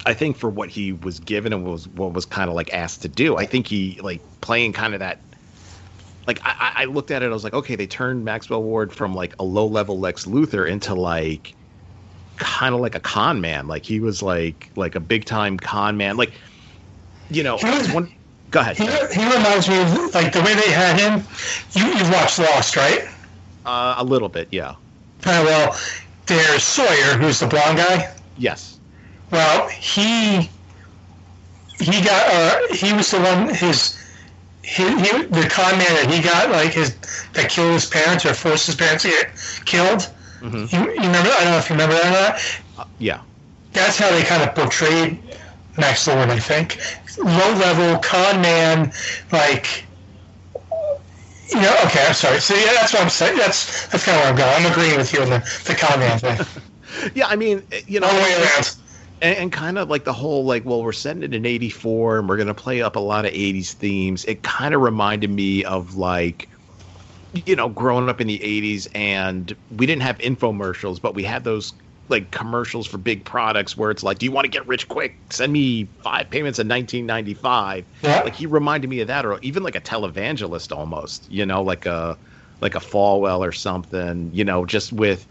I 0.05 0.15
think 0.15 0.37
for 0.37 0.51
what 0.51 0.69
he 0.69 0.93
was 0.93 1.21
given 1.21 1.53
and 1.53 1.65
was 1.65 1.87
what 1.89 2.13
was 2.13 2.25
kind 2.25 2.49
of 2.49 2.57
like 2.57 2.73
asked 2.73 3.03
to 3.03 3.09
do, 3.09 3.37
I 3.37 3.47
think 3.47 3.67
he 3.67 3.99
like 4.03 4.21
playing 4.41 4.73
kind 4.73 4.95
of 4.95 5.01
that. 5.01 5.21
Like 6.27 6.41
I, 6.45 6.73
I 6.77 6.85
looked 6.87 7.11
at 7.11 7.23
it, 7.23 7.27
I 7.27 7.29
was 7.29 7.45
like, 7.45 7.55
okay, 7.55 7.77
they 7.77 7.87
turned 7.87 8.25
Maxwell 8.25 8.65
Lord 8.65 8.93
from 8.93 9.15
like 9.15 9.35
a 9.39 9.45
low 9.45 9.67
level 9.67 9.99
Lex 9.99 10.27
Luthor 10.27 10.69
into 10.69 10.95
like 10.95 11.55
kind 12.37 12.75
of 12.75 12.81
like 12.81 12.95
a 12.95 13.01
con 13.01 13.41
man. 13.41 13.69
Like 13.69 13.85
he 13.85 14.01
was 14.01 14.23
like 14.23 14.71
like 14.77 14.95
a 14.95 15.01
big 15.01 15.25
time 15.25 15.57
con 15.57 15.97
man. 15.97 16.17
Like 16.17 16.33
you 17.31 17.43
know, 17.43 17.59
one. 17.59 18.13
Go 18.51 18.59
ahead. 18.59 18.77
He, 18.77 18.85
he 18.85 19.25
reminds 19.25 19.69
me 19.69 19.81
of 19.81 20.15
like 20.15 20.33
the 20.33 20.41
way 20.41 20.55
they 20.55 20.73
had 20.73 20.99
him. 20.99 21.25
You 21.73 21.87
you've 21.87 22.11
watched 22.11 22.41
Lost, 22.41 22.75
right? 22.75 23.09
Uh, 23.65 23.95
a 23.99 24.05
little 24.05 24.29
bit, 24.29 24.49
yeah. 24.51 24.75
Uh, 25.25 25.43
well, 25.45 25.81
there's 26.27 26.63
Sawyer, 26.63 27.19
who's 27.19 27.41
the 27.41 27.47
blonde 27.47 27.79
guy. 27.79 28.15
Yes. 28.37 28.79
Well, 29.31 29.69
he 29.69 30.51
he 31.79 32.03
got 32.03 32.27
uh, 32.33 32.75
he 32.75 32.93
was 32.93 33.11
the 33.11 33.21
one 33.21 33.55
his 33.55 33.99
he, 34.63 34.85
he 34.85 35.23
the 35.25 35.49
con 35.51 35.79
man 35.79 35.93
that 35.95 36.11
he 36.11 36.23
got 36.23 36.51
like 36.51 36.73
his 36.73 36.95
that 37.33 37.51
killed 37.51 37.73
his 37.73 37.87
parents 37.87 38.25
or 38.25 38.35
forced 38.35 38.67
his 38.67 38.77
parents 38.77 39.05
to 39.05 39.11
get 39.11 39.65
killed. 39.67 40.11
Mm-hmm. 40.41 40.75
You, 40.75 40.91
you, 40.93 41.01
remember? 41.01 41.31
I 41.31 41.45
don't 41.45 41.53
know 41.53 41.59
if 41.59 41.69
you 41.69 41.75
remember 41.75 41.95
that 41.97 42.07
or 42.07 42.79
not. 42.79 42.85
Uh, 42.85 42.89
yeah. 42.99 43.21
That's 43.73 43.99
how 43.99 44.11
they 44.11 44.23
kind 44.23 44.43
of 44.43 44.55
portrayed 44.55 45.19
Max 45.77 46.07
Lord, 46.07 46.31
I 46.31 46.39
think. 46.39 46.79
Low 47.19 47.53
level 47.55 47.99
con 47.99 48.41
man, 48.41 48.93
like 49.33 49.85
know, 51.57 51.75
okay, 51.87 52.07
I'm 52.07 52.15
sorry. 52.15 52.41
So 52.41 52.55
yeah, 52.55 52.73
that's 52.75 52.93
what 52.93 53.03
I'm 53.03 53.11
saying. 53.11 53.37
That's 53.37 53.89
that's 53.89 54.05
kind 54.05 54.17
of 54.17 54.23
where 54.23 54.31
I'm 54.31 54.37
going. 54.37 54.67
I'm 54.67 54.73
agreeing 54.73 54.97
with 54.97 55.13
you 55.13 55.23
on 55.23 55.31
the 55.31 55.63
the 55.67 55.75
comment 55.75 56.21
thing. 56.21 57.11
yeah, 57.15 57.27
I 57.27 57.37
mean, 57.37 57.63
you 57.87 58.01
know, 58.01 58.09
the 58.09 58.23
way 58.23 58.63
and, 59.23 59.37
and, 59.37 59.53
kind 59.53 59.79
of 59.79 59.91
like 59.91 60.05
the 60.05 60.13
whole 60.13 60.45
like, 60.45 60.65
well, 60.65 60.83
we're 60.83 60.93
setting 60.93 61.23
it 61.23 61.35
in 61.35 61.45
'84, 61.45 62.21
and 62.21 62.29
we're 62.29 62.37
gonna 62.37 62.55
play 62.55 62.83
up 62.83 62.97
a 62.97 63.01
lot 63.01 63.25
of 63.25 63.33
'80s 63.33 63.73
themes. 63.73 64.25
It 64.25 64.43
kind 64.43 64.75
of 64.75 64.81
reminded 64.81 65.31
me 65.31 65.65
of 65.65 65.97
like, 65.97 66.49
you 67.33 67.57
know, 67.57 67.69
growing 67.69 68.09
up 68.09 68.21
in 68.21 68.27
the 68.27 68.39
'80s, 68.39 68.89
and 68.95 69.55
we 69.71 69.87
didn't 69.87 70.03
have 70.03 70.19
infomercials, 70.19 71.01
but 71.01 71.15
we 71.15 71.23
had 71.23 71.45
those 71.45 71.73
like 72.11 72.31
commercials 72.31 72.87
for 72.87 72.99
big 72.99 73.25
products 73.25 73.77
where 73.77 73.91
it's 73.91 74.03
like, 74.03 74.19
do 74.19 74.27
you 74.27 74.33
want 74.33 74.45
to 74.45 74.51
get 74.51 74.67
rich 74.67 74.89
quick? 74.89 75.17
Send 75.31 75.53
me 75.53 75.85
five 76.03 76.31
payments 76.31 76.59
in 76.59 76.69
1995. 76.69 77.85
Yeah. 78.03 78.21
Like 78.23 78.35
he 78.35 78.47
reminded 78.47 78.89
me 78.89 79.01
of 79.01 79.09
that, 79.09 79.25
or 79.25 79.39
even 79.41 79.63
like 79.63 79.77
a 79.77 79.81
televangelist 79.81 80.77
almost, 80.77 81.31
you 81.31 81.47
know, 81.47 81.63
like 81.63 81.87
a 81.87 82.17
like 82.61 82.75
a 82.75 82.81
Falwell 82.81 83.41
or 83.41 83.53
something, 83.53 84.31
you 84.33 84.45
know, 84.45 84.67
just 84.67 84.93
with. 84.93 85.27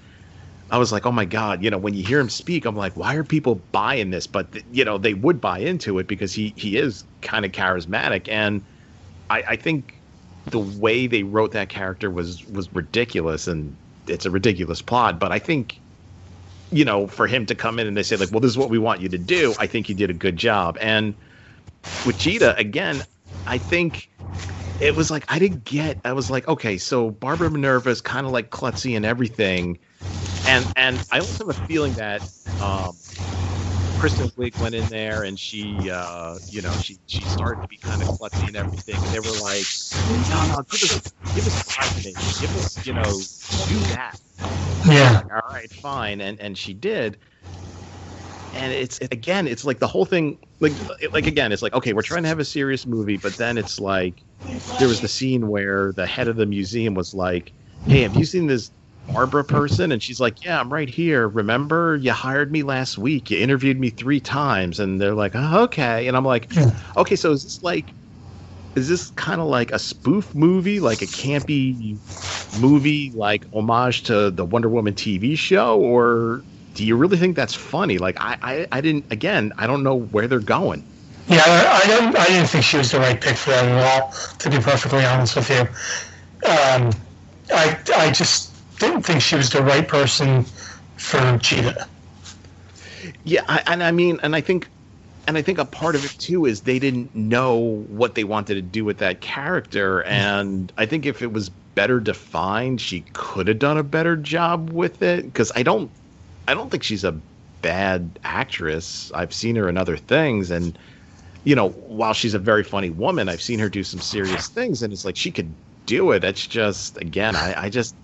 I 0.71 0.77
was 0.77 0.91
like, 0.91 1.07
oh 1.07 1.11
my 1.11 1.25
god, 1.25 1.63
you 1.63 1.71
know, 1.71 1.79
when 1.79 1.95
you 1.95 2.05
hear 2.05 2.19
him 2.19 2.29
speak, 2.29 2.65
I'm 2.65 2.75
like, 2.75 2.95
why 2.95 3.15
are 3.15 3.23
people 3.23 3.59
buying 3.71 4.11
this? 4.11 4.27
But 4.27 4.47
you 4.71 4.85
know, 4.85 4.99
they 4.99 5.15
would 5.15 5.41
buy 5.41 5.59
into 5.59 5.97
it 5.97 6.05
because 6.07 6.31
he 6.31 6.53
he 6.55 6.77
is 6.77 7.03
kind 7.21 7.43
of 7.43 7.51
charismatic, 7.51 8.27
and 8.29 8.63
I, 9.31 9.41
I 9.41 9.55
think 9.55 9.95
the 10.45 10.59
way 10.59 11.07
they 11.07 11.23
wrote 11.23 11.51
that 11.53 11.69
character 11.69 12.11
was 12.11 12.45
was 12.49 12.71
ridiculous, 12.73 13.47
and 13.47 13.75
it's 14.07 14.25
a 14.25 14.31
ridiculous 14.31 14.81
plot. 14.81 15.19
But 15.19 15.31
I 15.31 15.39
think 15.39 15.79
you 16.71 16.85
know, 16.85 17.07
for 17.07 17.27
him 17.27 17.45
to 17.47 17.55
come 17.55 17.79
in 17.79 17.87
and 17.87 17.97
they 17.97 18.03
say 18.03 18.17
like, 18.17 18.31
well, 18.31 18.39
this 18.41 18.51
is 18.51 18.57
what 18.57 18.69
we 18.69 18.77
want 18.79 19.01
you 19.01 19.09
to 19.09 19.17
do. 19.17 19.55
I 19.57 19.67
think 19.67 19.87
he 19.87 19.93
did 19.93 20.09
a 20.09 20.13
good 20.13 20.37
job. 20.37 20.77
And 20.81 21.15
with 22.03 22.17
Cheetah, 22.17 22.57
again, 22.57 23.03
I 23.47 23.57
think 23.57 24.09
it 24.79 24.95
was 24.95 25.11
like 25.11 25.25
I 25.29 25.39
didn't 25.39 25.65
get. 25.65 25.99
I 26.05 26.13
was 26.13 26.29
like, 26.29 26.47
okay, 26.47 26.77
so 26.77 27.11
Barbara 27.11 27.51
Minerva 27.51 27.89
is 27.89 28.01
kind 28.01 28.25
of 28.25 28.31
like 28.31 28.51
klutzy 28.51 28.95
and 28.95 29.05
everything, 29.05 29.79
and 30.45 30.67
and 30.75 31.03
I 31.11 31.19
also 31.21 31.47
have 31.47 31.55
a 31.57 31.59
feeling 31.59 31.95
that 31.95 32.27
um, 32.59 32.99
Kristen 33.99 34.31
Wiig 34.37 34.57
went 34.57 34.75
in 34.75 34.89
there 34.89 35.23
and 35.23 35.39
she, 35.39 35.91
uh, 35.91 36.39
you 36.49 36.63
know, 36.63 36.77
she 36.77 36.99
she 37.07 37.25
started 37.25 37.61
to 37.61 37.67
be 37.67 37.77
kind 37.77 38.01
of 38.03 38.09
klutzy 38.09 38.47
and 38.47 38.57
everything. 38.57 39.05
And 39.05 39.13
they 39.13 39.21
were 39.21 39.35
like, 39.35 39.77
no, 40.25 40.45
no, 40.45 40.63
give 40.71 40.83
us 40.83 41.01
give 41.33 41.47
us 41.47 41.59
five 41.59 41.93
minutes, 41.95 42.33
give 42.39 42.55
us, 42.55 42.79
you 42.83 42.93
know, 42.93 43.27
do 43.65 43.85
that. 43.85 44.17
Yeah. 44.85 45.21
Like, 45.21 45.27
All 45.31 45.41
right, 45.51 45.71
fine, 45.73 46.21
and 46.21 46.39
and 46.39 46.57
she 46.57 46.73
did. 46.73 47.19
and 48.53 48.73
it's 48.73 48.97
it, 48.99 49.13
again, 49.13 49.47
it's 49.47 49.65
like 49.65 49.79
the 49.79 49.87
whole 49.87 50.05
thing, 50.05 50.39
like 50.59 50.79
like 51.13 51.27
again, 51.27 51.51
it's 51.51 51.61
like 51.61 51.73
okay, 51.73 51.93
we're 51.93 52.01
trying 52.01 52.23
to 52.23 52.29
have 52.29 52.39
a 52.39 52.45
serious 52.45 52.85
movie, 52.85 53.17
but 53.17 53.37
then 53.37 53.57
it's 53.57 53.79
like 53.79 54.23
there 54.77 54.89
was 54.89 55.01
the 55.01 55.09
scene 55.09 55.47
where 55.49 55.93
the 55.93 56.07
head 56.07 56.27
of 56.27 56.37
the 56.37 56.45
museum 56.47 56.95
was 56.95 57.13
like, 57.13 57.53
"Hey, 57.87 58.01
have 58.01 58.15
you 58.15 58.25
seen 58.25 58.47
this 58.47 58.71
Barbara 59.07 59.43
person?" 59.43 59.91
And 59.91 60.01
she's 60.01 60.19
like, 60.19 60.43
"Yeah, 60.43 60.59
I'm 60.59 60.71
right 60.71 60.89
here. 60.89 61.27
Remember, 61.27 61.95
you 61.97 62.11
hired 62.11 62.51
me 62.51 62.63
last 62.63 62.97
week. 62.97 63.31
You 63.31 63.37
interviewed 63.39 63.79
me 63.79 63.89
three 63.89 64.19
times." 64.19 64.79
And 64.79 64.99
they're 64.99 65.15
like, 65.15 65.33
oh, 65.35 65.63
"Okay," 65.63 66.07
and 66.07 66.15
I'm 66.17 66.25
like, 66.25 66.51
"Okay, 66.97 67.15
so 67.15 67.31
is 67.31 67.43
this 67.43 67.63
like?" 67.63 67.85
Is 68.75 68.87
this 68.87 69.09
kind 69.11 69.41
of 69.41 69.47
like 69.47 69.71
a 69.71 69.79
spoof 69.79 70.33
movie, 70.35 70.79
like 70.79 71.01
a 71.01 71.07
campy 71.07 71.97
movie, 72.61 73.11
like 73.15 73.45
homage 73.53 74.03
to 74.03 74.31
the 74.31 74.45
Wonder 74.45 74.69
Woman 74.69 74.93
TV 74.93 75.37
show, 75.37 75.79
or 75.79 76.43
do 76.75 76.85
you 76.85 76.95
really 76.95 77.17
think 77.17 77.35
that's 77.35 77.53
funny? 77.53 77.97
Like 77.97 78.15
I, 78.21 78.37
I, 78.41 78.67
I 78.71 78.81
didn't. 78.81 79.05
Again, 79.11 79.51
I 79.57 79.67
don't 79.67 79.83
know 79.83 79.95
where 79.95 80.27
they're 80.27 80.39
going. 80.39 80.83
Yeah, 81.27 81.41
I 81.45 81.87
don't. 81.87 82.15
I 82.17 82.25
didn't 82.25 82.47
think 82.47 82.63
she 82.63 82.77
was 82.77 82.91
the 82.91 82.99
right 82.99 83.19
pick 83.19 83.35
for 83.35 83.51
that 83.51 83.65
at 83.65 84.01
all. 84.01 84.13
To 84.39 84.49
be 84.49 84.57
perfectly 84.59 85.05
honest 85.05 85.35
with 85.35 85.49
you, 85.49 85.61
um, 86.49 86.91
I 87.53 87.77
I 87.95 88.11
just 88.11 88.48
didn't 88.79 89.03
think 89.03 89.21
she 89.21 89.35
was 89.35 89.49
the 89.49 89.61
right 89.61 89.87
person 89.87 90.45
for 90.97 91.37
Cheetah. 91.37 91.87
Yeah, 93.23 93.43
I, 93.47 93.63
and 93.67 93.83
I 93.83 93.91
mean, 93.91 94.19
and 94.23 94.35
I 94.35 94.41
think, 94.41 94.67
and 95.27 95.37
I 95.37 95.41
think 95.41 95.59
a 95.59 95.65
part 95.65 95.95
of 95.95 96.03
it 96.03 96.15
too 96.19 96.45
is 96.45 96.61
they 96.61 96.79
didn't 96.79 97.13
know 97.15 97.85
what 97.89 98.15
they 98.15 98.23
wanted 98.23 98.55
to 98.55 98.61
do 98.61 98.83
with 98.83 98.97
that 98.97 99.21
character, 99.21 100.03
and 100.03 100.71
I 100.77 100.85
think 100.85 101.05
if 101.05 101.21
it 101.21 101.31
was 101.31 101.49
better 101.75 101.99
defined, 101.99 102.81
she 102.81 103.01
could 103.13 103.47
have 103.47 103.59
done 103.59 103.77
a 103.77 103.83
better 103.83 104.15
job 104.15 104.71
with 104.71 105.01
it. 105.01 105.23
Because 105.25 105.51
I 105.55 105.63
don't, 105.63 105.89
I 106.47 106.53
don't 106.53 106.69
think 106.71 106.83
she's 106.83 107.03
a 107.03 107.15
bad 107.61 108.19
actress. 108.23 109.11
I've 109.13 109.33
seen 109.33 109.55
her 109.55 109.69
in 109.69 109.77
other 109.77 109.97
things, 109.97 110.51
and 110.51 110.77
you 111.43 111.55
know, 111.55 111.69
while 111.69 112.13
she's 112.13 112.33
a 112.33 112.39
very 112.39 112.63
funny 112.63 112.89
woman, 112.89 113.29
I've 113.29 113.41
seen 113.41 113.59
her 113.59 113.69
do 113.69 113.83
some 113.83 114.01
serious 114.01 114.47
things, 114.47 114.83
and 114.83 114.91
it's 114.91 115.05
like 115.05 115.15
she 115.15 115.31
could 115.31 115.53
do 115.85 116.11
it. 116.11 116.23
It's 116.23 116.45
just, 116.45 116.97
again, 116.97 117.35
I, 117.35 117.63
I 117.63 117.69
just, 117.69 117.95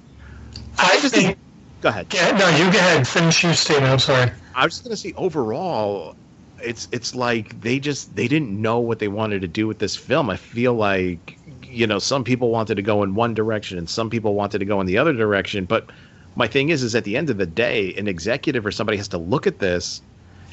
I 0.77 0.99
just 1.01 1.13
think. 1.13 1.37
Go 1.81 1.89
ahead. 1.89 2.07
Yeah, 2.13 2.31
no, 2.31 2.47
you 2.49 2.71
go 2.71 2.79
ahead. 2.79 3.07
Finish 3.07 3.43
your 3.43 3.53
statement. 3.53 3.91
I'm 3.91 3.99
sorry. 3.99 4.31
I 4.55 4.63
was 4.63 4.73
just 4.73 4.83
gonna 4.83 4.97
say 4.97 5.13
overall, 5.17 6.15
it's 6.61 6.87
it's 6.91 7.13
like 7.13 7.59
they 7.61 7.79
just 7.79 8.15
they 8.15 8.27
didn't 8.27 8.59
know 8.59 8.79
what 8.79 8.99
they 8.99 9.07
wanted 9.07 9.41
to 9.41 9.47
do 9.47 9.67
with 9.67 9.79
this 9.79 9.95
film. 9.95 10.29
I 10.29 10.37
feel 10.37 10.73
like 10.73 11.37
you 11.63 11.85
know 11.85 11.99
some 11.99 12.23
people 12.23 12.49
wanted 12.49 12.75
to 12.75 12.81
go 12.81 13.03
in 13.03 13.15
one 13.15 13.33
direction 13.33 13.77
and 13.77 13.89
some 13.89 14.09
people 14.09 14.33
wanted 14.33 14.59
to 14.59 14.65
go 14.65 14.79
in 14.81 14.87
the 14.87 14.97
other 14.97 15.13
direction. 15.13 15.65
But 15.65 15.89
my 16.35 16.47
thing 16.47 16.69
is, 16.69 16.83
is 16.83 16.95
at 16.95 17.03
the 17.03 17.17
end 17.17 17.29
of 17.29 17.37
the 17.37 17.45
day, 17.45 17.93
an 17.95 18.07
executive 18.07 18.65
or 18.65 18.71
somebody 18.71 18.97
has 18.97 19.07
to 19.09 19.17
look 19.17 19.47
at 19.47 19.59
this 19.59 20.01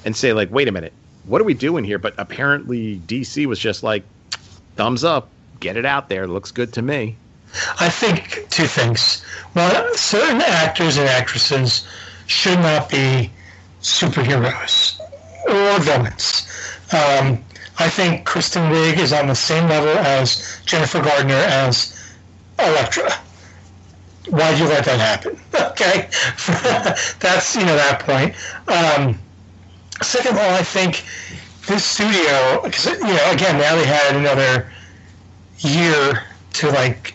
and 0.04 0.16
say 0.16 0.32
like, 0.32 0.50
wait 0.50 0.68
a 0.68 0.72
minute, 0.72 0.92
what 1.24 1.40
are 1.40 1.44
we 1.44 1.54
doing 1.54 1.84
here? 1.84 1.98
But 1.98 2.14
apparently 2.18 3.00
DC 3.06 3.46
was 3.46 3.58
just 3.58 3.82
like, 3.82 4.04
thumbs 4.76 5.04
up, 5.04 5.28
get 5.60 5.76
it 5.76 5.84
out 5.84 6.08
there, 6.08 6.26
looks 6.26 6.50
good 6.50 6.72
to 6.74 6.82
me. 6.82 7.16
I 7.80 7.88
think 7.88 8.46
two 8.50 8.66
things. 8.66 9.22
One, 9.52 9.96
certain 9.96 10.40
actors 10.40 10.96
and 10.96 11.08
actresses 11.08 11.86
should 12.26 12.58
not 12.60 12.88
be 12.88 13.30
superheroes 13.82 14.98
or 15.46 15.80
villains. 15.80 16.46
Um, 16.92 17.44
I 17.78 17.88
think 17.88 18.24
Kristen 18.24 18.70
Wiig 18.70 18.98
is 18.98 19.12
on 19.12 19.26
the 19.26 19.34
same 19.34 19.68
level 19.68 19.90
as 19.98 20.60
Jennifer 20.64 21.02
Gardner 21.02 21.34
as 21.34 21.98
Elektra. 22.58 23.12
Why'd 24.28 24.58
you 24.58 24.66
let 24.66 24.84
that 24.84 25.00
happen? 25.00 25.38
Okay, 25.72 26.08
that's 27.18 27.56
you 27.56 27.64
know 27.64 27.74
that 27.74 28.00
point. 28.00 28.34
Um, 28.68 29.18
second 30.02 30.32
of 30.32 30.38
all, 30.38 30.54
I 30.54 30.62
think 30.62 31.02
this 31.66 31.84
studio, 31.84 32.60
because 32.62 32.86
you 32.86 33.00
know, 33.00 33.30
again, 33.32 33.58
now 33.58 33.74
they 33.74 33.86
had 33.86 34.14
another 34.14 34.70
year 35.58 36.22
to 36.52 36.70
like 36.70 37.14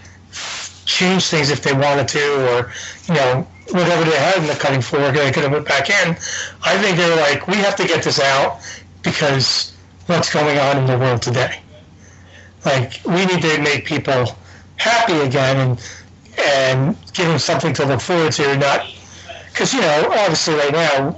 change 0.87 1.27
things 1.27 1.51
if 1.51 1.61
they 1.61 1.73
wanted 1.73 2.07
to, 2.07 2.55
or 2.55 2.71
you 3.07 3.13
know, 3.13 3.45
whatever 3.71 4.09
they 4.09 4.17
had 4.17 4.37
in 4.37 4.47
the 4.47 4.55
cutting 4.55 4.81
floor, 4.81 5.11
they 5.11 5.31
could 5.31 5.43
have 5.43 5.51
went 5.51 5.67
back 5.67 5.89
in. 5.89 6.11
I 6.63 6.77
think 6.81 6.97
they're 6.97 7.15
like, 7.17 7.47
we 7.47 7.57
have 7.57 7.75
to 7.75 7.85
get 7.85 8.03
this 8.03 8.19
out 8.19 8.61
because 9.03 9.73
what's 10.07 10.33
going 10.33 10.57
on 10.57 10.77
in 10.77 10.85
the 10.85 10.97
world 10.97 11.21
today. 11.21 11.59
Like 12.65 13.01
we 13.05 13.25
need 13.25 13.41
to 13.41 13.61
make 13.61 13.85
people 13.85 14.35
happy 14.77 15.19
again 15.19 15.57
and 15.57 15.91
and 16.37 16.97
give 17.13 17.27
them 17.27 17.39
something 17.39 17.73
to 17.73 17.85
look 17.85 17.99
forward 17.99 18.31
to, 18.31 18.57
not 18.57 18.87
because 19.51 19.73
you 19.73 19.81
know 19.81 20.07
obviously 20.11 20.55
right 20.55 20.71
now 20.71 21.15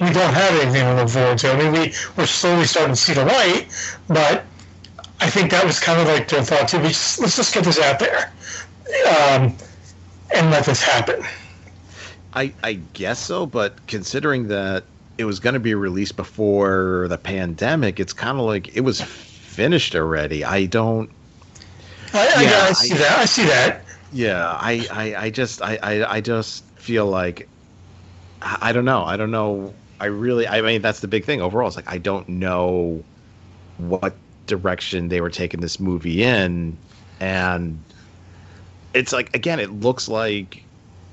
we 0.00 0.10
don't 0.10 0.34
have 0.34 0.54
anything 0.60 0.82
to 0.82 0.94
look 0.94 1.08
forward 1.08 1.38
to. 1.38 1.52
I 1.52 1.56
mean 1.56 1.72
we 1.72 1.94
we're 2.16 2.26
slowly 2.26 2.64
starting 2.64 2.94
to 2.94 3.00
see 3.00 3.14
the 3.14 3.24
light, 3.24 3.68
but 4.08 4.44
I 5.20 5.30
think 5.30 5.50
that 5.52 5.64
was 5.64 5.78
kind 5.78 6.00
of 6.00 6.06
like 6.06 6.28
their 6.28 6.42
thought 6.42 6.68
too. 6.68 6.78
We 6.78 6.88
just, 6.88 7.20
let's 7.20 7.36
just 7.36 7.54
get 7.54 7.64
this 7.64 7.78
out 7.78 7.98
there 7.98 8.32
um, 8.86 9.54
and 10.34 10.50
let 10.50 10.64
this 10.66 10.82
happen. 10.82 11.24
I 12.32 12.52
I 12.62 12.74
guess 12.92 13.18
so, 13.20 13.46
but 13.46 13.86
considering 13.86 14.48
that 14.48 14.84
it 15.16 15.24
was 15.24 15.38
going 15.38 15.54
to 15.54 15.60
be 15.60 15.74
released 15.74 16.16
before 16.16 17.06
the 17.08 17.18
pandemic, 17.18 18.00
it's 18.00 18.12
kind 18.12 18.38
of 18.38 18.44
like 18.44 18.76
it 18.76 18.80
was 18.80 19.00
finished 19.00 19.94
already. 19.94 20.44
I 20.44 20.66
don't. 20.66 21.10
I, 22.12 22.32
I, 22.36 22.42
yeah, 22.42 22.66
I 22.68 22.72
see 22.72 22.94
I, 22.94 22.98
that. 22.98 23.18
I 23.18 23.24
see 23.24 23.44
that. 23.44 23.84
Yeah, 24.12 24.46
I, 24.46 24.86
I, 24.92 25.14
I 25.24 25.30
just, 25.30 25.60
I, 25.60 25.76
I, 25.82 26.14
I 26.16 26.20
just 26.20 26.64
feel 26.76 27.06
like, 27.06 27.48
I 28.40 28.72
don't 28.72 28.84
know. 28.84 29.04
I 29.04 29.16
don't 29.16 29.32
know. 29.32 29.74
I 29.98 30.06
really, 30.06 30.46
I 30.46 30.60
mean, 30.60 30.82
that's 30.82 31.00
the 31.00 31.08
big 31.08 31.24
thing 31.24 31.40
overall. 31.40 31.66
It's 31.66 31.76
like 31.76 31.90
I 31.90 31.98
don't 31.98 32.28
know 32.28 33.02
what 33.78 34.14
direction 34.46 35.08
they 35.08 35.20
were 35.20 35.30
taking 35.30 35.60
this 35.60 35.80
movie 35.80 36.22
in, 36.22 36.76
and 37.18 37.82
it's 38.94 39.12
like 39.12 39.34
again, 39.34 39.60
it 39.60 39.70
looks 39.70 40.08
like 40.08 40.64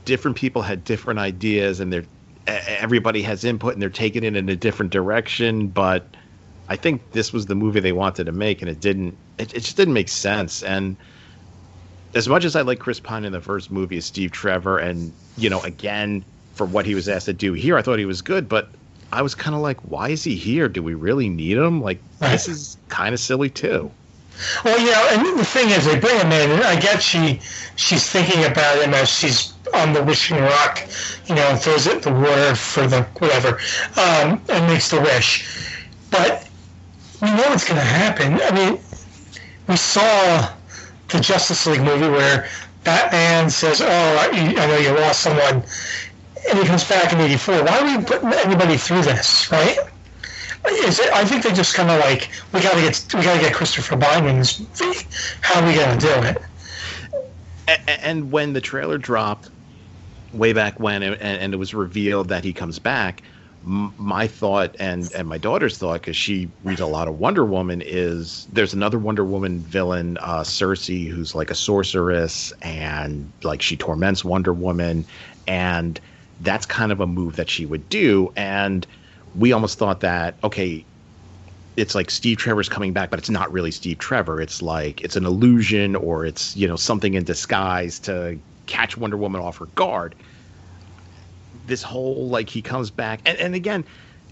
different 0.05 0.37
people 0.37 0.61
had 0.61 0.83
different 0.83 1.19
ideas, 1.19 1.79
and 1.79 1.91
they're 1.91 2.05
everybody 2.47 3.21
has 3.21 3.43
input 3.43 3.73
and 3.73 3.81
they're 3.81 3.89
taking 3.89 4.23
it 4.23 4.35
in 4.35 4.49
a 4.49 4.55
different 4.55 4.91
direction. 4.91 5.67
But 5.67 6.05
I 6.69 6.75
think 6.75 7.11
this 7.11 7.33
was 7.33 7.47
the 7.47 7.55
movie 7.55 7.79
they 7.79 7.91
wanted 7.91 8.25
to 8.25 8.31
make, 8.31 8.61
and 8.61 8.69
it 8.69 8.79
didn't. 8.79 9.17
It, 9.37 9.53
it 9.53 9.59
just 9.59 9.77
didn't 9.77 9.93
make 9.93 10.09
sense. 10.09 10.63
And 10.63 10.95
as 12.13 12.29
much 12.29 12.45
as 12.45 12.55
I 12.55 12.61
like 12.61 12.79
Chris 12.79 12.99
Pine 12.99 13.25
in 13.25 13.31
the 13.31 13.41
first 13.41 13.71
movie 13.71 13.97
as 13.97 14.05
Steve 14.05 14.31
Trevor, 14.31 14.77
and 14.77 15.11
you 15.37 15.49
know, 15.49 15.61
again 15.61 16.23
for 16.53 16.65
what 16.65 16.85
he 16.85 16.95
was 16.95 17.09
asked 17.09 17.25
to 17.25 17.33
do 17.33 17.53
here, 17.53 17.77
I 17.77 17.81
thought 17.81 17.97
he 17.97 18.05
was 18.05 18.21
good, 18.21 18.47
but 18.47 18.69
I 19.11 19.21
was 19.21 19.35
kind 19.35 19.55
of 19.55 19.61
like, 19.61 19.79
why 19.81 20.09
is 20.09 20.23
he 20.23 20.35
here? 20.35 20.67
Do 20.69 20.83
we 20.83 20.93
really 20.93 21.29
need 21.29 21.57
him? 21.57 21.81
Like, 21.81 21.99
this 22.19 22.47
is 22.47 22.77
kind 22.89 23.13
of 23.13 23.19
silly 23.19 23.49
too. 23.49 23.91
Well, 24.63 24.79
you 24.79 24.91
know, 24.91 25.07
and 25.11 25.39
the 25.39 25.45
thing 25.45 25.69
is, 25.69 25.85
they 25.85 25.99
bring 25.99 26.19
him 26.19 26.31
in, 26.31 26.51
and 26.51 26.63
I 26.63 26.79
guess 26.79 27.03
she 27.03 27.39
she's 27.75 28.09
thinking 28.09 28.45
about 28.45 28.81
him 28.81 28.93
as 28.93 29.09
she's 29.09 29.53
on 29.73 29.93
the 29.93 30.03
wishing 30.03 30.37
rock, 30.37 30.87
you 31.27 31.35
know, 31.35 31.47
and 31.47 31.59
throws 31.59 31.87
it 31.87 32.01
the 32.01 32.11
water 32.11 32.55
for 32.55 32.87
the 32.87 33.03
whatever, 33.19 33.59
um, 33.97 34.41
and 34.49 34.67
makes 34.67 34.89
the 34.89 34.99
wish. 34.99 35.45
But 36.09 36.47
we 37.21 37.29
know 37.29 37.49
what's 37.49 37.65
going 37.65 37.79
to 37.79 37.85
happen. 37.85 38.39
I 38.41 38.51
mean, 38.51 38.79
we 39.67 39.77
saw 39.77 40.49
the 41.09 41.19
Justice 41.19 41.65
League 41.67 41.81
movie 41.81 42.09
where 42.09 42.49
Batman 42.83 43.49
says, 43.49 43.81
"Oh, 43.81 43.85
I, 43.85 44.29
I 44.33 44.65
know 44.65 44.77
you 44.77 44.91
lost 44.91 45.21
someone," 45.21 45.63
and 46.49 46.59
he 46.59 46.65
comes 46.65 46.83
back 46.83 47.13
in 47.13 47.19
'84. 47.19 47.63
Why 47.63 47.79
are 47.79 47.97
we 47.97 48.03
putting 48.03 48.33
anybody 48.33 48.77
through 48.77 49.03
this, 49.03 49.51
right? 49.51 49.77
It, 50.65 50.99
I 51.13 51.25
think 51.25 51.43
they 51.43 51.53
just 51.53 51.73
kind 51.73 51.89
of 51.89 51.99
like 51.99 52.29
we 52.53 52.61
got 52.61 52.73
to 52.73 52.81
get 52.81 53.05
we 53.13 53.23
got 53.23 53.35
to 53.35 53.41
get 53.41 53.53
Christopher 53.53 53.95
movie. 53.95 54.97
How 55.41 55.61
are 55.61 55.67
we 55.67 55.75
going 55.75 55.97
to 55.97 56.05
do 56.05 56.13
it? 56.23 56.37
And 57.87 58.31
when 58.31 58.53
the 58.53 58.61
trailer 58.61 58.97
dropped 58.97 59.49
way 60.33 60.53
back 60.53 60.79
when, 60.79 61.03
and, 61.03 61.15
and 61.21 61.53
it 61.53 61.57
was 61.57 61.73
revealed 61.73 62.29
that 62.29 62.43
he 62.43 62.53
comes 62.53 62.79
back, 62.79 63.23
my 63.63 64.27
thought 64.27 64.75
and 64.79 65.11
and 65.13 65.27
my 65.27 65.37
daughter's 65.37 65.77
thought 65.77 66.01
because 66.01 66.17
she 66.17 66.49
reads 66.63 66.81
a 66.81 66.85
lot 66.85 67.07
of 67.07 67.19
Wonder 67.19 67.45
Woman 67.45 67.81
is 67.85 68.47
there's 68.51 68.73
another 68.73 68.97
Wonder 68.97 69.23
Woman 69.23 69.59
villain, 69.59 70.17
uh, 70.21 70.43
Circe, 70.43 70.87
who's 70.87 71.35
like 71.35 71.51
a 71.51 71.55
sorceress 71.55 72.51
and 72.63 73.31
like 73.43 73.61
she 73.61 73.77
torments 73.77 74.25
Wonder 74.25 74.53
Woman, 74.53 75.05
and 75.47 75.99
that's 76.41 76.65
kind 76.65 76.91
of 76.91 76.99
a 77.01 77.07
move 77.07 77.35
that 77.35 77.49
she 77.49 77.65
would 77.67 77.87
do. 77.89 78.33
And 78.35 78.87
we 79.35 79.51
almost 79.51 79.77
thought 79.77 80.01
that 80.01 80.35
okay, 80.43 80.85
it's 81.77 81.95
like 81.95 82.09
Steve 82.09 82.37
Trevor's 82.37 82.69
coming 82.69 82.93
back, 82.93 83.09
but 83.09 83.19
it's 83.19 83.29
not 83.29 83.51
really 83.51 83.71
Steve 83.71 83.97
Trevor. 83.97 84.41
It's 84.41 84.61
like 84.61 85.01
it's 85.01 85.15
an 85.15 85.25
illusion 85.25 85.95
or 85.95 86.25
it's 86.25 86.55
you 86.55 86.67
know 86.67 86.75
something 86.75 87.13
in 87.13 87.23
disguise 87.23 87.99
to 87.99 88.37
catch 88.65 88.97
Wonder 88.97 89.17
Woman 89.17 89.41
off 89.41 89.57
her 89.57 89.67
guard. 89.67 90.15
This 91.67 91.83
whole 91.83 92.27
like 92.27 92.49
he 92.49 92.61
comes 92.61 92.91
back. 92.91 93.21
And, 93.25 93.37
and 93.37 93.55
again 93.55 93.85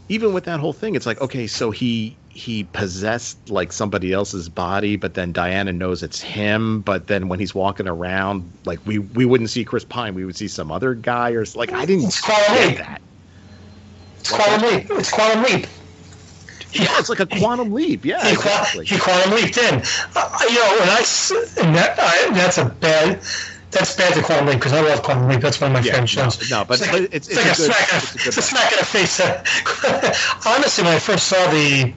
even 0.09 0.33
with 0.33 0.43
that 0.45 0.59
whole 0.59 0.73
thing 0.73 0.95
it's 0.95 1.05
like 1.05 1.21
okay 1.21 1.47
so 1.47 1.71
he 1.71 2.17
he 2.29 2.63
possessed 2.63 3.49
like 3.49 3.71
somebody 3.71 4.12
else's 4.12 4.49
body 4.49 4.95
but 4.95 5.13
then 5.13 5.31
diana 5.31 5.71
knows 5.71 6.03
it's 6.03 6.19
him 6.19 6.81
but 6.81 7.07
then 7.07 7.27
when 7.27 7.39
he's 7.39 7.55
walking 7.55 7.88
around 7.88 8.51
like 8.65 8.79
we 8.85 8.99
we 8.99 9.23
wouldn't 9.23 9.49
see 9.49 9.63
chris 9.63 9.85
pine. 9.85 10.13
We 10.15 10.25
would 10.25 10.35
see 10.35 10.47
some 10.47 10.71
other 10.71 10.93
guy 10.93 11.31
or 11.31 11.45
like 11.55 11.71
i 11.71 11.85
didn't 11.85 12.05
it's 12.05 12.21
that 12.25 13.01
It's 14.19 14.32
quantum 14.32 14.69
leap. 14.69 14.88
It's 14.91 15.12
quantum 15.12 15.43
leap. 15.43 15.67
Yeah, 16.71 16.99
it's 16.99 17.10
like 17.10 17.19
a 17.19 17.25
quantum 17.25 17.71
leap. 17.71 18.05
Yeah, 18.05 18.23
he, 18.23 18.34
exactly. 18.34 18.86
he 18.86 18.97
quantum 18.99 19.34
leaped 19.34 19.58
in. 19.58 19.75
Uh, 19.75 19.82
uh 20.15 20.39
you 20.47 20.55
know, 20.55 20.77
when 20.79 20.89
I, 20.89 21.03
and 21.62 21.75
that, 21.75 21.97
I 21.99 22.29
that's 22.34 22.58
a 22.58 22.65
bad. 22.65 23.21
That's 23.71 23.95
bad 23.95 24.15
to 24.15 24.23
quantum 24.23 24.47
leap 24.47 24.58
because 24.58 24.73
I 24.73 24.82
love 24.82 25.03
quantum 25.03 25.27
leap. 25.29 25.41
That's 25.41 25.62
one 25.62 25.71
of 25.71 25.73
my 25.73 25.86
yeah, 25.86 25.93
favorite 25.93 26.08
shows. 26.08 26.49
No, 26.49 26.62
no 26.62 26.65
but 26.65 26.82
it's, 26.82 26.91
like, 26.91 27.01
it's, 27.13 27.27
it's, 27.27 27.29
it's, 27.29 27.38
like 27.38 27.51
a, 27.51 27.55
smack, 27.55 27.93
it's, 27.93 28.25
a, 28.25 28.27
it's 28.27 28.38
a 28.38 28.41
smack 28.41 28.71
in 28.71 28.79
the 28.79 28.86
face. 28.86 29.19
Uh, 29.19 29.43
honestly, 30.45 30.84
when 30.84 30.93
I 30.93 30.99
first 30.99 31.27
saw 31.27 31.51
the 31.51 31.93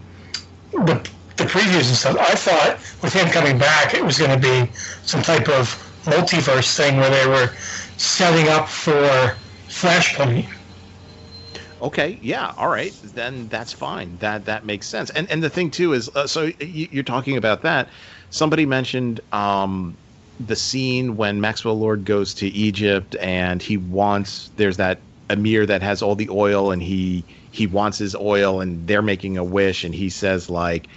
the 0.72 1.10
the 1.36 1.44
previews 1.44 1.88
and 1.88 1.96
stuff, 1.96 2.16
I 2.18 2.34
thought 2.34 2.78
with 3.02 3.12
him 3.12 3.28
coming 3.28 3.58
back, 3.58 3.94
it 3.94 4.04
was 4.04 4.18
going 4.18 4.30
to 4.30 4.38
be 4.38 4.70
some 5.02 5.22
type 5.22 5.48
of 5.48 5.68
multiverse 6.04 6.76
thing 6.76 6.96
where 6.96 7.10
they 7.10 7.26
were 7.26 7.52
setting 7.96 8.48
up 8.48 8.68
for 8.68 9.36
Flashpoint. 9.68 10.46
Okay, 11.82 12.18
yeah, 12.22 12.52
all 12.56 12.68
right, 12.68 12.96
then 13.02 13.48
that's 13.48 13.72
fine. 13.72 14.16
That 14.18 14.44
that 14.44 14.64
makes 14.64 14.88
sense. 14.88 15.10
And 15.10 15.28
and 15.30 15.42
the 15.42 15.50
thing 15.50 15.70
too 15.70 15.92
is, 15.94 16.08
uh, 16.14 16.28
so 16.28 16.50
you're 16.60 17.02
talking 17.02 17.36
about 17.36 17.62
that. 17.62 17.90
Somebody 18.30 18.66
mentioned 18.66 19.20
um, 19.32 19.98
the 20.38 20.54
scene 20.56 21.16
when 21.16 21.40
Maxwell 21.40 21.78
Lord 21.78 22.04
goes 22.04 22.34
to 22.34 22.46
Egypt 22.48 23.16
and 23.20 23.60
he 23.60 23.76
wants. 23.76 24.50
There's 24.56 24.76
that 24.76 25.06
Emir 25.28 25.66
that 25.66 25.82
has 25.82 26.02
all 26.02 26.14
the 26.14 26.28
oil 26.30 26.70
and 26.70 26.80
he 26.82 27.26
he 27.50 27.66
wants 27.66 27.98
his 27.98 28.14
oil 28.14 28.60
and 28.60 28.86
they're 28.86 29.02
making 29.02 29.36
a 29.36 29.44
wish 29.44 29.82
and 29.84 29.94
he 29.94 30.08
says 30.08 30.48
like, 30.48 30.88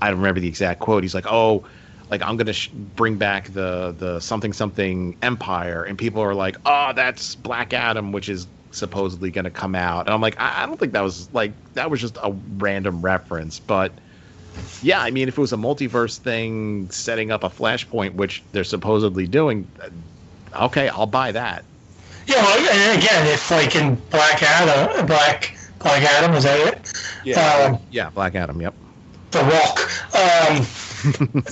I 0.00 0.08
don't 0.10 0.18
remember 0.18 0.40
the 0.40 0.48
exact 0.48 0.80
quote. 0.80 1.04
He's 1.04 1.14
like, 1.14 1.26
oh 1.30 1.64
like 2.10 2.22
I'm 2.22 2.36
gonna 2.36 2.52
sh- 2.52 2.70
bring 2.72 3.16
back 3.18 3.52
the 3.52 3.94
the 3.96 4.20
something 4.20 4.52
something 4.52 5.16
empire, 5.22 5.84
and 5.84 5.96
people 5.98 6.20
are 6.22 6.34
like, 6.34 6.56
oh, 6.66 6.92
that's 6.94 7.36
Black 7.36 7.72
Adam, 7.72 8.12
which 8.12 8.28
is 8.28 8.48
supposedly 8.72 9.30
gonna 9.30 9.50
come 9.50 9.74
out, 9.74 10.06
and 10.06 10.14
I'm 10.14 10.20
like, 10.20 10.40
I, 10.40 10.62
I 10.62 10.66
don't 10.66 10.78
think 10.78 10.92
that 10.92 11.02
was 11.02 11.32
like 11.32 11.52
that 11.74 11.90
was 11.90 12.00
just 12.00 12.16
a 12.22 12.32
random 12.58 13.02
reference, 13.02 13.58
but 13.60 13.92
yeah, 14.82 15.00
I 15.00 15.10
mean, 15.10 15.28
if 15.28 15.38
it 15.38 15.40
was 15.40 15.52
a 15.52 15.56
multiverse 15.56 16.18
thing 16.18 16.90
setting 16.90 17.30
up 17.30 17.44
a 17.44 17.48
Flashpoint, 17.48 18.14
which 18.14 18.42
they're 18.52 18.64
supposedly 18.64 19.26
doing, 19.26 19.66
uh, 19.80 20.66
okay, 20.66 20.88
I'll 20.88 21.06
buy 21.06 21.32
that. 21.32 21.64
Yeah, 22.26 22.42
well, 22.42 22.58
and 22.58 23.02
again, 23.02 23.26
if 23.26 23.50
like 23.50 23.74
in 23.76 23.94
Black 24.10 24.42
Adam, 24.42 25.06
Black 25.06 25.56
Black 25.78 26.02
Adam, 26.02 26.34
is 26.34 26.44
that 26.44 26.60
it? 26.60 26.92
Yeah, 27.24 27.40
um, 27.40 27.78
yeah, 27.90 28.10
Black 28.10 28.34
Adam. 28.34 28.60
Yep. 28.60 28.74
The 29.30 29.40
Rock. 29.40 29.80
Um, 30.14 30.56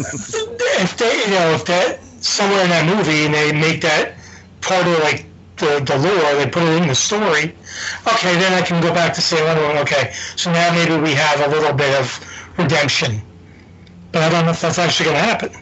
if 0.82 0.96
they, 0.96 1.18
you 1.18 1.30
know, 1.30 1.54
if 1.54 1.64
that 1.64 2.00
somewhere 2.22 2.62
in 2.64 2.70
that 2.70 2.86
movie 2.86 3.24
and 3.24 3.34
they 3.34 3.52
make 3.52 3.80
that 3.80 4.14
part 4.60 4.86
of 4.86 4.98
like 5.00 5.24
the, 5.60 5.80
the 5.84 5.98
lore, 5.98 6.34
they 6.34 6.50
put 6.50 6.62
it 6.62 6.82
in 6.82 6.88
the 6.88 6.94
story, 6.94 7.54
okay, 8.06 8.34
then 8.38 8.52
I 8.52 8.62
can 8.62 8.82
go 8.82 8.92
back 8.92 9.14
to 9.14 9.20
say, 9.20 9.38
okay, 9.80 10.12
so 10.36 10.50
now 10.52 10.72
maybe 10.72 11.00
we 11.00 11.12
have 11.14 11.40
a 11.40 11.48
little 11.48 11.72
bit 11.72 11.98
of 12.00 12.18
redemption. 12.58 13.22
But 14.12 14.22
I 14.22 14.28
don't 14.30 14.44
know 14.44 14.50
if 14.50 14.60
that's 14.60 14.78
actually 14.78 15.10
going 15.10 15.16
to 15.16 15.22
happen. 15.22 15.52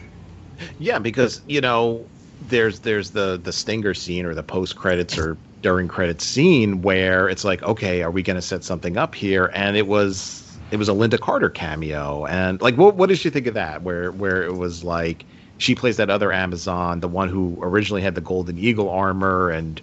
Yeah, 0.79 0.99
because 0.99 1.41
you 1.47 1.61
know, 1.61 2.05
there's 2.47 2.79
there's 2.79 3.11
the 3.11 3.39
the 3.41 3.51
stinger 3.51 3.93
scene 3.93 4.25
or 4.25 4.33
the 4.33 4.43
post 4.43 4.75
credits 4.75 5.17
or 5.17 5.37
during 5.61 5.87
credits 5.87 6.25
scene 6.25 6.81
where 6.81 7.29
it's 7.29 7.43
like, 7.43 7.61
okay, 7.63 8.01
are 8.01 8.11
we 8.11 8.23
going 8.23 8.35
to 8.35 8.41
set 8.41 8.63
something 8.63 8.97
up 8.97 9.13
here? 9.13 9.51
And 9.53 9.77
it 9.77 9.87
was 9.87 10.57
it 10.71 10.77
was 10.77 10.89
a 10.89 10.93
Lynda 10.93 11.19
Carter 11.19 11.49
cameo, 11.49 12.25
and 12.25 12.61
like, 12.61 12.77
what 12.77 12.95
what 12.95 13.09
did 13.09 13.23
you 13.23 13.31
think 13.31 13.47
of 13.47 13.53
that? 13.53 13.83
Where 13.83 14.11
where 14.11 14.43
it 14.43 14.55
was 14.55 14.83
like 14.83 15.25
she 15.59 15.75
plays 15.75 15.97
that 15.97 16.09
other 16.09 16.31
Amazon, 16.31 17.01
the 17.01 17.07
one 17.07 17.29
who 17.29 17.57
originally 17.61 18.01
had 18.01 18.15
the 18.15 18.21
Golden 18.21 18.57
Eagle 18.57 18.89
armor, 18.89 19.51
and 19.51 19.79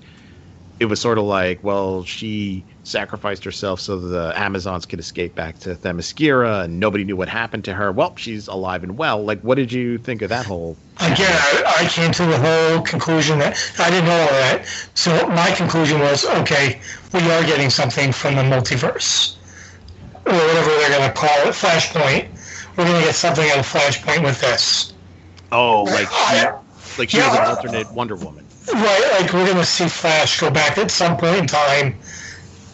it 0.81 0.87
was 0.87 1.01
sort 1.01 1.19
of 1.19 1.25
like, 1.25 1.63
well, 1.63 2.03
she 2.05 2.65
sacrificed 2.83 3.45
herself 3.45 3.79
so 3.79 3.99
the 3.99 4.33
Amazons 4.37 4.87
could 4.87 4.99
escape 4.99 5.35
back 5.35 5.59
to 5.61 5.75
Themyscira, 5.75 6.65
and 6.65 6.81
nobody 6.81 7.05
knew 7.05 7.15
what 7.15 7.29
happened 7.29 7.65
to 7.67 7.75
her. 7.75 7.93
Well, 7.93 8.17
she's 8.17 8.49
alive 8.49 8.85
and 8.85 8.97
well. 8.97 9.23
Like, 9.23 9.41
what 9.43 9.57
did 9.57 9.71
you 9.71 9.99
think 9.99 10.23
of 10.23 10.31
that 10.31 10.47
whole? 10.47 10.79
Again, 10.97 11.31
I, 11.31 11.85
I 11.85 11.89
came 11.89 12.11
to 12.13 12.25
the 12.25 12.39
whole 12.39 12.83
conclusion 12.83 13.39
that 13.39 13.59
I 13.79 13.91
didn't 13.91 14.07
know 14.07 14.19
all 14.19 14.29
that. 14.29 14.67
So 14.95 15.29
my 15.29 15.51
conclusion 15.51 16.01
was, 16.01 16.25
okay, 16.25 16.81
we 17.13 17.21
are 17.21 17.45
getting 17.45 17.69
something 17.69 18.13
from 18.13 18.35
the 18.35 18.43
multiverse 18.43 19.37
or 20.25 20.33
whatever 20.33 20.71
they're 20.71 20.99
going 20.99 21.09
to 21.09 21.15
call 21.15 21.39
it, 21.47 21.53
Flashpoint. 21.53 22.29
We're 22.79 22.85
going 22.85 23.01
to 23.01 23.07
get 23.07 23.15
something 23.15 23.49
out 23.51 23.59
of 23.59 23.67
Flashpoint 23.67 24.25
with 24.25 24.41
this. 24.41 24.95
Oh, 25.53 25.85
like 25.85 26.09
she, 26.11 26.99
like 26.99 27.11
she 27.11 27.19
yeah, 27.19 27.29
was 27.29 27.39
an 27.39 27.45
alternate 27.45 27.93
Wonder 27.93 28.17
Woman. 28.17 28.45
Right, 28.73 29.21
like 29.21 29.33
we're 29.33 29.45
going 29.45 29.57
to 29.57 29.65
see 29.65 29.89
Flash 29.89 30.41
go 30.41 30.51
back 30.51 30.77
at 30.77 30.91
some 30.91 31.17
point 31.17 31.37
in 31.37 31.47
time, 31.47 31.97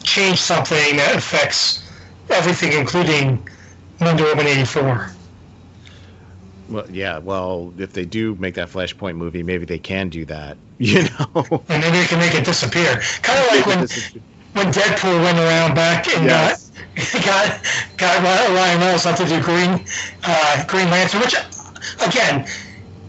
change 0.02 0.40
something 0.40 0.96
that 0.96 1.16
affects 1.16 1.82
everything, 2.30 2.72
including 2.72 3.46
Wonder 4.00 4.24
Woman 4.24 4.46
eighty 4.46 4.64
four. 4.64 5.11
Well, 6.68 6.90
yeah. 6.90 7.18
Well, 7.18 7.74
if 7.76 7.92
they 7.92 8.06
do 8.06 8.35
make 8.37 8.54
that 8.54 8.68
Flashpoint 8.68 9.16
movie, 9.16 9.42
maybe 9.42 9.66
they 9.66 9.78
can 9.78 10.08
do 10.08 10.24
that. 10.26 10.56
You 10.82 11.04
know, 11.04 11.62
and 11.68 11.80
maybe 11.80 11.98
they 11.98 12.06
can 12.06 12.18
make 12.18 12.35
it 12.35 12.44
disappear. 12.44 13.00
Kind 13.22 13.38
of 13.38 13.46
like 13.54 13.66
when 13.66 13.78
when 14.54 14.72
Deadpool 14.72 15.22
went 15.22 15.38
around 15.38 15.76
back 15.76 16.08
and 16.08 16.24
yes. 16.24 16.72
got 17.24 17.62
got 17.96 18.20
Ryan 18.20 18.80
Reynolds 18.80 19.04
not 19.04 19.16
to 19.18 19.24
do 19.24 19.40
Green 19.40 19.85
uh, 20.24 20.64
Green 20.66 20.90
Lantern, 20.90 21.20
which 21.20 21.37
again, 22.05 22.47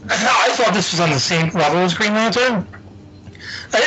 I 0.09 0.53
thought 0.53 0.73
this 0.73 0.91
was 0.91 0.99
on 0.99 1.09
the 1.09 1.19
same 1.19 1.49
level 1.49 1.79
as 1.79 1.93
Green 1.93 2.13
Lantern. 2.13 2.67
Uh, 3.73 3.79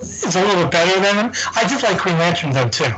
it's 0.00 0.36
a 0.36 0.44
little 0.44 0.68
better 0.68 1.00
than. 1.00 1.34
I 1.54 1.66
did 1.68 1.82
like 1.82 1.98
Green 1.98 2.18
Lantern 2.18 2.52
though 2.52 2.68
too. 2.68 2.92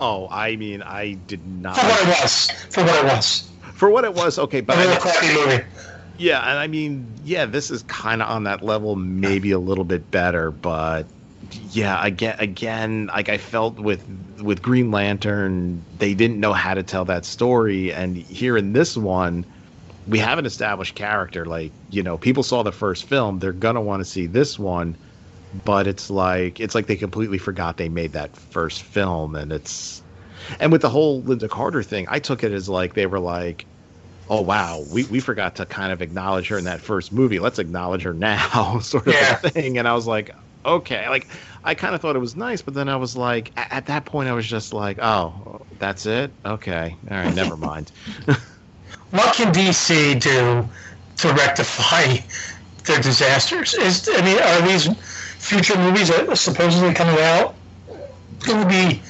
Oh, 0.00 0.28
I 0.30 0.56
mean, 0.56 0.82
I 0.82 1.14
did 1.26 1.46
not. 1.46 1.76
For 1.76 1.86
what 1.86 2.02
it 2.02 2.08
was. 2.08 2.50
For 2.70 2.84
what 2.84 3.04
it 3.04 3.04
was. 3.04 3.50
For 3.74 3.90
what 3.90 4.04
it 4.04 4.14
was, 4.14 4.38
okay, 4.38 4.60
but 4.60 4.78
a 4.78 5.00
crappy 5.00 5.34
movie. 5.34 5.64
Yeah, 6.18 6.40
and 6.40 6.58
I 6.58 6.66
mean, 6.66 7.06
yeah, 7.24 7.44
this 7.44 7.70
is 7.70 7.82
kind 7.84 8.22
of 8.22 8.28
on 8.30 8.44
that 8.44 8.62
level, 8.62 8.96
maybe 8.96 9.50
a 9.50 9.58
little 9.58 9.84
bit 9.84 10.10
better, 10.10 10.50
but 10.50 11.06
yeah, 11.70 12.04
again, 12.04 12.36
again, 12.38 13.06
like 13.06 13.28
I 13.28 13.38
felt 13.38 13.78
with 13.78 14.02
with 14.40 14.62
Green 14.62 14.90
Lantern, 14.90 15.82
they 15.98 16.14
didn't 16.14 16.40
know 16.40 16.52
how 16.52 16.74
to 16.74 16.82
tell 16.82 17.04
that 17.06 17.24
story, 17.24 17.92
and 17.92 18.16
here 18.16 18.56
in 18.56 18.72
this 18.72 18.96
one, 18.96 19.44
we 20.08 20.18
have 20.18 20.38
an 20.38 20.46
established 20.46 20.94
character. 20.94 21.44
Like 21.44 21.72
you 21.90 22.02
know, 22.02 22.18
people 22.18 22.42
saw 22.42 22.62
the 22.62 22.72
first 22.72 23.04
film, 23.04 23.38
they're 23.38 23.52
gonna 23.52 23.80
want 23.80 24.00
to 24.00 24.04
see 24.04 24.26
this 24.26 24.58
one, 24.58 24.96
but 25.64 25.86
it's 25.86 26.10
like 26.10 26.60
it's 26.60 26.74
like 26.74 26.86
they 26.86 26.96
completely 26.96 27.38
forgot 27.38 27.76
they 27.76 27.88
made 27.88 28.12
that 28.12 28.36
first 28.36 28.82
film, 28.82 29.34
and 29.34 29.52
it's 29.52 30.02
and 30.60 30.72
with 30.72 30.82
the 30.82 30.90
whole 30.90 31.22
Lynda 31.22 31.48
Carter 31.48 31.82
thing, 31.82 32.06
I 32.08 32.18
took 32.18 32.44
it 32.44 32.52
as 32.52 32.68
like 32.68 32.94
they 32.94 33.06
were 33.06 33.20
like, 33.20 33.66
oh 34.28 34.42
wow, 34.42 34.84
we, 34.92 35.04
we 35.04 35.20
forgot 35.20 35.56
to 35.56 35.66
kind 35.66 35.92
of 35.92 36.02
acknowledge 36.02 36.48
her 36.48 36.58
in 36.58 36.64
that 36.64 36.80
first 36.80 37.12
movie. 37.12 37.38
Let's 37.38 37.58
acknowledge 37.58 38.02
her 38.02 38.14
now, 38.14 38.78
sort 38.82 39.06
of 39.06 39.14
yeah. 39.14 39.36
thing. 39.36 39.78
And 39.78 39.86
I 39.88 39.94
was 39.94 40.06
like, 40.06 40.34
okay. 40.64 41.08
Like 41.08 41.26
I 41.64 41.74
kind 41.74 41.94
of 41.94 42.00
thought 42.00 42.16
it 42.16 42.20
was 42.20 42.36
nice, 42.36 42.62
but 42.62 42.74
then 42.74 42.88
I 42.88 42.96
was 42.96 43.16
like, 43.16 43.52
at, 43.56 43.72
at 43.72 43.86
that 43.86 44.04
point, 44.04 44.28
I 44.28 44.32
was 44.32 44.46
just 44.46 44.72
like, 44.72 44.98
oh, 45.00 45.62
that's 45.78 46.06
it. 46.06 46.30
Okay, 46.44 46.96
all 47.10 47.16
right, 47.16 47.34
never 47.34 47.56
mind. 47.56 47.92
what 49.10 49.34
can 49.34 49.52
DC 49.52 50.20
do 50.20 50.68
to 51.18 51.32
rectify 51.34 52.16
their 52.84 53.00
disasters? 53.00 53.74
Is 53.74 54.08
I 54.12 54.22
mean, 54.22 54.38
are 54.38 54.66
these 54.66 54.88
future 55.38 55.76
movies 55.78 56.08
that 56.08 56.28
are 56.28 56.36
supposedly 56.36 56.94
coming 56.94 57.20
out 57.20 57.54
going 58.40 58.62
to 58.62 58.68
be? 58.68 59.02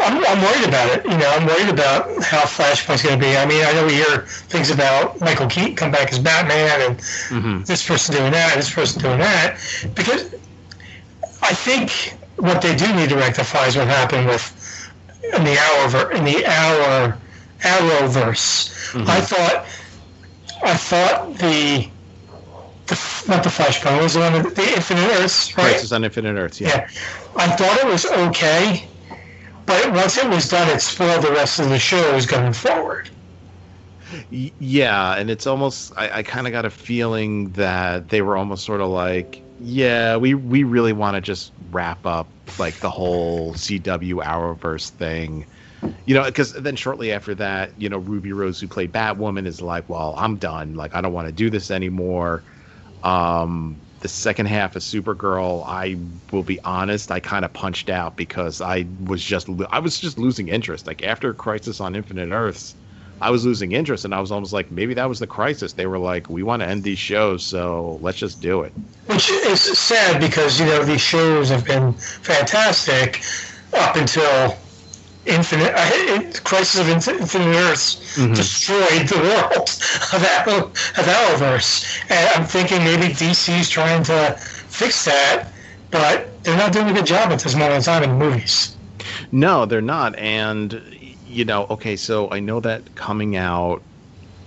I'm, 0.00 0.24
I'm 0.24 0.40
worried 0.40 0.66
about 0.66 0.98
it. 0.98 1.04
You 1.04 1.18
know, 1.18 1.30
I'm 1.30 1.46
worried 1.46 1.68
about 1.68 2.06
how 2.24 2.40
Flashpoint's 2.44 3.02
going 3.02 3.20
to 3.20 3.24
be. 3.24 3.36
I 3.36 3.44
mean, 3.44 3.62
I 3.64 3.72
know 3.72 3.86
we 3.86 3.94
hear 3.94 4.22
things 4.48 4.70
about 4.70 5.20
Michael 5.20 5.46
Keaton 5.46 5.76
come 5.76 5.90
back 5.90 6.10
as 6.10 6.18
Batman 6.18 6.80
and 6.80 6.98
mm-hmm. 6.98 7.62
this 7.64 7.86
person 7.86 8.14
doing 8.14 8.32
that, 8.32 8.56
this 8.56 8.72
person 8.72 9.02
doing 9.02 9.18
that, 9.18 9.58
because 9.94 10.34
I 11.42 11.52
think 11.52 12.16
what 12.36 12.62
they 12.62 12.74
do 12.74 12.94
need 12.94 13.10
to 13.10 13.16
rectify 13.16 13.66
is 13.66 13.76
what 13.76 13.88
happened 13.88 14.26
with 14.26 14.56
in 15.22 15.44
the 15.44 15.58
hour 15.58 16.12
in 16.12 16.24
the 16.24 16.46
hour 16.46 17.18
Arrowverse. 17.60 18.92
Mm-hmm. 18.92 19.08
I 19.08 19.20
thought 19.20 19.66
I 20.62 20.76
thought 20.76 21.34
the 21.38 21.88
the 22.86 23.24
not 23.28 23.42
the 23.44 23.50
Flashpoint 23.50 24.02
was 24.02 24.14
the 24.14 24.20
one 24.20 24.32
the 24.32 24.72
Infinite 24.74 25.10
Earths, 25.20 25.56
right? 25.56 25.70
Crisis 25.70 25.92
on 25.92 26.04
Infinite 26.04 26.36
Earths, 26.36 26.60
yeah. 26.60 26.68
yeah. 26.68 26.88
I 27.36 27.48
thought 27.56 27.78
it 27.78 27.86
was 27.86 28.06
okay, 28.06 28.86
but 29.66 29.92
once 29.92 30.16
it 30.18 30.28
was 30.28 30.48
done, 30.48 30.68
it 30.68 30.80
spoiled 30.80 31.22
the 31.22 31.30
rest 31.30 31.60
of 31.60 31.68
the 31.68 31.78
shows 31.78 32.26
going 32.26 32.52
forward. 32.52 33.10
Yeah, 34.30 35.14
and 35.14 35.30
it's 35.30 35.46
almost 35.46 35.92
I, 35.96 36.18
I 36.18 36.22
kind 36.22 36.46
of 36.46 36.52
got 36.52 36.64
a 36.64 36.70
feeling 36.70 37.50
that 37.52 38.08
they 38.08 38.22
were 38.22 38.36
almost 38.36 38.64
sort 38.64 38.80
of 38.80 38.88
like 38.88 39.42
yeah, 39.60 40.16
we 40.16 40.34
we 40.34 40.64
really 40.64 40.92
want 40.92 41.14
to 41.14 41.20
just 41.20 41.52
wrap 41.70 42.06
up 42.06 42.26
like 42.58 42.74
the 42.80 42.90
whole 42.90 43.54
CW 43.54 44.24
Arrowverse 44.24 44.90
thing. 44.90 45.46
You 46.04 46.14
know, 46.14 46.24
because 46.24 46.52
then 46.52 46.76
shortly 46.76 47.12
after 47.12 47.34
that, 47.36 47.72
you 47.78 47.88
know, 47.88 47.98
Ruby 47.98 48.32
Rose, 48.32 48.60
who 48.60 48.68
played 48.68 48.92
Batwoman, 48.92 49.46
is 49.46 49.60
like, 49.60 49.88
"Well, 49.88 50.14
I'm 50.16 50.36
done. 50.36 50.74
Like, 50.74 50.94
I 50.94 51.00
don't 51.00 51.12
want 51.12 51.28
to 51.28 51.32
do 51.32 51.50
this 51.50 51.70
anymore." 51.70 52.42
Um, 53.02 53.76
the 54.00 54.08
second 54.08 54.46
half 54.46 54.76
of 54.76 54.82
Supergirl, 54.82 55.64
I 55.66 55.96
will 56.32 56.42
be 56.42 56.60
honest, 56.62 57.10
I 57.10 57.20
kind 57.20 57.44
of 57.44 57.52
punched 57.52 57.90
out 57.90 58.16
because 58.16 58.60
I 58.60 58.86
was 59.04 59.22
just 59.22 59.48
I 59.70 59.78
was 59.78 60.00
just 60.00 60.18
losing 60.18 60.48
interest. 60.48 60.86
Like 60.86 61.02
after 61.02 61.32
Crisis 61.34 61.80
on 61.80 61.94
Infinite 61.94 62.30
Earths, 62.30 62.74
I 63.20 63.30
was 63.30 63.44
losing 63.44 63.72
interest, 63.72 64.06
and 64.06 64.14
I 64.14 64.20
was 64.20 64.32
almost 64.32 64.52
like 64.52 64.70
maybe 64.70 64.94
that 64.94 65.08
was 65.08 65.18
the 65.18 65.26
crisis. 65.26 65.74
They 65.74 65.86
were 65.86 65.98
like, 65.98 66.30
we 66.30 66.42
want 66.42 66.62
to 66.62 66.68
end 66.68 66.82
these 66.82 66.98
shows, 66.98 67.44
so 67.44 67.98
let's 68.00 68.18
just 68.18 68.40
do 68.40 68.62
it. 68.62 68.72
Which 69.06 69.28
is 69.30 69.60
sad 69.60 70.20
because 70.20 70.58
you 70.58 70.66
know 70.66 70.82
these 70.82 71.02
shows 71.02 71.50
have 71.50 71.66
been 71.66 71.92
fantastic 71.92 73.22
up 73.74 73.96
until 73.96 74.56
Infinite 75.30 75.72
uh, 75.74 76.40
Crisis 76.42 76.80
of 76.80 76.88
Infinite 76.88 77.56
Earths 77.56 78.16
mm-hmm. 78.16 78.34
destroyed 78.34 79.08
the 79.08 79.18
world 79.18 79.68
of 80.12 80.24
Arrow, 80.24 80.66
of 80.66 81.06
Arrowverse, 81.06 82.10
and 82.10 82.28
I'm 82.34 82.44
thinking 82.46 82.84
maybe 82.84 83.12
DC's 83.14 83.68
trying 83.68 84.02
to 84.04 84.36
fix 84.68 85.04
that, 85.04 85.48
but 85.90 86.42
they're 86.42 86.56
not 86.56 86.72
doing 86.72 86.88
a 86.88 86.92
good 86.92 87.06
job 87.06 87.30
at 87.30 87.40
this 87.40 87.54
moment 87.54 87.74
in 87.76 87.82
time 87.82 88.02
in 88.02 88.18
movies. 88.18 88.76
No, 89.32 89.66
they're 89.66 89.80
not, 89.80 90.16
and 90.16 90.82
you 91.26 91.44
know, 91.44 91.66
okay, 91.70 91.96
so 91.96 92.30
I 92.30 92.40
know 92.40 92.60
that 92.60 92.94
coming 92.96 93.36
out 93.36 93.82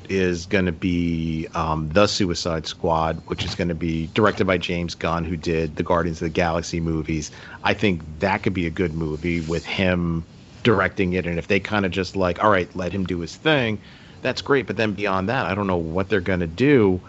is 0.09 0.45
going 0.45 0.65
to 0.65 0.73
be 0.73 1.47
um, 1.55 1.89
the 1.89 2.07
Suicide 2.07 2.67
Squad, 2.67 3.21
which 3.27 3.45
is 3.45 3.55
going 3.55 3.69
to 3.69 3.75
be 3.75 4.07
directed 4.13 4.45
by 4.45 4.57
James 4.57 4.95
Gunn, 4.95 5.23
who 5.23 5.37
did 5.37 5.77
the 5.77 5.83
Guardians 5.83 6.21
of 6.21 6.25
the 6.25 6.33
Galaxy 6.33 6.81
movies. 6.81 7.31
I 7.63 7.73
think 7.73 8.01
that 8.19 8.43
could 8.43 8.53
be 8.53 8.67
a 8.67 8.69
good 8.69 8.93
movie 8.93 9.39
with 9.41 9.65
him 9.65 10.25
directing 10.63 11.13
it. 11.13 11.25
And 11.25 11.37
if 11.37 11.47
they 11.47 11.59
kind 11.59 11.85
of 11.85 11.91
just 11.91 12.15
like, 12.15 12.43
all 12.43 12.49
right, 12.49 12.73
let 12.75 12.91
him 12.91 13.05
do 13.05 13.19
his 13.19 13.35
thing, 13.35 13.79
that's 14.21 14.41
great. 14.41 14.65
But 14.65 14.77
then 14.77 14.93
beyond 14.93 15.29
that, 15.29 15.45
I 15.45 15.53
don't 15.55 15.67
know 15.67 15.77
what 15.77 16.09
they're 16.09 16.21
going 16.21 16.39
to 16.39 16.47
do. 16.47 16.99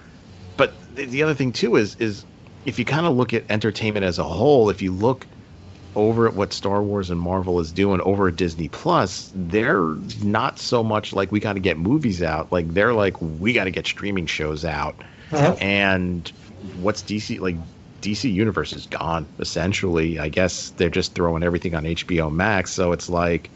But 0.57 0.75
the 0.95 1.23
other 1.23 1.35
thing 1.35 1.53
too 1.53 1.77
is 1.77 1.97
is 1.97 2.25
if 2.65 2.79
you 2.79 2.85
kind 2.85 3.07
of 3.07 3.17
look 3.17 3.35
at 3.35 3.45
entertainment 3.51 4.05
as 4.05 4.19
a 4.19 4.25
whole, 4.25 4.71
if 4.71 4.83
you 4.83 4.93
look 4.93 5.27
over 5.97 6.27
at 6.27 6.35
what 6.35 6.53
Star 6.53 6.83
Wars 6.83 7.11
and 7.11 7.21
Marvel 7.21 7.61
is 7.61 7.71
doing 7.71 8.01
over 8.01 8.29
at 8.29 8.37
Disney 8.37 8.69
Plus, 8.69 9.31
they're 9.35 9.95
not 10.23 10.59
so 10.59 10.83
much 10.83 11.13
like 11.13 11.31
we 11.31 11.41
got 11.41 11.53
to 11.53 11.61
get 11.61 11.79
movies 11.79 12.23
out. 12.23 12.51
Like 12.53 12.73
they're 12.75 12.95
like 12.95 13.21
we 13.21 13.53
got 13.53 13.65
to 13.65 13.71
get 13.71 13.87
streaming 13.87 14.27
shows 14.27 14.65
out. 14.65 14.97
Uh-huh. 15.33 15.57
And 15.61 16.29
what's 16.81 17.03
DC 17.03 17.41
like? 17.41 17.57
DC 18.05 18.31
Universe 18.31 18.75
is 18.75 18.87
gone 18.87 19.27
essentially. 19.39 20.19
I 20.19 20.29
guess 20.29 20.71
they're 20.77 20.91
just 20.91 21.15
throwing 21.15 21.43
everything 21.43 21.75
on 21.75 21.85
HBO 21.85 22.31
Max. 22.31 22.71
So 22.71 22.93
it's 22.93 23.09
like, 23.09 23.49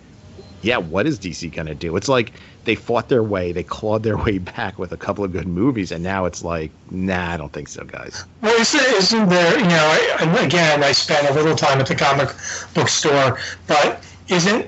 yeah, 0.62 0.78
what 0.78 1.06
is 1.06 1.18
DC 1.18 1.54
gonna 1.54 1.74
do? 1.74 1.96
It's 1.96 2.08
like 2.08 2.32
they 2.64 2.74
fought 2.74 3.10
their 3.10 3.22
way, 3.22 3.52
they 3.52 3.62
clawed 3.62 4.02
their 4.04 4.16
way 4.24 4.38
back 4.38 4.78
with 4.78 4.92
a 4.92 4.96
couple 4.96 5.22
of 5.22 5.32
good 5.32 5.46
movies, 5.46 5.92
and 5.92 6.02
now 6.02 6.24
it's 6.24 6.42
like, 6.42 6.70
nah, 6.90 7.32
I 7.32 7.36
don't 7.36 7.52
think 7.52 7.68
so, 7.68 7.84
guys. 7.84 8.24
Well, 8.40 8.58
isn't, 8.58 8.80
isn't 8.80 9.28
there? 9.28 9.58
You 9.58 9.66
know, 9.66 9.98
I, 10.18 10.44
again, 10.44 10.82
I 10.82 10.92
spent 10.92 11.28
a 11.28 11.34
little 11.34 11.54
time 11.54 11.78
at 11.78 11.86
the 11.86 11.94
comic 11.94 12.30
book 12.72 12.88
store, 12.88 13.38
but 13.66 14.02
isn't 14.28 14.66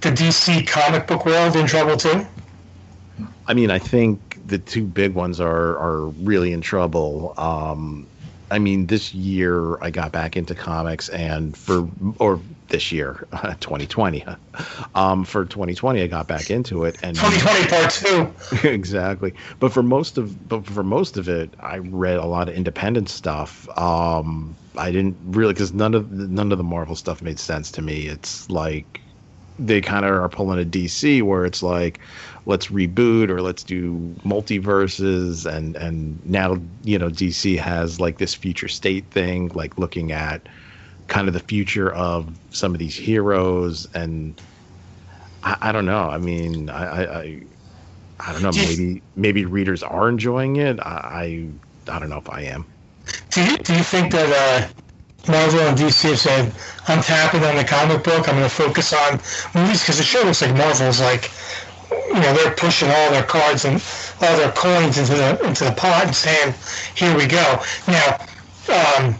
the 0.00 0.10
DC 0.10 0.66
comic 0.66 1.06
book 1.06 1.26
world 1.26 1.54
in 1.54 1.66
trouble 1.66 1.98
too? 1.98 2.26
I 3.46 3.52
mean, 3.54 3.70
I 3.70 3.78
think 3.78 4.40
the 4.46 4.58
two 4.58 4.84
big 4.84 5.14
ones 5.14 5.38
are 5.38 5.76
are 5.78 6.06
really 6.06 6.52
in 6.52 6.62
trouble. 6.62 7.34
Um, 7.36 8.06
I 8.50 8.58
mean, 8.58 8.86
this 8.86 9.14
year 9.14 9.82
I 9.82 9.90
got 9.90 10.12
back 10.12 10.36
into 10.36 10.54
comics, 10.54 11.08
and 11.08 11.56
for 11.56 11.88
or 12.18 12.40
this 12.68 12.92
year, 12.92 13.26
2020, 13.60 14.24
um, 14.94 15.24
for 15.24 15.44
2020 15.44 16.02
I 16.02 16.06
got 16.06 16.26
back 16.26 16.50
into 16.50 16.84
it, 16.84 16.98
and 17.02 17.16
2020 17.18 17.68
part 17.68 17.90
two. 18.62 18.68
exactly, 18.68 19.34
but 19.60 19.72
for 19.72 19.82
most 19.82 20.18
of 20.18 20.48
but 20.48 20.66
for 20.66 20.82
most 20.82 21.16
of 21.16 21.28
it, 21.28 21.54
I 21.60 21.78
read 21.78 22.16
a 22.16 22.26
lot 22.26 22.48
of 22.48 22.54
independent 22.54 23.08
stuff. 23.08 23.68
Um, 23.78 24.56
I 24.76 24.92
didn't 24.92 25.16
really 25.24 25.52
because 25.52 25.72
none 25.72 25.94
of 25.94 26.10
none 26.10 26.52
of 26.52 26.58
the 26.58 26.64
Marvel 26.64 26.96
stuff 26.96 27.22
made 27.22 27.38
sense 27.38 27.70
to 27.72 27.82
me. 27.82 28.06
It's 28.06 28.50
like 28.50 29.00
they 29.58 29.80
kind 29.80 30.04
of 30.04 30.12
are 30.12 30.28
pulling 30.28 30.60
a 30.60 30.64
DC 30.64 31.22
where 31.22 31.44
it's 31.44 31.62
like, 31.62 32.00
let's 32.48 32.68
reboot 32.68 33.28
or 33.28 33.42
let's 33.42 33.62
do 33.62 33.94
multiverses 34.24 35.44
and 35.44 35.76
and 35.76 36.18
now 36.24 36.56
you 36.82 36.98
know 36.98 37.10
DC 37.10 37.58
has 37.58 38.00
like 38.00 38.16
this 38.16 38.34
future 38.34 38.68
state 38.68 39.04
thing 39.10 39.48
like 39.54 39.76
looking 39.76 40.12
at 40.12 40.48
kind 41.08 41.28
of 41.28 41.34
the 41.34 41.40
future 41.40 41.92
of 41.92 42.26
some 42.50 42.72
of 42.72 42.78
these 42.78 42.96
heroes 42.96 43.86
and 43.94 44.40
I, 45.42 45.56
I 45.60 45.72
don't 45.72 45.84
know. 45.84 46.08
I 46.08 46.16
mean 46.16 46.70
I, 46.70 47.04
I 47.04 47.42
I 48.20 48.32
don't 48.32 48.42
know. 48.42 48.50
Maybe 48.52 49.02
maybe 49.14 49.44
readers 49.44 49.82
are 49.82 50.08
enjoying 50.08 50.56
it. 50.56 50.80
I 50.80 51.50
I, 51.88 51.94
I 51.94 51.98
don't 51.98 52.08
know 52.08 52.18
if 52.18 52.30
I 52.30 52.40
am. 52.42 52.64
Do 53.30 53.44
you, 53.44 53.56
do 53.58 53.74
you 53.74 53.82
think 53.82 54.12
that 54.12 54.30
uh, 54.64 54.68
Marvel 55.28 55.60
and 55.60 55.76
DC 55.76 56.08
have 56.08 56.18
said 56.18 56.52
I'm 56.88 57.02
tapping 57.02 57.44
on 57.44 57.56
the 57.56 57.64
comic 57.64 58.02
book 58.02 58.28
I'm 58.28 58.36
going 58.36 58.48
to 58.48 58.54
focus 58.54 58.92
on 58.92 59.20
movies 59.54 59.82
because 59.82 60.00
it 60.00 60.04
sure 60.04 60.24
looks 60.24 60.42
like 60.42 60.56
Marvel's 60.56 61.00
like 61.00 61.30
you 61.90 62.14
know 62.14 62.34
they're 62.34 62.54
pushing 62.54 62.88
all 62.88 63.10
their 63.10 63.22
cards 63.22 63.64
and 63.64 63.82
all 64.20 64.36
their 64.36 64.52
coins 64.52 64.98
into 64.98 65.14
the 65.14 65.46
into 65.46 65.64
the 65.64 65.72
pot 65.72 66.06
and 66.06 66.14
saying, 66.14 66.54
"Here 66.94 67.16
we 67.16 67.26
go." 67.26 67.62
Now, 67.86 68.18
um, 68.68 69.14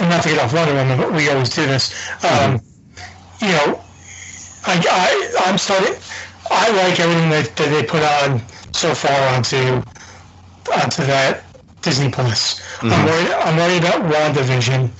and 0.00 0.10
not 0.10 0.22
to 0.22 0.28
get 0.28 0.38
off 0.38 0.52
Wonder 0.52 0.74
Woman, 0.74 0.98
but 0.98 1.12
we 1.12 1.28
always 1.30 1.50
do 1.50 1.66
this. 1.66 1.92
Um, 2.24 2.58
mm-hmm. 2.58 3.44
You 3.44 3.52
know, 3.52 3.84
I, 4.66 4.84
I 4.90 5.48
I'm 5.48 5.58
starting. 5.58 5.94
I 6.50 6.70
like 6.72 7.00
everything 7.00 7.30
that, 7.30 7.56
that 7.56 7.70
they 7.70 7.82
put 7.82 8.02
on 8.02 8.42
so 8.72 8.94
far 8.94 9.34
onto 9.34 9.82
onto 10.72 11.04
that 11.04 11.44
Disney 11.82 12.10
Plus. 12.10 12.60
Mm-hmm. 12.78 12.92
I'm 12.92 13.06
worried. 13.06 13.30
I'm 13.32 13.56
worried 13.56 13.84
about 13.84 14.34
WandaVision. 14.34 14.90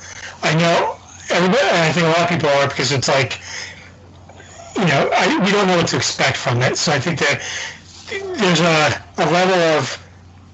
I 0.44 0.54
know 0.54 0.96
everybody. 1.30 1.66
I 1.66 1.90
think 1.92 2.06
a 2.06 2.10
lot 2.10 2.20
of 2.20 2.28
people 2.28 2.48
are 2.50 2.68
because 2.68 2.92
it's 2.92 3.08
like 3.08 3.40
you 4.76 4.84
know, 4.86 5.10
I, 5.14 5.38
we 5.44 5.50
don't 5.52 5.66
know 5.66 5.76
what 5.76 5.88
to 5.88 5.96
expect 5.96 6.36
from 6.36 6.60
it. 6.62 6.76
So 6.76 6.92
I 6.92 6.98
think 6.98 7.18
that 7.20 7.42
there's 8.10 8.60
a, 8.60 9.02
a 9.22 9.26
level 9.30 9.54
of 9.78 9.98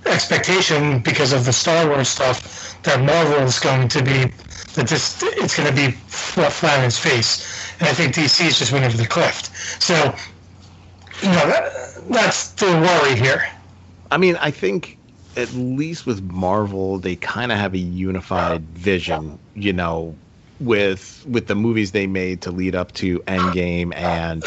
expectation 0.07 1.01
because 1.01 1.33
of 1.33 1.45
the 1.45 1.53
Star 1.53 1.89
Wars 1.89 2.09
stuff 2.09 2.81
that 2.83 3.03
Marvel 3.05 3.43
is 3.45 3.59
going 3.59 3.89
to 3.89 4.03
be 4.03 4.33
that 4.75 4.87
this 4.89 5.23
it's 5.23 5.57
going 5.57 5.69
to 5.69 5.75
be 5.75 5.91
flat 6.09 6.79
in 6.79 6.85
its 6.85 6.99
face, 6.99 7.75
and 7.81 7.89
I 7.89 7.93
think 7.93 8.15
DC 8.15 8.47
is 8.47 8.59
just 8.59 8.73
went 8.73 8.85
over 8.85 8.97
the 8.97 9.07
cliff. 9.07 9.51
So, 9.81 10.15
you 11.23 11.29
know, 11.29 11.47
that, 11.49 11.73
that's 12.09 12.53
the 12.53 12.67
worry 12.67 13.17
here. 13.17 13.47
I 14.11 14.17
mean, 14.17 14.37
I 14.37 14.51
think 14.51 14.99
at 15.41 15.53
least 15.55 16.07
with 16.07 16.23
Marvel, 16.23 16.99
they 16.99 17.17
kind 17.17 17.53
of 17.53 17.59
have 17.59 17.75
a 17.75 17.79
unified 17.79 18.63
vision. 18.71 19.39
You 19.55 19.73
know, 19.73 20.17
with 20.61 21.25
with 21.27 21.47
the 21.47 21.55
movies 21.55 21.93
they 21.93 22.07
made 22.07 22.43
to 22.43 22.51
lead 22.51 22.75
up 22.75 22.93
to 22.93 23.19
Endgame 23.21 23.95
and 23.95 24.45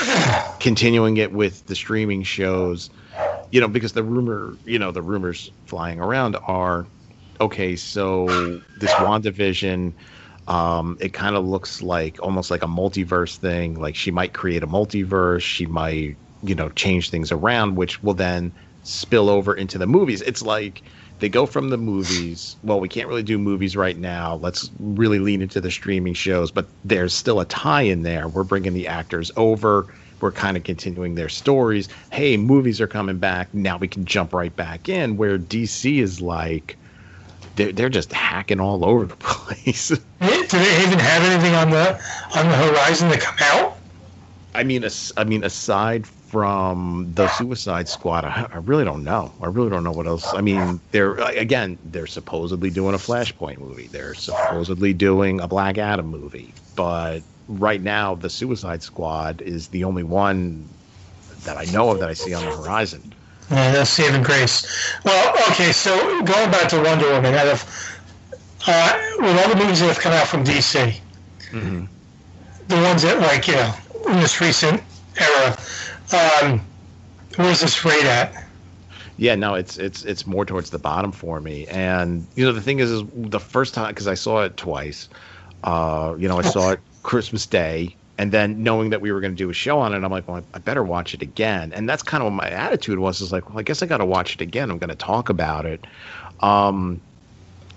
continuing 0.60 1.18
it 1.18 1.34
with 1.34 1.66
the 1.66 1.76
streaming 1.76 2.24
shows, 2.24 2.90
you 3.52 3.60
know, 3.60 3.68
because 3.68 3.94
the 3.94 4.04
rumor, 4.04 4.58
you 4.66 4.80
know, 4.80 4.92
the 4.92 5.02
rumors 5.02 5.50
flying 5.66 6.00
around 6.00 6.38
are 6.48 6.88
okay, 7.42 7.76
so 7.76 8.28
this 8.80 8.92
WandaVision 8.92 9.94
um, 10.48 10.98
it 11.00 11.14
kind 11.14 11.36
of 11.36 11.46
looks 11.46 11.82
like 11.82 12.22
almost 12.22 12.52
like 12.52 12.64
a 12.64 12.68
multiverse 12.68 13.38
thing. 13.38 13.80
Like 13.80 13.96
she 13.96 14.12
might 14.12 14.34
create 14.34 14.64
a 14.64 14.68
multiverse, 14.68 15.42
she 15.42 15.66
might, 15.66 16.18
you 16.42 16.56
know, 16.56 16.70
change 16.70 17.10
things 17.10 17.32
around, 17.32 17.76
which 17.76 18.04
will 18.04 18.14
then 18.14 18.54
spill 18.84 19.30
over 19.30 19.54
into 19.54 19.78
the 19.78 19.88
movies. 19.88 20.22
It's 20.22 20.42
like 20.42 20.84
they 21.20 21.30
go 21.30 21.46
from 21.46 21.70
the 21.70 21.78
movies. 21.78 22.58
Well, 22.64 22.80
we 22.80 22.90
can't 22.90 23.08
really 23.08 23.24
do 23.24 23.38
movies 23.38 23.76
right 23.76 23.98
now. 23.98 24.36
Let's 24.36 24.70
really 24.80 25.20
lean 25.20 25.42
into 25.42 25.62
the 25.62 25.72
streaming 25.72 26.14
shows, 26.14 26.52
but 26.52 26.68
there's 26.84 27.14
still 27.14 27.40
a 27.40 27.46
tie 27.46 27.84
in 27.84 28.04
there. 28.04 28.28
We're 28.28 28.44
bringing 28.44 28.74
the 28.74 28.88
actors 28.88 29.32
over. 29.38 29.88
We're 30.20 30.32
kind 30.32 30.56
of 30.58 30.64
continuing 30.64 31.16
their 31.16 31.30
stories. 31.30 31.90
Hey, 32.12 32.38
movies 32.38 32.80
are 32.80 32.88
coming 32.88 33.18
back. 33.18 33.54
Now 33.54 33.78
we 33.78 33.88
can 33.88 34.06
jump 34.06 34.34
right 34.34 34.56
back 34.56 34.90
in. 34.90 35.18
Where 35.18 35.38
DC 35.38 36.00
is 36.00 36.22
like, 36.22 36.78
they're, 37.56 37.72
they're 37.72 37.90
just 37.90 38.12
hacking 38.12 38.60
all 38.60 38.86
over 38.86 39.06
the 39.06 39.16
place. 39.20 39.90
Hmm? 39.90 40.42
Do 40.42 40.60
they 40.60 40.84
even 40.84 41.00
have 41.00 41.24
anything 41.24 41.56
on 41.56 41.70
the 41.70 42.02
on 42.36 42.48
the 42.50 42.56
horizon 42.56 43.10
to 43.12 43.18
come 43.18 43.36
out? 43.40 43.78
I 44.56 44.64
mean, 44.64 44.86
I 45.18 45.24
mean, 45.24 45.44
aside 45.44 46.06
from 46.34 47.12
the 47.14 47.28
Suicide 47.28 47.88
Squad, 47.88 48.26
I, 48.26 48.48
I, 48.52 48.58
really 48.58 48.84
don't 48.84 49.04
know. 49.04 49.32
I 49.40 49.46
really 49.46 49.70
don't 49.70 49.84
know 49.84 49.92
what 49.92 50.08
else. 50.08 50.34
I 50.34 50.42
mean, 50.42 50.80
they're 50.90 51.14
again, 51.14 51.78
they're 51.86 52.08
supposedly 52.08 52.72
doing 52.72 52.96
a 52.96 52.98
Flashpoint 52.98 53.60
movie. 53.60 53.86
They're 53.86 54.16
supposedly 54.16 54.94
doing 54.94 55.40
a 55.42 55.48
Black 55.48 55.78
Adam 55.78 56.08
movie, 56.08 56.52
but 56.76 57.20
right 57.48 57.80
now, 57.80 58.16
the 58.16 58.32
Suicide 58.32 58.82
Squad 58.82 59.44
is 59.44 59.68
the 59.68 59.84
only 59.84 60.02
one 60.02 60.68
that 61.44 61.56
I 61.56 61.66
know 61.66 61.92
of 61.92 62.00
that 62.00 62.10
I 62.10 62.16
see 62.16 62.34
on 62.34 62.44
the 62.44 62.58
horizon. 62.58 63.14
Yeah, 63.52 63.72
that's 63.72 63.92
saving 63.92 64.24
grace. 64.24 64.66
Well, 65.06 65.36
okay, 65.52 65.72
so 65.72 65.96
going 66.24 66.50
back 66.50 66.68
to 66.70 66.82
Wonder 66.82 67.12
Woman, 67.12 67.36
out 67.36 67.46
of 67.46 68.00
uh, 68.66 69.00
with 69.20 69.38
all 69.38 69.50
the 69.50 69.56
movies 69.56 69.82
that 69.82 69.88
have 69.90 70.00
come 70.00 70.14
out 70.14 70.26
from 70.26 70.44
DC, 70.44 71.00
mm-hmm. 71.52 71.86
the 72.70 72.76
ones 72.82 73.04
that 73.04 73.20
like 73.20 73.48
you 73.48 73.54
know 73.54 73.76
in 74.08 74.20
this 74.20 74.42
recent 74.42 74.82
era 75.20 75.56
um, 76.14 76.62
where's 77.36 77.62
this 77.62 77.84
rate 77.84 78.06
at? 78.06 78.46
Yeah, 79.18 79.36
no, 79.36 79.54
it's 79.54 79.78
it's 79.78 80.04
it's 80.06 80.26
more 80.26 80.46
towards 80.46 80.70
the 80.70 80.80
bottom 80.80 81.12
for 81.12 81.40
me. 81.40 81.68
And 81.68 82.26
you 82.36 82.46
know, 82.46 82.52
the 82.52 82.62
thing 82.62 82.80
is, 82.80 82.92
is 82.92 83.04
the 83.14 83.40
first 83.40 83.74
time 83.74 83.90
because 83.90 84.08
I 84.08 84.16
saw 84.16 84.44
it 84.44 84.58
twice. 84.58 85.08
Uh, 85.64 86.16
you 86.18 86.28
know, 86.28 86.40
I 86.40 86.42
saw 86.42 86.72
it 86.72 86.80
Christmas 87.04 87.46
Day, 87.46 87.96
and 88.18 88.32
then 88.32 88.64
knowing 88.64 88.90
that 88.90 89.02
we 89.02 89.12
were 89.12 89.22
going 89.22 89.34
to 89.34 89.38
do 89.38 89.50
a 89.50 89.54
show 89.54 89.80
on 89.80 89.94
it, 89.94 90.04
I'm 90.04 90.12
like, 90.12 90.28
well, 90.28 90.44
I 90.54 90.60
better 90.60 90.84
watch 90.84 91.14
it 91.14 91.22
again. 91.22 91.74
And 91.74 91.88
that's 91.88 92.04
kind 92.04 92.22
of 92.24 92.26
what 92.26 92.36
my 92.36 92.50
attitude 92.50 93.00
was. 93.00 93.22
Is 93.22 93.32
like, 93.32 93.50
well, 93.50 93.60
I 93.60 93.64
guess 93.64 93.84
I 93.84 93.86
got 93.86 93.98
to 93.98 94.06
watch 94.06 94.36
it 94.36 94.42
again. 94.42 94.72
I'm 94.72 94.80
going 94.80 94.90
to 94.90 94.96
talk 94.96 95.30
about 95.30 95.66
it. 95.66 95.86
Um, 96.40 97.00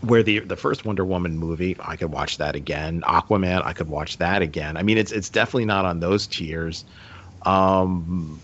where 0.00 0.22
the 0.22 0.40
the 0.40 0.56
first 0.56 0.84
Wonder 0.84 1.04
Woman 1.04 1.36
movie, 1.38 1.76
I 1.80 1.96
could 1.96 2.12
watch 2.12 2.38
that 2.38 2.56
again. 2.56 3.02
Aquaman, 3.02 3.64
I 3.64 3.72
could 3.72 3.88
watch 3.88 4.18
that 4.18 4.42
again. 4.42 4.76
I 4.76 4.82
mean, 4.82 4.98
it's 4.98 5.12
it's 5.12 5.28
definitely 5.28 5.66
not 5.66 5.84
on 5.84 6.00
those 6.00 6.26
tiers. 6.26 6.84
Um, 7.46 8.42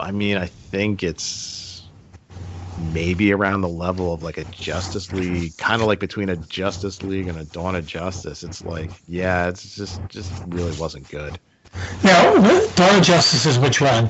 I 0.00 0.10
mean, 0.10 0.36
I 0.38 0.46
think 0.46 1.02
it's 1.02 1.88
maybe 2.78 3.32
around 3.32 3.60
the 3.60 3.68
level 3.68 4.12
of 4.12 4.22
like 4.22 4.38
a 4.38 4.44
Justice 4.46 5.12
League, 5.12 5.56
kind 5.58 5.82
of 5.82 5.88
like 5.88 6.00
between 6.00 6.28
a 6.28 6.36
Justice 6.36 7.02
League 7.02 7.28
and 7.28 7.38
a 7.38 7.44
Dawn 7.44 7.74
of 7.74 7.84
Justice. 7.86 8.42
It's 8.42 8.64
like, 8.64 8.90
yeah, 9.06 9.48
it's 9.48 9.74
just 9.74 10.08
just 10.08 10.32
really 10.46 10.72
wasn't 10.72 11.08
good. 11.08 11.38
Now, 12.02 12.34
Dawn 12.74 12.98
of 12.98 13.02
Justice 13.02 13.46
is 13.46 13.58
which 13.58 13.80
one? 13.80 14.08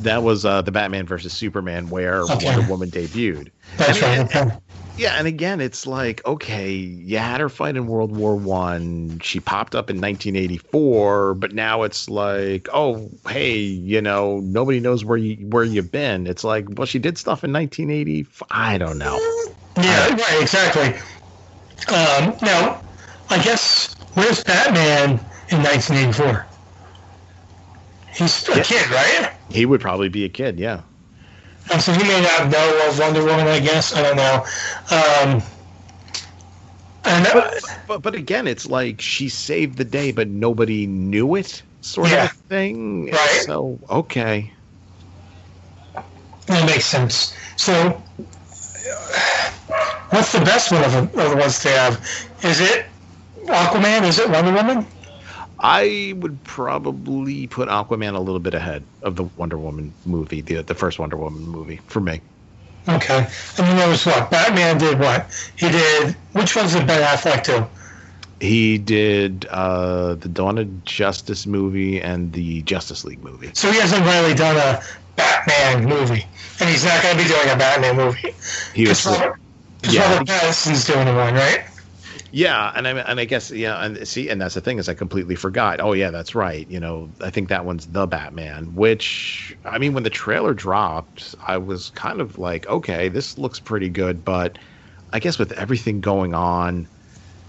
That 0.00 0.22
was 0.22 0.44
uh, 0.44 0.62
the 0.62 0.72
Batman 0.72 1.06
versus 1.06 1.32
Superman, 1.32 1.88
where 1.90 2.22
okay. 2.22 2.46
Wonder 2.46 2.70
Woman 2.70 2.90
debuted. 2.90 3.50
That's 3.76 4.02
I 4.02 4.16
mean, 4.16 4.26
right. 4.26 4.36
Okay. 4.36 4.56
Yeah, 4.96 5.14
and 5.18 5.26
again, 5.26 5.60
it's 5.60 5.86
like 5.86 6.24
okay, 6.24 6.70
you 6.72 7.18
had 7.18 7.40
her 7.40 7.48
fight 7.48 7.76
in 7.76 7.86
World 7.88 8.16
War 8.16 8.36
One. 8.36 9.18
She 9.20 9.40
popped 9.40 9.74
up 9.74 9.90
in 9.90 9.96
1984, 9.96 11.34
but 11.34 11.52
now 11.52 11.82
it's 11.82 12.08
like, 12.08 12.68
oh, 12.72 13.10
hey, 13.28 13.56
you 13.56 14.00
know, 14.00 14.38
nobody 14.40 14.78
knows 14.78 15.04
where 15.04 15.18
you 15.18 15.46
where 15.48 15.64
you've 15.64 15.90
been. 15.90 16.28
It's 16.28 16.44
like, 16.44 16.66
well, 16.76 16.86
she 16.86 17.00
did 17.00 17.18
stuff 17.18 17.42
in 17.42 17.52
1980. 17.52 18.26
I 18.50 18.78
don't 18.78 18.98
know. 18.98 19.18
Yeah, 19.76 20.10
right, 20.10 20.38
exactly. 20.40 20.94
Um, 21.88 22.36
now, 22.40 22.80
I 23.30 23.42
guess 23.42 23.94
where's 24.14 24.44
Batman 24.44 25.18
in 25.50 25.62
1984? 25.62 26.46
He's 28.14 28.48
a 28.48 28.56
yeah. 28.56 28.62
kid, 28.62 28.90
right? 28.90 29.32
He 29.50 29.66
would 29.66 29.80
probably 29.80 30.08
be 30.08 30.24
a 30.24 30.28
kid, 30.28 30.60
yeah. 30.60 30.82
And 31.72 31.80
so 31.80 31.92
he 31.92 32.02
may 32.02 32.20
not 32.20 32.50
know 32.50 32.88
of 32.88 32.98
Wonder 32.98 33.24
Woman, 33.24 33.46
I 33.46 33.60
guess. 33.60 33.94
I 33.94 34.02
don't 34.02 34.16
know. 34.16 34.44
Um, 34.90 35.42
and, 37.06 37.26
uh, 37.26 37.32
but, 37.32 37.80
but, 37.86 38.02
but 38.02 38.14
again, 38.14 38.46
it's 38.46 38.66
like 38.66 39.00
she 39.00 39.28
saved 39.28 39.76
the 39.78 39.84
day, 39.84 40.12
but 40.12 40.28
nobody 40.28 40.86
knew 40.86 41.34
it, 41.34 41.62
sort 41.80 42.10
yeah. 42.10 42.24
of 42.24 42.32
thing. 42.32 43.10
Right. 43.10 43.42
So 43.44 43.78
okay, 43.90 44.52
that 46.46 46.66
makes 46.66 46.86
sense. 46.86 47.34
So, 47.56 48.02
what's 50.10 50.32
the 50.32 50.40
best 50.40 50.72
one 50.72 50.84
of 50.84 50.92
the, 50.92 51.22
of 51.22 51.30
the 51.30 51.36
ones 51.36 51.58
to 51.60 51.68
have? 51.70 51.94
Is 52.42 52.60
it 52.60 52.86
Aquaman? 53.44 54.06
Is 54.06 54.18
it 54.18 54.28
Wonder 54.28 54.52
Woman? 54.52 54.86
I 55.64 56.12
would 56.18 56.44
probably 56.44 57.46
put 57.46 57.70
Aquaman 57.70 58.14
a 58.14 58.18
little 58.18 58.38
bit 58.38 58.52
ahead 58.52 58.82
of 59.00 59.16
the 59.16 59.24
Wonder 59.24 59.56
Woman 59.56 59.94
movie, 60.04 60.42
the 60.42 60.60
the 60.60 60.74
first 60.74 60.98
Wonder 60.98 61.16
Woman 61.16 61.48
movie 61.48 61.80
for 61.86 62.00
me. 62.00 62.20
Okay, 62.86 63.16
and 63.16 63.66
then 63.66 63.76
there 63.78 63.88
was 63.88 64.04
what 64.04 64.30
Batman 64.30 64.76
did. 64.76 64.98
What 64.98 65.26
he 65.56 65.70
did? 65.70 66.16
Which 66.32 66.54
ones 66.54 66.74
did 66.74 66.86
Ben 66.86 67.02
Affleck 67.02 67.44
do? 67.44 67.66
He 68.40 68.76
did 68.76 69.46
uh, 69.46 70.16
the 70.16 70.28
Dawn 70.28 70.58
of 70.58 70.84
Justice 70.84 71.46
movie 71.46 71.98
and 71.98 72.30
the 72.34 72.60
Justice 72.60 73.06
League 73.06 73.24
movie. 73.24 73.50
So 73.54 73.72
he 73.72 73.80
hasn't 73.80 74.04
really 74.04 74.34
done 74.34 74.56
a 74.56 74.82
Batman 75.16 75.88
movie, 75.88 76.26
and 76.60 76.68
he's 76.68 76.84
not 76.84 77.02
going 77.02 77.16
to 77.16 77.22
be 77.22 77.28
doing 77.28 77.48
a 77.48 77.56
Batman 77.56 77.96
movie. 77.96 78.34
He 78.74 78.86
was. 78.86 79.06
Robert, 79.06 79.40
yeah, 79.84 80.12
Robert 80.12 80.28
Pattinson's 80.28 80.84
doing 80.84 81.06
one, 81.06 81.32
right? 81.32 81.64
Yeah, 82.36 82.72
and 82.74 82.88
I 82.88 82.90
and 82.98 83.20
I 83.20 83.26
guess 83.26 83.52
yeah, 83.52 83.84
and 83.84 84.08
see, 84.08 84.28
and 84.28 84.40
that's 84.40 84.54
the 84.56 84.60
thing 84.60 84.78
is 84.78 84.88
I 84.88 84.94
completely 84.94 85.36
forgot. 85.36 85.80
Oh 85.80 85.92
yeah, 85.92 86.10
that's 86.10 86.34
right. 86.34 86.68
You 86.68 86.80
know, 86.80 87.12
I 87.20 87.30
think 87.30 87.48
that 87.48 87.64
one's 87.64 87.86
the 87.86 88.08
Batman. 88.08 88.74
Which 88.74 89.56
I 89.64 89.78
mean, 89.78 89.94
when 89.94 90.02
the 90.02 90.10
trailer 90.10 90.52
dropped, 90.52 91.34
I 91.46 91.58
was 91.58 91.90
kind 91.90 92.20
of 92.20 92.36
like, 92.36 92.66
okay, 92.66 93.08
this 93.08 93.38
looks 93.38 93.60
pretty 93.60 93.88
good, 93.88 94.24
but 94.24 94.58
I 95.12 95.20
guess 95.20 95.38
with 95.38 95.52
everything 95.52 96.00
going 96.00 96.34
on, 96.34 96.88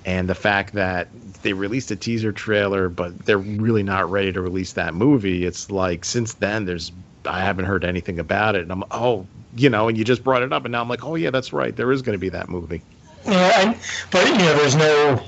and 0.06 0.30
the 0.30 0.36
fact 0.36 0.74
that 0.76 1.12
they 1.44 1.54
released 1.54 1.92
a 1.92 1.98
teaser 1.98 2.34
trailer, 2.34 2.90
but 2.90 3.26
they're 3.26 3.40
really 3.40 3.84
not 3.84 4.10
ready 4.12 4.34
to 4.34 4.42
release 4.42 4.74
that 4.74 4.94
movie, 4.96 5.46
it's 5.46 5.72
like 5.72 6.06
since 6.06 6.36
then 6.36 6.66
there's 6.66 6.92
I 7.26 7.42
haven't 7.42 7.66
heard 7.66 7.86
anything 7.86 8.20
about 8.20 8.56
it, 8.56 8.64
and 8.64 8.72
I'm 8.74 8.84
oh, 8.92 9.30
you 9.54 9.70
know, 9.70 9.88
and 9.90 9.98
you 9.98 10.06
just 10.06 10.24
brought 10.24 10.44
it 10.44 10.54
up, 10.54 10.66
and 10.66 10.74
now 10.74 10.82
I'm 10.82 10.90
like, 10.90 11.06
oh 11.06 11.16
yeah, 11.16 11.32
that's 11.32 11.54
right, 11.54 11.76
there 11.76 11.92
is 11.92 12.02
going 12.04 12.16
to 12.16 12.20
be 12.20 12.30
that 12.30 12.50
movie. 12.50 12.86
Yeah, 13.26 13.78
but 14.12 14.28
you 14.28 14.38
know, 14.38 14.56
there's 14.56 14.76
no. 14.76 15.22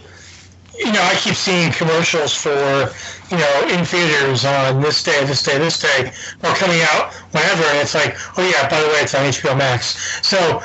You 0.77 0.91
know, 0.91 1.01
I 1.01 1.15
keep 1.15 1.33
seeing 1.33 1.71
commercials 1.71 2.35
for, 2.35 2.51
you 2.51 3.37
know, 3.37 3.67
in 3.67 3.83
theaters 3.83 4.45
on 4.45 4.79
this 4.79 5.01
day, 5.01 5.25
this 5.25 5.41
day, 5.41 5.57
this 5.57 5.79
day, 5.79 6.11
or 6.43 6.53
coming 6.53 6.81
out 6.81 7.11
whenever, 7.31 7.63
and 7.63 7.79
it's 7.79 7.95
like, 7.95 8.15
oh 8.37 8.47
yeah, 8.47 8.69
by 8.69 8.79
the 8.81 8.87
way, 8.89 8.99
it's 9.01 9.15
on 9.15 9.25
HBO 9.25 9.57
Max. 9.57 9.97
So 10.21 10.61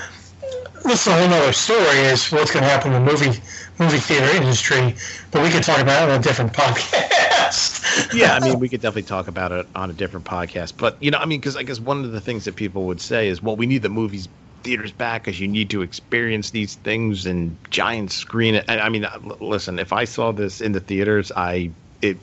this 0.84 1.06
is 1.06 1.06
a 1.06 1.16
whole 1.16 1.32
other 1.32 1.52
story 1.52 1.98
is 2.00 2.30
what's 2.30 2.50
going 2.50 2.62
to 2.64 2.68
happen 2.68 2.92
in 2.92 3.04
the 3.04 3.10
movie 3.12 3.40
movie 3.78 3.98
theater 3.98 4.36
industry, 4.36 4.94
but 5.30 5.42
we 5.42 5.48
could 5.50 5.62
talk 5.62 5.80
about 5.80 6.08
it 6.08 6.12
on 6.12 6.20
a 6.20 6.22
different 6.22 6.52
podcast. 6.54 8.12
yeah, 8.12 8.34
I 8.34 8.40
mean, 8.40 8.58
we 8.58 8.68
could 8.68 8.80
definitely 8.80 9.04
talk 9.04 9.28
about 9.28 9.52
it 9.52 9.66
on 9.74 9.90
a 9.90 9.92
different 9.94 10.26
podcast. 10.26 10.74
But 10.76 11.02
you 11.02 11.10
know, 11.10 11.18
I 11.18 11.26
mean, 11.26 11.40
because 11.40 11.56
I 11.56 11.62
guess 11.62 11.80
one 11.80 12.04
of 12.04 12.12
the 12.12 12.20
things 12.20 12.44
that 12.44 12.56
people 12.56 12.84
would 12.86 13.00
say 13.00 13.28
is, 13.28 13.42
well, 13.42 13.56
we 13.56 13.66
need 13.66 13.82
the 13.82 13.88
movies 13.88 14.28
theaters 14.62 14.92
back 14.92 15.24
because 15.24 15.40
you 15.40 15.48
need 15.48 15.70
to 15.70 15.82
experience 15.82 16.50
these 16.50 16.76
things 16.76 17.26
in 17.26 17.56
giant 17.70 18.12
screen. 18.12 18.56
And 18.56 18.80
I 18.80 18.88
mean, 18.88 19.06
listen, 19.40 19.78
if 19.78 19.92
I 19.92 20.04
saw 20.04 20.32
this 20.32 20.60
in 20.60 20.72
the 20.72 20.80
theaters, 20.80 21.32
I 21.36 21.70
it. 22.00 22.18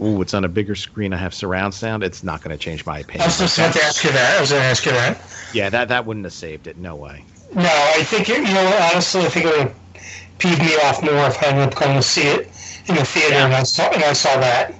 Ooh, 0.00 0.20
it's 0.22 0.34
on 0.34 0.42
a 0.44 0.48
bigger 0.48 0.74
screen. 0.74 1.12
I 1.12 1.18
have 1.18 1.34
surround 1.34 1.74
sound. 1.74 2.02
It's 2.02 2.24
not 2.24 2.42
going 2.42 2.56
to 2.56 2.60
change 2.60 2.84
my 2.86 3.00
opinion. 3.00 3.22
I 3.22 3.26
was 3.26 3.38
just 3.38 3.56
going 3.56 3.72
to 3.72 3.82
ask 3.84 4.02
you 4.02 4.10
that. 4.10 4.38
I 4.38 4.40
was 4.40 4.50
going 4.50 4.62
to 4.62 4.66
ask 4.66 4.84
you 4.86 4.92
that. 4.92 5.20
Yeah, 5.52 5.70
that 5.70 5.88
that 5.88 6.06
wouldn't 6.06 6.24
have 6.24 6.32
saved 6.32 6.66
it. 6.66 6.76
No 6.78 6.96
way. 6.96 7.24
No, 7.54 7.62
I 7.62 8.02
think 8.02 8.28
you 8.28 8.42
know. 8.42 8.88
Honestly, 8.90 9.20
I 9.20 9.28
think 9.28 9.46
it 9.46 9.58
would 9.58 9.74
peeve 10.38 10.58
me 10.58 10.74
off 10.82 11.02
more 11.02 11.26
if 11.26 11.40
I 11.42 11.48
ended 11.48 11.68
up 11.68 11.74
going 11.76 11.94
to 11.94 12.02
see 12.02 12.22
it 12.22 12.48
in 12.88 12.96
the 12.96 13.04
theater 13.04 13.34
yeah. 13.34 13.44
and 13.44 13.54
I 13.54 13.62
saw 13.62 13.88
and 13.90 14.02
I 14.02 14.12
saw 14.12 14.40
that. 14.40 14.74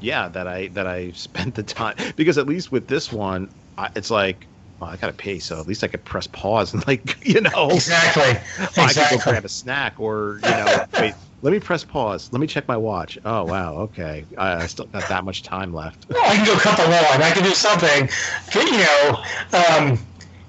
Yeah, 0.00 0.28
that 0.28 0.46
I 0.46 0.68
that 0.68 0.86
I 0.86 1.10
spent 1.12 1.54
the 1.54 1.62
time 1.62 1.96
because 2.16 2.38
at 2.38 2.46
least 2.46 2.70
with 2.70 2.86
this 2.86 3.12
one, 3.12 3.50
it's 3.96 4.10
like 4.10 4.46
well, 4.80 4.90
I 4.90 4.96
gotta 4.96 5.12
pay, 5.12 5.38
so 5.38 5.60
at 5.60 5.66
least 5.66 5.84
I 5.84 5.88
could 5.88 6.04
press 6.04 6.26
pause 6.26 6.72
and 6.72 6.86
like, 6.86 7.18
you 7.26 7.40
know, 7.40 7.70
exactly. 7.70 8.30
exactly. 8.58 8.82
I 8.82 8.92
could 8.92 9.18
go 9.18 9.30
grab 9.30 9.44
a 9.44 9.48
snack 9.48 10.00
or 10.00 10.40
you 10.42 10.50
know, 10.50 10.86
wait, 11.00 11.14
let 11.42 11.52
me 11.52 11.60
press 11.60 11.84
pause. 11.84 12.30
Let 12.32 12.40
me 12.40 12.46
check 12.46 12.66
my 12.66 12.76
watch. 12.76 13.18
Oh 13.24 13.44
wow, 13.44 13.74
okay, 13.76 14.24
I, 14.38 14.62
I 14.62 14.66
still 14.66 14.86
got 14.86 15.08
that 15.08 15.24
much 15.24 15.42
time 15.42 15.74
left. 15.74 16.06
I 16.10 16.36
can 16.36 16.46
go 16.46 16.56
cut 16.56 16.76
the 16.76 16.84
lawn. 16.84 17.22
I 17.22 17.30
can 17.30 17.44
do 17.44 17.50
something. 17.50 18.08
You 18.54 18.78
know, 18.78 19.22
um, 19.52 19.98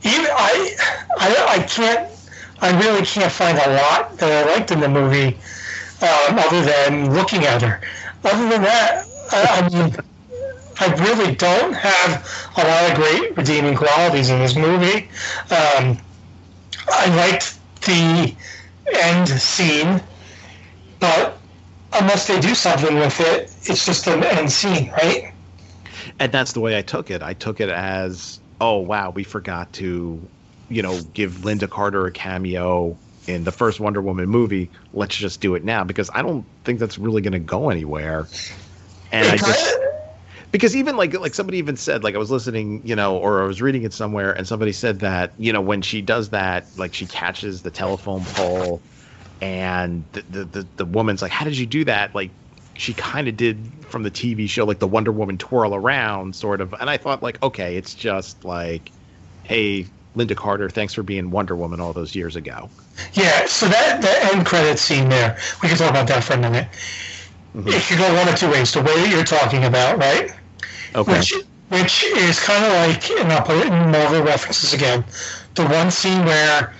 even 0.03 0.27
I, 0.31 0.75
I, 1.17 1.45
I 1.49 1.63
can't. 1.63 2.07
I 2.63 2.79
really 2.79 3.03
can't 3.05 3.31
find 3.31 3.57
a 3.57 3.73
lot 3.73 4.17
that 4.19 4.47
I 4.47 4.53
liked 4.53 4.69
in 4.69 4.79
the 4.79 4.87
movie, 4.87 5.35
um, 6.01 6.37
other 6.37 6.61
than 6.61 7.11
looking 7.11 7.43
at 7.43 7.61
her. 7.63 7.81
Other 8.23 8.49
than 8.49 8.61
that, 8.61 9.05
I, 9.31 9.45
I 9.45 9.69
mean. 9.69 9.95
I 10.81 10.93
really 10.95 11.35
don't 11.35 11.73
have 11.73 12.27
a 12.57 12.63
lot 12.63 12.91
of 12.91 12.97
great 12.97 13.37
redeeming 13.37 13.75
qualities 13.75 14.31
in 14.31 14.39
this 14.39 14.55
movie. 14.55 15.09
Um, 15.51 15.97
I 16.89 17.15
liked 17.15 17.59
the 17.81 18.35
end 18.91 19.27
scene, 19.29 20.01
but 20.99 21.37
unless 21.93 22.27
they 22.27 22.39
do 22.39 22.55
something 22.55 22.95
with 22.95 23.19
it, 23.19 23.53
it's 23.63 23.85
just 23.85 24.07
an 24.07 24.23
end 24.23 24.51
scene, 24.51 24.89
right? 24.91 25.31
And 26.19 26.31
that's 26.31 26.53
the 26.53 26.59
way 26.59 26.77
I 26.77 26.81
took 26.81 27.11
it. 27.11 27.21
I 27.21 27.33
took 27.33 27.59
it 27.59 27.69
as, 27.69 28.39
oh 28.59 28.77
wow, 28.77 29.11
we 29.11 29.23
forgot 29.23 29.71
to, 29.73 30.19
you 30.69 30.81
know, 30.81 30.99
give 31.13 31.33
Lynda 31.33 31.69
Carter 31.69 32.07
a 32.07 32.11
cameo 32.11 32.97
in 33.27 33.43
the 33.43 33.51
first 33.51 33.79
Wonder 33.79 34.01
Woman 34.01 34.27
movie. 34.27 34.69
Let's 34.93 35.15
just 35.15 35.41
do 35.41 35.53
it 35.53 35.63
now 35.63 35.83
because 35.83 36.09
I 36.13 36.23
don't 36.23 36.43
think 36.63 36.79
that's 36.79 36.97
really 36.97 37.21
going 37.21 37.33
to 37.33 37.39
go 37.39 37.69
anywhere. 37.69 38.27
And 39.11 39.27
it 39.27 39.33
I 39.33 39.37
just 39.37 39.77
because 40.51 40.75
even 40.75 40.97
like 40.97 41.13
like 41.13 41.33
somebody 41.33 41.57
even 41.57 41.77
said 41.77 42.03
like 42.03 42.15
I 42.15 42.17
was 42.17 42.31
listening, 42.31 42.81
you 42.83 42.95
know, 42.95 43.17
or 43.17 43.41
I 43.41 43.45
was 43.45 43.61
reading 43.61 43.83
it 43.83 43.93
somewhere, 43.93 44.31
and 44.31 44.47
somebody 44.47 44.71
said 44.71 44.99
that 44.99 45.31
you 45.37 45.53
know 45.53 45.61
when 45.61 45.81
she 45.81 46.01
does 46.01 46.29
that, 46.29 46.65
like 46.77 46.93
she 46.93 47.05
catches 47.07 47.61
the 47.61 47.71
telephone 47.71 48.23
pole, 48.25 48.81
and 49.41 50.03
the 50.11 50.21
the 50.29 50.43
the, 50.43 50.67
the 50.77 50.85
woman's 50.85 51.21
like, 51.21 51.31
"How 51.31 51.45
did 51.45 51.57
you 51.57 51.65
do 51.65 51.85
that?" 51.85 52.13
Like 52.13 52.31
she 52.73 52.93
kind 52.93 53.27
of 53.27 53.37
did 53.37 53.57
from 53.81 54.03
the 54.03 54.11
TV 54.11 54.49
show, 54.49 54.65
like 54.65 54.79
the 54.79 54.87
Wonder 54.87 55.11
Woman 55.11 55.37
twirl 55.37 55.75
around, 55.75 56.35
sort 56.35 56.61
of. 56.61 56.73
And 56.79 56.89
I 56.89 56.97
thought 56.97 57.21
like, 57.21 57.41
okay, 57.43 57.77
it's 57.77 57.93
just 57.93 58.43
like, 58.43 58.91
hey, 59.43 59.85
Lynda 60.15 60.35
Carter, 60.35 60.69
thanks 60.69 60.93
for 60.93 61.03
being 61.03 61.31
Wonder 61.31 61.55
Woman 61.55 61.79
all 61.79 61.93
those 61.93 62.15
years 62.15 62.35
ago. 62.35 62.69
Yeah, 63.13 63.45
so 63.45 63.67
that 63.67 64.01
the 64.01 64.35
end 64.35 64.45
credit 64.45 64.79
scene 64.79 65.09
there, 65.09 65.37
we 65.61 65.69
can 65.69 65.77
talk 65.77 65.91
about 65.91 66.07
that 66.07 66.23
for 66.23 66.33
a 66.33 66.37
minute. 66.37 66.67
Mm-hmm. 67.55 67.69
It 67.69 67.81
could 67.83 67.97
go 67.97 68.13
one 68.15 68.27
of 68.27 68.35
two 68.35 68.49
ways. 68.49 68.71
The 68.71 68.81
way 68.81 68.95
that 68.95 69.09
you're 69.09 69.23
talking 69.23 69.65
about, 69.65 69.97
right? 69.97 70.33
Okay. 70.95 71.17
Which, 71.19 71.33
which 71.69 72.03
is 72.03 72.39
kind 72.39 72.63
of 72.65 72.71
like, 72.73 73.09
and 73.11 73.31
I'll 73.31 73.41
put 73.45 73.57
it 73.57 73.67
in 73.67 73.91
Marvel 73.91 74.21
references 74.23 74.73
again, 74.73 75.03
the 75.55 75.65
one 75.67 75.89
scene 75.91 76.25
where 76.25 76.73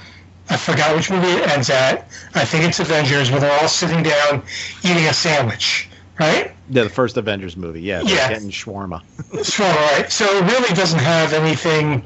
I 0.50 0.58
forgot 0.58 0.96
which 0.96 1.10
movie 1.10 1.28
it 1.28 1.48
ends 1.50 1.70
at. 1.70 2.10
I 2.36 2.44
think 2.46 2.66
it's 2.66 2.80
Avengers, 2.80 3.32
where 3.32 3.40
they're 3.40 3.62
all 3.62 3.68
sitting 3.70 4.04
down 4.04 4.44
eating 4.84 5.06
a 5.06 5.14
sandwich, 5.14 5.90
right? 6.20 6.52
Yeah, 6.70 6.84
the 6.84 6.90
first 6.90 7.16
Avengers 7.18 7.56
movie. 7.56 7.82
Yeah, 7.82 8.02
Yeah. 8.02 8.30
getting 8.30 8.50
shawarma. 8.50 9.02
Sure, 9.46 9.66
right. 9.66 10.12
So 10.12 10.26
it 10.26 10.44
really 10.52 10.74
doesn't 10.76 11.00
have 11.00 11.32
anything 11.34 12.04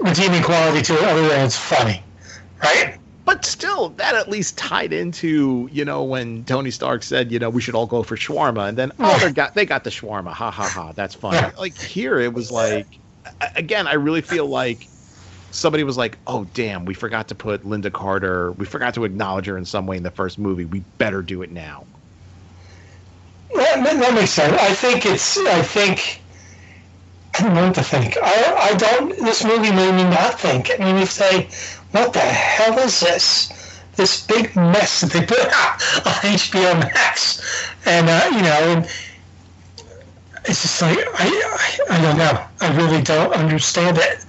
redeeming 0.00 0.42
quality 0.42 0.82
to 0.82 0.94
it 0.94 1.04
other 1.04 1.28
than 1.28 1.44
it's 1.44 1.56
funny, 1.56 2.02
right? 2.62 2.98
But 3.34 3.44
still, 3.46 3.90
that 3.90 4.14
at 4.14 4.28
least 4.28 4.56
tied 4.58 4.92
into 4.92 5.68
you 5.72 5.84
know 5.84 6.04
when 6.04 6.44
Tony 6.44 6.70
Stark 6.70 7.02
said 7.02 7.32
you 7.32 7.38
know 7.38 7.50
we 7.50 7.60
should 7.60 7.74
all 7.74 7.86
go 7.86 8.02
for 8.02 8.16
shawarma, 8.16 8.68
and 8.68 8.78
then 8.78 8.92
oh 8.98 9.18
they 9.18 9.32
got 9.32 9.54
they 9.54 9.66
got 9.66 9.84
the 9.84 9.90
shawarma, 9.90 10.32
ha 10.32 10.50
ha 10.50 10.68
ha, 10.68 10.92
that's 10.92 11.14
fun. 11.14 11.52
Like 11.58 11.78
here, 11.78 12.18
it 12.20 12.32
was 12.32 12.50
like 12.50 13.00
again, 13.56 13.86
I 13.86 13.94
really 13.94 14.22
feel 14.22 14.46
like 14.46 14.88
somebody 15.50 15.84
was 15.84 15.96
like, 15.96 16.18
oh 16.26 16.44
damn, 16.54 16.84
we 16.84 16.94
forgot 16.94 17.28
to 17.28 17.34
put 17.34 17.64
Lynda 17.64 17.92
Carter, 17.92 18.52
we 18.52 18.66
forgot 18.66 18.94
to 18.94 19.04
acknowledge 19.04 19.46
her 19.46 19.56
in 19.58 19.64
some 19.64 19.86
way 19.86 19.96
in 19.96 20.02
the 20.02 20.10
first 20.10 20.38
movie. 20.38 20.64
We 20.64 20.80
better 20.98 21.22
do 21.22 21.42
it 21.42 21.50
now. 21.50 21.86
That, 23.54 23.82
that- 23.84 24.14
makes 24.14 24.30
sense. 24.32 24.52
I 24.60 24.74
think 24.74 25.06
it's. 25.06 25.38
I 25.38 25.62
think. 25.62 26.22
I 27.36 27.42
don't 27.42 27.54
know 27.54 27.66
what 27.66 27.74
to 27.76 27.82
think. 27.82 28.16
I, 28.22 28.70
I 28.70 28.74
don't. 28.76 29.08
This 29.24 29.44
movie 29.44 29.70
made 29.72 29.92
me 29.92 30.04
not 30.04 30.38
think. 30.38 30.70
I 30.70 30.84
mean, 30.84 30.96
me 30.96 31.04
say, 31.06 31.48
"What 31.94 32.12
the 32.12 32.18
hell 32.18 32.78
is 32.80 32.98
this? 33.00 33.52
This 33.96 34.26
big 34.26 34.54
mess 34.56 35.02
that 35.02 35.12
they 35.12 35.24
put 35.24 35.38
out 35.38 35.80
on 36.06 36.34
HBO 36.34 36.78
Max?" 36.80 37.40
And 37.86 38.08
uh, 38.08 38.22
you 38.32 38.42
know, 38.42 38.58
and 38.76 38.90
it's 40.46 40.62
just 40.62 40.82
like 40.82 40.98
I, 40.98 41.78
I, 41.88 41.96
I 41.98 42.02
don't 42.02 42.18
know. 42.18 42.44
I 42.60 42.76
really 42.76 43.00
don't 43.02 43.32
understand 43.32 43.98
it. 44.00 44.24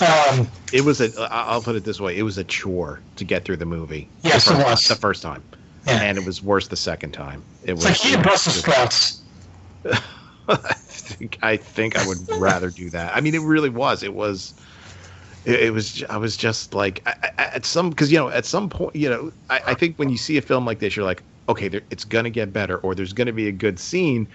Um, 0.00 0.48
It 0.72 0.82
was 0.84 1.00
a. 1.00 1.10
I'll 1.32 1.60
put 1.62 1.74
it 1.76 1.84
this 1.84 2.00
way, 2.00 2.16
it 2.16 2.22
was 2.22 2.38
a 2.38 2.44
chore 2.44 3.00
to 3.16 3.24
get 3.24 3.44
through 3.44 3.56
the 3.56 3.66
movie. 3.66 4.08
Yes, 4.22 4.44
the 4.46 4.52
it 4.52 4.56
first, 4.56 4.66
was. 4.70 4.88
the 4.88 4.94
first 4.94 5.22
time, 5.22 5.42
Yeah. 5.86 6.02
and 6.02 6.16
it 6.18 6.24
was 6.24 6.42
worse 6.42 6.68
the 6.68 6.76
second 6.76 7.12
time. 7.12 7.42
It 7.64 7.72
was 7.72 7.84
like 7.84 8.06
eating 8.06 8.22
Brussels 8.22 8.56
sprouts. 8.56 9.20
I 10.48 10.56
think 10.56 11.38
I 11.42 11.56
think 11.56 11.98
I 11.98 12.06
would 12.06 12.18
rather 12.38 12.70
do 12.70 12.88
that. 12.90 13.14
I 13.16 13.20
mean, 13.20 13.34
it 13.34 13.42
really 13.42 13.70
was. 13.70 14.02
It 14.02 14.14
was. 14.14 14.54
It, 15.48 15.62
it 15.62 15.72
was. 15.72 16.04
I 16.10 16.18
was 16.18 16.36
just 16.36 16.74
like 16.74 17.02
I, 17.06 17.14
I, 17.38 17.44
at 17.54 17.64
some 17.64 17.90
because 17.90 18.12
you 18.12 18.18
know 18.18 18.28
at 18.28 18.44
some 18.44 18.68
point 18.68 18.94
you 18.94 19.08
know 19.08 19.32
I, 19.48 19.60
I 19.68 19.74
think 19.74 19.98
when 19.98 20.10
you 20.10 20.18
see 20.18 20.36
a 20.36 20.42
film 20.42 20.66
like 20.66 20.78
this 20.78 20.94
you're 20.94 21.06
like 21.06 21.22
okay 21.48 21.68
there, 21.68 21.82
it's 21.90 22.04
gonna 22.04 22.30
get 22.30 22.52
better 22.52 22.78
or 22.78 22.94
there's 22.94 23.14
gonna 23.14 23.32
be 23.32 23.48
a 23.48 23.52
good 23.52 23.78
scene. 23.78 24.28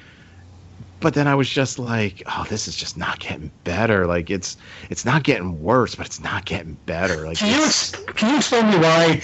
But 1.00 1.14
then 1.14 1.28
I 1.28 1.36
was 1.36 1.50
just 1.50 1.80
like, 1.80 2.24
oh, 2.28 2.46
this 2.50 2.68
is 2.68 2.76
just 2.76 2.98
not 2.98 3.20
getting 3.20 3.52
better. 3.64 4.08
Like 4.08 4.32
it's 4.32 4.58
it's 4.90 5.06
not 5.06 5.24
getting 5.24 5.62
worse, 5.62 5.96
but 5.96 6.06
it's 6.06 6.20
not 6.20 6.46
getting 6.46 6.78
better. 6.86 7.28
Like 7.28 7.38
Can 7.38 7.60
you 7.60 7.64
ex- 7.64 7.92
can 7.92 8.32
you 8.32 8.38
explain 8.38 8.70
me 8.70 8.78
why? 8.78 9.22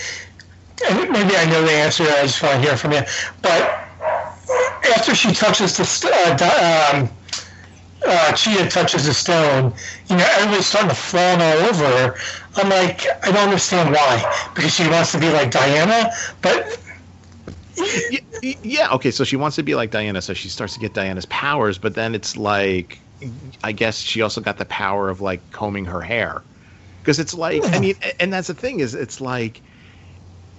Maybe 0.90 1.36
I 1.36 1.46
know 1.50 1.64
the 1.64 1.72
answer. 1.72 2.04
I 2.04 2.22
just 2.22 2.42
want 2.44 2.56
to 2.56 2.62
hear 2.62 2.78
from 2.78 2.92
you. 2.92 3.02
But 3.42 3.62
after 4.96 5.16
she 5.16 5.34
touches 5.34 5.78
the 5.78 6.10
uh, 6.12 6.92
um, 6.94 7.10
uh, 8.06 8.34
Cheetah 8.34 8.70
touches 8.70 9.06
the 9.06 9.14
stone, 9.14 9.74
you 10.10 10.18
know, 10.18 10.26
everybody's 10.36 10.68
starting 10.68 10.90
to 10.90 10.96
fawn 10.96 11.42
all 11.42 11.58
over 11.58 11.86
her. 11.86 12.16
I'm 12.56 12.70
like, 12.70 13.06
I 13.24 13.32
don't 13.32 13.38
understand 13.38 13.94
why. 13.94 14.50
Because 14.56 14.74
she 14.74 14.88
wants 14.88 15.12
to 15.14 15.20
be 15.20 15.30
like 15.30 15.52
Diana, 15.52 16.12
but 16.42 16.66
yeah 18.42 18.90
okay 18.92 19.12
so 19.12 19.24
she 19.24 19.36
wants 19.36 19.56
to 19.56 19.64
be 19.64 19.76
like 19.76 19.92
diana 19.92 20.22
so 20.22 20.34
she 20.34 20.50
starts 20.50 20.74
to 20.74 20.80
get 20.80 20.94
diana's 20.94 21.26
powers 21.28 21.78
but 21.78 21.96
then 21.96 22.14
it's 22.14 22.36
like 22.36 23.06
i 23.64 23.72
guess 23.72 24.00
she 24.00 24.22
also 24.22 24.42
got 24.42 24.58
the 24.58 24.66
power 24.66 25.10
of 25.10 25.22
like 25.22 25.50
combing 25.52 25.86
her 25.86 26.02
hair 26.02 26.46
because 27.02 27.20
it's 27.20 27.34
like 27.34 27.62
i 27.74 27.80
mean 27.80 27.96
and 28.20 28.34
that's 28.34 28.48
the 28.48 28.54
thing 28.54 28.80
is 28.80 28.96
it's 28.96 29.22
like 29.22 29.64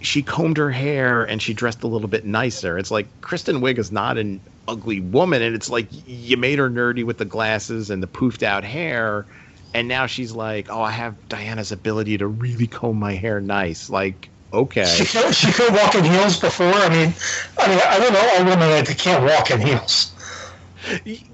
she 0.01 0.23
combed 0.23 0.57
her 0.57 0.71
hair 0.71 1.25
and 1.25 1.43
she 1.43 1.53
dressed 1.53 1.83
a 1.83 1.87
little 1.89 2.09
bit 2.09 2.25
nicer 2.25 2.79
it's 2.79 2.91
like 2.91 3.21
kristen 3.21 3.57
wiig 3.61 3.79
is 3.79 3.93
not 3.93 4.17
an 4.17 4.43
ugly 4.71 5.01
woman 5.01 5.43
and 5.43 5.55
it's 5.55 5.69
like 5.69 5.89
you 6.07 6.37
made 6.37 6.59
her 6.59 6.71
nerdy 6.71 7.05
with 7.05 7.19
the 7.19 7.25
glasses 7.25 7.91
and 7.91 8.03
the 8.03 8.07
poofed 8.07 8.43
out 8.43 8.63
hair 8.65 9.27
and 9.75 9.89
now 9.89 10.07
she's 10.07 10.33
like 10.33 10.71
oh 10.71 10.83
i 10.83 10.91
have 10.91 11.17
diana's 11.29 11.73
ability 11.73 12.17
to 12.17 12.27
really 12.27 12.67
comb 12.67 12.99
my 12.99 13.15
hair 13.15 13.41
nice. 13.41 13.91
Like 13.91 14.31
okay. 14.53 14.85
She 14.85 15.05
could, 15.05 15.35
she 15.35 15.53
could 15.53 15.73
walk 15.73 15.95
in 15.95 16.05
heels 16.05 16.39
before. 16.41 16.73
I 16.73 16.89
mean, 16.89 17.15
I 17.59 17.69
mean, 17.69 17.81
I 17.87 17.99
don't 17.99 18.13
know. 18.13 18.31
All 18.35 18.45
women 18.45 18.85
that 18.85 18.99
can't 18.99 19.23
walk 19.25 19.51
in 19.51 19.61
heels. 19.61 20.13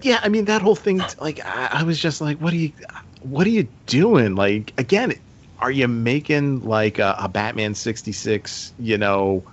yeah 0.03 0.19
i 0.25 0.29
mean 0.29 0.47
that 0.47 0.61
whole 0.61 0.75
thing 0.75 1.01
like 1.21 1.39
I, 1.45 1.69
I 1.73 1.83
was 1.85 2.01
just 2.01 2.21
like 2.21 2.39
what 2.39 2.53
are 2.53 2.57
you 2.57 2.73
what 3.21 3.47
are 3.47 3.51
you 3.51 3.69
doing? 3.87 4.35
Like 4.35 4.73
again 4.79 5.15
are 5.59 5.71
you 5.71 5.89
making 5.89 6.63
like 6.63 6.99
a, 6.99 7.15
a 7.19 7.29
batman 7.29 7.75
66 7.75 8.73
you 8.79 8.99
know? 8.99 9.45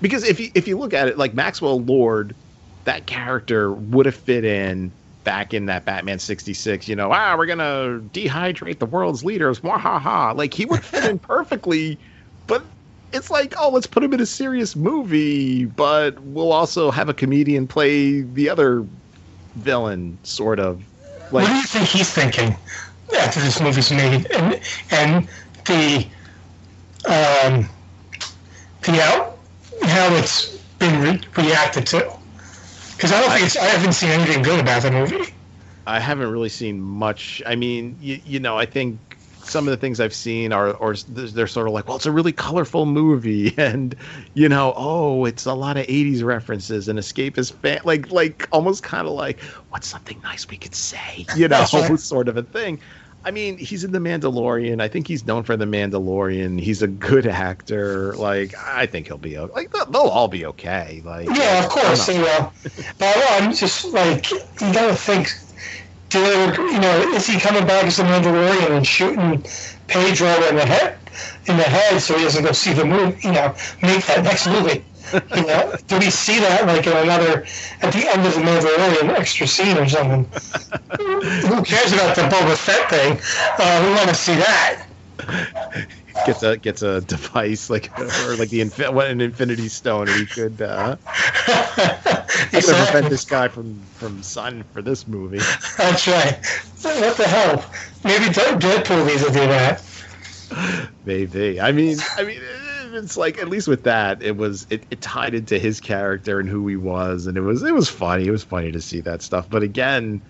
Because 0.00 0.24
if 0.24 0.38
you 0.38 0.50
if 0.54 0.68
you 0.68 0.78
look 0.78 0.94
at 0.94 1.08
it 1.08 1.18
like 1.18 1.34
maxwell 1.34 1.80
lord 1.80 2.34
that 2.86 3.06
character 3.06 3.72
would 3.72 4.06
have 4.06 4.16
fit 4.16 4.44
in 4.44 4.90
back 5.22 5.52
in 5.52 5.66
that 5.66 5.84
batman 5.84 6.18
66 6.18 6.88
you 6.88 6.96
know 6.96 7.10
ah 7.12 7.36
we're 7.36 7.46
gonna 7.46 8.00
dehydrate 8.12 8.78
the 8.78 8.86
world's 8.86 9.24
leaders 9.24 9.58
ha 9.58 10.32
like 10.36 10.54
he 10.54 10.64
would 10.64 10.84
fit 10.84 11.04
in 11.04 11.18
perfectly 11.20 11.98
but 12.46 12.62
it's 13.12 13.30
like, 13.30 13.54
oh, 13.58 13.70
let's 13.70 13.86
put 13.86 14.02
him 14.02 14.12
in 14.12 14.20
a 14.20 14.26
serious 14.26 14.76
movie, 14.76 15.64
but 15.64 16.18
we'll 16.20 16.52
also 16.52 16.90
have 16.90 17.08
a 17.08 17.14
comedian 17.14 17.66
play 17.66 18.22
the 18.22 18.48
other 18.48 18.84
villain, 19.56 20.18
sort 20.22 20.58
of. 20.58 20.82
Like, 21.32 21.44
what 21.44 21.48
do 21.48 21.54
you 21.56 21.62
think 21.62 21.88
he's 21.88 22.10
thinking 22.10 22.56
after 23.18 23.40
this 23.40 23.60
movie's 23.60 23.90
made, 23.90 24.26
and 24.32 24.60
and 24.90 25.28
the 25.64 26.06
um 27.08 27.68
the 28.82 29.02
out 29.02 29.38
how 29.82 30.14
it's 30.14 30.56
been 30.78 31.02
re- 31.02 31.20
reacted 31.36 31.86
to? 31.88 32.15
Because 32.96 33.12
I 33.12 33.20
don't 33.20 33.30
think 33.30 33.46
it's, 33.46 33.56
I 33.56 33.64
haven't 33.66 33.92
seen 33.92 34.10
anything 34.10 34.42
good 34.42 34.60
about 34.60 34.82
the 34.82 34.90
movie. 34.90 35.32
I 35.86 36.00
haven't 36.00 36.30
really 36.30 36.48
seen 36.48 36.80
much. 36.80 37.42
I 37.46 37.54
mean, 37.54 37.96
you, 38.00 38.20
you 38.24 38.40
know, 38.40 38.56
I 38.58 38.66
think 38.66 38.98
some 39.44 39.68
of 39.68 39.70
the 39.70 39.76
things 39.76 40.00
I've 40.00 40.14
seen 40.14 40.52
are, 40.52 40.72
or 40.72 40.94
they're 41.08 41.46
sort 41.46 41.68
of 41.68 41.72
like, 41.72 41.86
well, 41.86 41.96
it's 41.96 42.06
a 42.06 42.10
really 42.10 42.32
colorful 42.32 42.86
movie, 42.86 43.54
and 43.58 43.94
you 44.34 44.48
know, 44.48 44.72
oh, 44.76 45.24
it's 45.24 45.46
a 45.46 45.54
lot 45.54 45.76
of 45.76 45.86
'80s 45.86 46.24
references 46.24 46.88
and 46.88 46.98
escapist 46.98 47.52
fan, 47.60 47.80
like, 47.84 48.10
like 48.10 48.48
almost 48.50 48.82
kind 48.82 49.06
of 49.06 49.12
like, 49.12 49.40
what's 49.70 49.86
something 49.86 50.20
nice 50.22 50.48
we 50.48 50.56
could 50.56 50.74
say, 50.74 51.26
you 51.36 51.48
know, 51.48 51.64
right. 51.72 52.00
sort 52.00 52.28
of 52.28 52.36
a 52.36 52.42
thing. 52.42 52.80
I 53.26 53.32
mean, 53.32 53.58
he's 53.58 53.82
in 53.82 53.90
The 53.90 53.98
Mandalorian. 53.98 54.80
I 54.80 54.86
think 54.86 55.08
he's 55.08 55.26
known 55.26 55.42
for 55.42 55.56
The 55.56 55.64
Mandalorian. 55.64 56.60
He's 56.60 56.80
a 56.80 56.86
good 56.86 57.26
actor. 57.26 58.14
Like, 58.14 58.54
I 58.56 58.86
think 58.86 59.08
he'll 59.08 59.18
be 59.18 59.36
like 59.36 59.72
they'll, 59.72 59.86
they'll 59.86 60.02
all 60.02 60.28
be 60.28 60.46
okay. 60.46 61.02
Like, 61.04 61.28
Yeah, 61.28 61.64
of 61.64 61.68
course 61.68 62.06
they 62.06 62.20
will. 62.20 62.52
But 62.98 63.16
I'm 63.30 63.52
just 63.52 63.86
like, 63.86 64.30
you 64.30 64.38
gotta 64.72 64.94
think. 64.94 65.28
They, 66.10 66.46
you 66.56 66.80
know, 66.80 67.12
is 67.14 67.26
he 67.26 67.40
coming 67.40 67.66
back 67.66 67.84
as 67.84 67.96
the 67.96 68.04
Mandalorian 68.04 68.70
and 68.76 68.86
shooting 68.86 69.44
Pedro 69.88 70.28
in 70.48 70.54
the 70.54 70.64
head, 70.64 70.96
in 71.46 71.56
the 71.56 71.64
head, 71.64 72.00
so 72.00 72.16
he 72.16 72.22
doesn't 72.22 72.44
go 72.44 72.52
see 72.52 72.72
the 72.74 72.84
movie? 72.84 73.20
You 73.26 73.32
know, 73.32 73.56
make 73.82 74.06
that 74.06 74.22
next 74.22 74.46
movie. 74.46 74.84
You 75.12 75.46
know, 75.46 75.74
do 75.86 75.98
we 75.98 76.10
see 76.10 76.38
that 76.40 76.66
like 76.66 76.86
in 76.86 76.92
another 76.96 77.44
at 77.82 77.92
the 77.92 78.08
end 78.08 78.26
of 78.26 78.34
the 78.34 78.40
Mandalorian 78.40 79.10
extra 79.18 79.46
scene 79.46 79.76
or 79.76 79.88
something? 79.88 80.24
Who 81.48 81.62
cares 81.62 81.92
about 81.92 82.16
the 82.16 82.22
Boba 82.22 82.56
Fett 82.56 82.88
thing? 82.90 83.18
Uh, 83.58 83.82
we 83.86 83.90
want 83.94 84.08
to 84.08 84.14
see 84.14 84.34
that. 84.34 84.86
gets 86.26 86.42
a 86.42 86.56
gets 86.56 86.82
a 86.82 87.00
device 87.02 87.68
like 87.70 87.90
or 87.98 88.36
like 88.36 88.48
the 88.48 88.64
what 88.92 89.06
an 89.10 89.20
infinity 89.20 89.68
stone 89.68 90.08
and 90.08 90.18
he 90.18 90.26
could 90.26 90.60
uh 90.60 90.96
gonna 91.46 92.84
prevent 92.86 93.08
this 93.10 93.24
guy 93.24 93.48
from 93.48 93.80
from 93.94 94.22
signing 94.22 94.62
for 94.64 94.82
this 94.82 95.06
movie 95.06 95.38
That's 95.76 96.06
right. 96.06 96.38
What 96.82 97.16
the 97.16 97.26
hell? 97.28 97.64
Maybe 98.04 98.32
Dead- 98.32 98.60
Deadpool 98.60 99.06
needs 99.06 99.24
to 99.26 99.32
do 99.32 99.40
that. 99.46 99.82
maybe 101.04 101.60
i 101.60 101.72
mean 101.72 101.98
i 102.16 102.22
mean 102.24 102.40
it's 102.96 103.16
like 103.16 103.38
at 103.38 103.48
least 103.48 103.68
with 103.68 103.84
that 103.84 104.22
it 104.22 104.36
was 104.36 104.66
it, 104.70 104.84
it 104.90 105.00
tied 105.00 105.34
into 105.34 105.58
his 105.58 105.80
character 105.80 106.40
and 106.40 106.48
who 106.48 106.66
he 106.66 106.76
was 106.76 107.26
and 107.26 107.36
it 107.36 107.42
was 107.42 107.62
it 107.62 107.74
was 107.74 107.88
funny 107.88 108.26
it 108.26 108.30
was 108.30 108.44
funny 108.44 108.72
to 108.72 108.80
see 108.80 109.00
that 109.00 109.22
stuff 109.22 109.48
but 109.48 109.62
again 109.62 110.20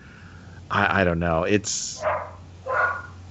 i 0.71 1.01
i 1.01 1.03
don't 1.03 1.19
know 1.19 1.43
it's 1.43 2.03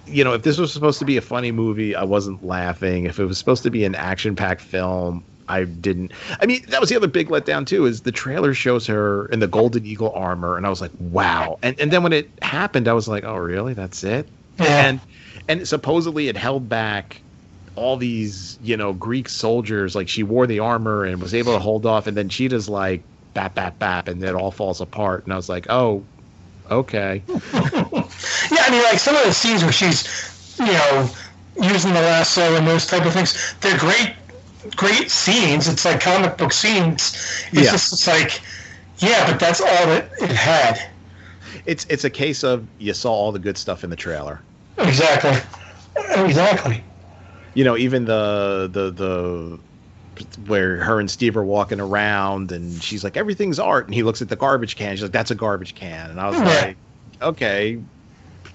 you 0.06 0.24
know 0.24 0.32
if 0.32 0.42
this 0.42 0.58
was 0.58 0.72
supposed 0.72 0.98
to 0.98 1.04
be 1.04 1.16
a 1.16 1.22
funny 1.22 1.52
movie 1.52 1.94
i 1.94 2.04
wasn't 2.04 2.44
laughing 2.44 3.04
if 3.04 3.18
it 3.18 3.24
was 3.24 3.38
supposed 3.38 3.62
to 3.62 3.70
be 3.70 3.84
an 3.84 3.94
action 3.94 4.34
packed 4.36 4.60
film 4.60 5.24
I 5.48 5.62
didn't. 5.62 6.10
I 6.40 6.46
mean, 6.46 6.64
that 6.70 6.80
was 6.80 6.90
the 6.90 6.96
other 6.96 7.06
big 7.06 7.28
letdown 7.28 7.66
too. 7.66 7.86
Is 7.86 8.00
the 8.00 8.10
trailer 8.10 8.52
shows 8.52 8.84
her 8.88 9.26
in 9.26 9.38
the 9.38 9.46
Golden 9.46 9.86
Eagle 9.86 10.10
armor, 10.12 10.56
and 10.56 10.66
I 10.66 10.70
was 10.70 10.80
like, 10.80 10.90
"Wow!" 10.98 11.60
And 11.62 11.78
and 11.78 11.92
then 11.92 12.02
when 12.02 12.12
it 12.12 12.28
happened, 12.42 12.88
I 12.88 12.94
was 12.94 13.06
like, 13.06 13.22
"Oh, 13.22 13.36
really? 13.36 13.72
That's 13.72 14.02
it?" 14.02 14.28
Yeah. 14.58 14.86
and 14.88 15.00
and 15.48 15.68
supposedly 15.68 16.28
it 16.28 16.36
held 16.36 16.68
back 16.68 17.20
all 17.76 17.96
these 17.96 18.58
you 18.62 18.76
know 18.76 18.92
greek 18.92 19.28
soldiers 19.28 19.94
like 19.94 20.08
she 20.08 20.22
wore 20.22 20.46
the 20.46 20.58
armor 20.58 21.04
and 21.04 21.20
was 21.20 21.34
able 21.34 21.52
to 21.52 21.58
hold 21.58 21.86
off 21.86 22.06
and 22.06 22.16
then 22.16 22.28
cheetah's 22.28 22.68
like 22.68 23.02
bap 23.34 23.54
bap 23.54 23.78
bap 23.78 24.08
and 24.08 24.22
it 24.24 24.34
all 24.34 24.50
falls 24.50 24.80
apart 24.80 25.24
and 25.24 25.32
i 25.32 25.36
was 25.36 25.48
like 25.48 25.66
oh 25.70 26.02
Okay. 26.70 27.22
yeah, 27.28 27.38
I 27.54 28.70
mean, 28.70 28.82
like 28.82 28.98
some 28.98 29.14
of 29.14 29.24
the 29.24 29.32
scenes 29.32 29.62
where 29.62 29.70
she's, 29.72 30.56
you 30.58 30.66
know, 30.66 31.08
using 31.62 31.92
the 31.94 32.00
lasso 32.00 32.56
and 32.56 32.66
those 32.66 32.86
type 32.86 33.06
of 33.06 33.12
things, 33.12 33.54
they're 33.60 33.78
great, 33.78 34.14
great 34.74 35.10
scenes. 35.10 35.68
It's 35.68 35.84
like 35.84 36.00
comic 36.00 36.36
book 36.36 36.52
scenes. 36.52 37.12
It's 37.52 37.66
Yeah. 37.66 37.70
just 37.70 37.92
it's 37.92 38.06
like, 38.08 38.40
yeah, 38.98 39.30
but 39.30 39.38
that's 39.38 39.60
all 39.60 39.86
that 39.86 40.10
it 40.20 40.30
had. 40.30 40.90
It's 41.66 41.86
it's 41.88 42.04
a 42.04 42.10
case 42.10 42.42
of 42.42 42.66
you 42.78 42.92
saw 42.94 43.12
all 43.12 43.30
the 43.32 43.38
good 43.38 43.56
stuff 43.56 43.84
in 43.84 43.90
the 43.90 43.96
trailer. 43.96 44.40
Exactly. 44.78 45.36
Exactly. 46.24 46.82
You 47.56 47.64
know, 47.64 47.76
even 47.76 48.04
the 48.04 48.68
the 48.70 48.90
the 48.90 49.58
where 50.46 50.76
her 50.76 51.00
and 51.00 51.10
Steve 51.10 51.36
are 51.36 51.44
walking 51.44 51.80
around 51.80 52.52
and 52.52 52.82
she's 52.82 53.02
like, 53.02 53.16
everything's 53.16 53.58
art, 53.58 53.86
and 53.86 53.94
he 53.94 54.02
looks 54.02 54.22
at 54.22 54.28
the 54.28 54.36
garbage 54.36 54.76
can. 54.76 54.94
She's 54.94 55.02
like, 55.02 55.12
that's 55.12 55.30
a 55.30 55.34
garbage 55.34 55.74
can, 55.74 56.10
and 56.10 56.20
I 56.20 56.28
was 56.28 56.40
like, 56.40 56.76
okay, 57.20 57.78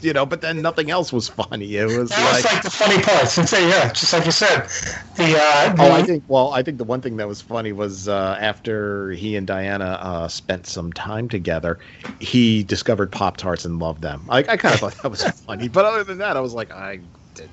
you 0.02 0.14
know, 0.14 0.26
but 0.26 0.42
then 0.42 0.62
nothing 0.62 0.92
else 0.92 1.14
was 1.14 1.28
funny. 1.28 1.76
It 1.76 1.86
was 1.86 2.10
That 2.10 2.34
was 2.34 2.44
like, 2.44 2.54
like 2.54 2.64
the 2.64 2.70
funny 2.70 3.02
parts. 3.02 3.38
It's 3.38 3.54
like, 3.54 3.62
yeah, 3.62 3.92
just 3.92 4.14
like 4.14 4.26
you 4.26 4.32
said. 4.32 4.68
The, 5.16 5.38
uh, 5.40 5.74
the 5.74 5.84
Oh, 5.84 5.92
I 5.92 6.04
think. 6.04 6.24
Well, 6.28 6.52
I 6.54 6.64
think 6.64 6.78
the 6.78 6.84
one 6.84 7.02
thing 7.02 7.18
that 7.18 7.28
was 7.28 7.42
funny 7.42 7.72
was 7.72 8.08
uh, 8.08 8.38
after 8.40 9.12
he 9.12 9.36
and 9.36 9.46
Diana 9.46 9.98
uh, 10.02 10.28
spent 10.28 10.68
some 10.68 10.92
time 10.94 11.30
together, 11.30 11.80
he 12.20 12.64
discovered 12.64 13.12
Pop 13.12 13.38
Tarts 13.38 13.66
and 13.66 13.80
loved 13.80 14.02
them. 14.02 14.26
I, 14.30 14.40
I 14.40 14.58
kind 14.58 14.74
of 14.74 14.80
thought 14.80 14.96
that 15.02 15.10
was 15.10 15.24
funny, 15.46 15.68
but 15.68 15.86
other 15.86 16.04
than 16.04 16.18
that, 16.20 16.38
I 16.38 16.40
was 16.40 16.54
like, 16.54 16.72
I 16.72 17.00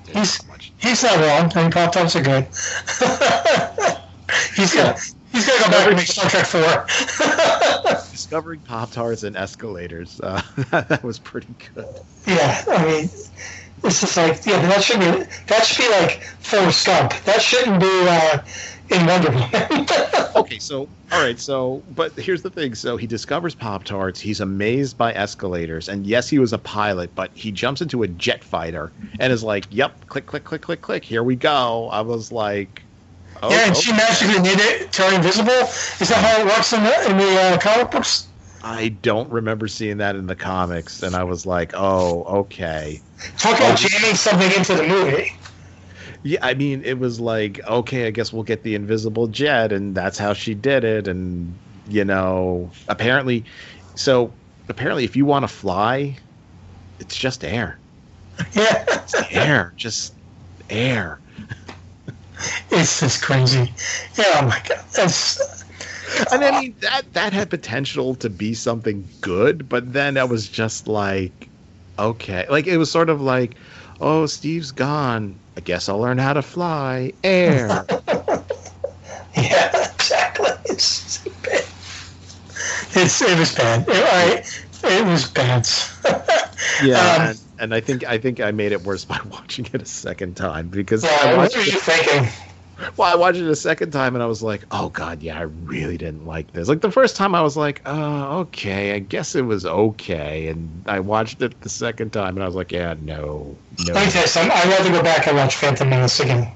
He's- 0.05 0.41
not 0.43 0.53
much. 0.53 0.71
he's 0.77 1.03
not 1.03 1.17
wrong. 1.19 1.51
I 1.55 1.61
mean, 1.63 1.71
Pop 1.71 1.91
Tarts 1.91 2.15
are 2.15 2.21
good. 2.23 2.45
he's 4.55 4.73
gonna 4.73 4.95
he's 5.31 5.47
gonna 5.47 5.63
go 5.63 5.69
back 5.71 5.87
and 5.87 5.95
make 5.95 6.07
Star 6.07 6.29
Trek 6.29 6.45
Four. 6.45 6.85
Discovering 8.11 8.59
Pop 8.61 8.91
Tarts 8.91 9.23
and 9.23 9.35
escalators. 9.35 10.19
Uh, 10.21 10.41
that 10.71 11.03
was 11.03 11.19
pretty 11.19 11.53
good. 11.73 11.85
yeah, 12.27 12.63
I 12.67 12.85
mean, 12.85 13.09
it's 13.83 14.01
just 14.01 14.17
like 14.17 14.45
yeah, 14.45 14.61
that 14.67 14.83
should 14.83 14.99
be 14.99 15.25
that 15.47 15.65
should 15.65 15.85
be 15.85 15.89
like 15.91 16.23
Forrest 16.39 16.85
Gump. 16.85 17.13
That 17.25 17.41
shouldn't 17.41 17.79
be 17.79 17.89
uh, 18.07 18.39
in 18.89 19.05
Wonder 19.05 19.31
Woman. 19.31 19.87
Okay, 20.35 20.59
so 20.59 20.87
all 21.11 21.21
right, 21.21 21.39
so 21.39 21.83
but 21.95 22.11
here's 22.13 22.41
the 22.41 22.49
thing. 22.49 22.73
So 22.73 22.97
he 22.97 23.05
discovers 23.07 23.53
Pop 23.53 23.83
Tarts. 23.83 24.19
He's 24.19 24.39
amazed 24.39 24.97
by 24.97 25.13
escalators, 25.13 25.89
and 25.89 26.07
yes, 26.07 26.29
he 26.29 26.39
was 26.39 26.53
a 26.53 26.57
pilot, 26.57 27.13
but 27.13 27.29
he 27.33 27.51
jumps 27.51 27.81
into 27.81 28.03
a 28.03 28.07
jet 28.07 28.43
fighter 28.43 28.91
and 29.19 29.33
is 29.33 29.43
like, 29.43 29.65
"Yep, 29.69 30.07
click, 30.07 30.27
click, 30.27 30.43
click, 30.43 30.61
click, 30.61 30.81
click. 30.81 31.03
Here 31.03 31.23
we 31.23 31.35
go." 31.35 31.89
I 31.91 32.01
was 32.01 32.31
like, 32.31 32.83
oh, 33.43 33.49
yeah, 33.51 33.65
and 33.65 33.75
oh. 33.75 33.79
she 33.79 33.91
magically 33.91 34.39
made 34.39 34.59
it 34.59 34.91
turn 34.91 35.13
invisible. 35.13 35.51
Is 35.51 36.09
that 36.09 36.23
how 36.23 36.41
it 36.41 36.45
works 36.45 36.73
in 36.73 36.83
the 36.83 37.09
in 37.09 37.17
the 37.17 37.41
uh, 37.41 37.57
comic 37.59 37.91
books? 37.91 38.27
I 38.63 38.89
don't 38.89 39.29
remember 39.31 39.67
seeing 39.67 39.97
that 39.97 40.15
in 40.15 40.27
the 40.27 40.35
comics, 40.35 41.03
and 41.03 41.15
I 41.15 41.23
was 41.23 41.45
like, 41.45 41.73
"Oh, 41.75 42.23
okay." 42.41 43.01
Talk 43.37 43.57
about 43.57 43.77
jamming 43.77 44.15
something 44.15 44.51
into 44.51 44.75
the 44.75 44.87
movie. 44.87 45.33
Yeah, 46.23 46.39
I 46.41 46.53
mean, 46.53 46.83
it 46.83 46.99
was 46.99 47.19
like, 47.19 47.59
okay, 47.65 48.07
I 48.07 48.11
guess 48.11 48.33
we'll 48.33 48.43
get 48.43 48.63
the 48.63 48.75
invisible 48.75 49.27
jet, 49.27 49.71
and 49.71 49.95
that's 49.95 50.17
how 50.17 50.33
she 50.33 50.53
did 50.53 50.83
it. 50.83 51.07
And 51.07 51.61
you 51.85 52.03
know, 52.05 52.73
apparently, 52.87 53.45
so 53.95 54.37
apparently, 54.67 55.05
if 55.05 55.15
you 55.15 55.25
want 55.25 55.43
to 55.43 55.47
fly, 55.47 56.19
it's 56.99 57.17
just 57.17 57.43
air, 57.45 57.81
Yeah, 58.53 58.85
air, 59.31 59.73
just 59.77 60.15
air. 60.69 61.21
it's 62.71 62.99
just 62.99 63.21
crazy. 63.23 63.73
Yeah, 64.17 64.25
oh 64.41 64.47
my 64.47 64.61
god, 64.67 64.83
that's 64.95 65.39
And 66.31 66.43
I 66.43 66.51
mean, 66.51 66.75
that 66.81 67.03
that 67.13 67.33
had 67.33 67.49
potential 67.49 68.15
to 68.15 68.29
be 68.29 68.53
something 68.53 69.11
good, 69.21 69.69
but 69.69 69.93
then 69.93 70.17
I 70.17 70.23
was 70.23 70.49
just 70.49 70.87
like, 70.87 71.51
okay, 71.97 72.45
like 72.49 72.67
it 72.67 72.77
was 72.77 72.91
sort 72.91 73.09
of 73.09 73.21
like, 73.21 73.57
oh, 73.99 74.25
Steve's 74.25 74.71
gone. 74.71 75.41
I 75.59 75.61
guess 75.61 75.89
I'll 75.89 75.99
learn 75.99 76.19
how 76.19 76.31
to 76.31 76.41
fly. 76.41 77.11
Air. 77.21 77.85
yeah, 79.35 79.91
exactly. 79.93 80.51
It's. 80.67 81.27
It's 82.95 83.21
it 83.21 83.37
was 83.37 83.53
bad. 83.55 83.85
It, 83.89 83.89
I, 83.89 84.43
it 84.87 85.05
was 85.05 85.29
bad. 85.31 85.67
Yeah, 86.77 87.15
Um, 87.15 87.21
and, 87.31 87.41
and 87.57 87.73
I 87.73 87.81
think 87.81 88.03
I 88.05 88.17
think 88.17 88.39
I 88.39 88.51
made 88.51 88.71
it 88.71 88.83
worse 88.83 89.05
by 89.05 89.19
watching 89.29 89.65
it 89.73 89.81
a 89.81 89.85
second 89.85 90.37
time 90.37 90.69
because 90.69 91.11
I 91.21 91.25
Yeah, 91.25 91.37
what 91.37 91.39
watched 91.43 91.55
were 91.55 91.61
you 91.63 91.79
thinking? 91.79 92.29
Well, 92.97 93.11
I 93.11 93.15
watched 93.15 93.39
it 93.39 93.47
a 93.47 93.55
second 93.55 93.91
time 93.91 94.15
and 94.15 94.23
I 94.23 94.25
was 94.25 94.41
like, 94.41 94.63
oh 94.71 94.89
god, 94.89 95.21
yeah, 95.21 95.37
I 95.37 95.43
really 95.43 95.97
didn't 95.97 96.25
like 96.25 96.51
this. 96.53 96.67
Like 96.67 96.81
the 96.81 96.91
first 96.91 97.15
time, 97.15 97.35
I 97.35 97.41
was 97.41 97.57
like, 97.57 97.81
oh, 97.85 98.39
okay, 98.39 98.93
I 98.93 98.99
guess 98.99 99.35
it 99.35 99.43
was 99.43 99.65
okay, 99.65 100.47
and 100.47 100.83
I 100.87 100.99
watched 100.99 101.41
it 101.41 101.59
the 101.61 101.69
second 101.69 102.11
time 102.11 102.35
and 102.35 102.43
I 102.43 102.45
was 102.45 102.55
like, 102.55 102.71
yeah, 102.71 102.95
no, 103.01 103.55
no. 103.87 103.93
Let 103.93 104.05
me 104.05 104.11
tell 104.11 104.45
you. 104.45 104.51
I'd 104.51 104.69
rather 104.69 104.91
go 104.91 105.03
back 105.03 105.27
and 105.27 105.37
watch 105.37 105.55
Phantom 105.55 105.89
Menace 105.89 106.19
again. 106.19 106.51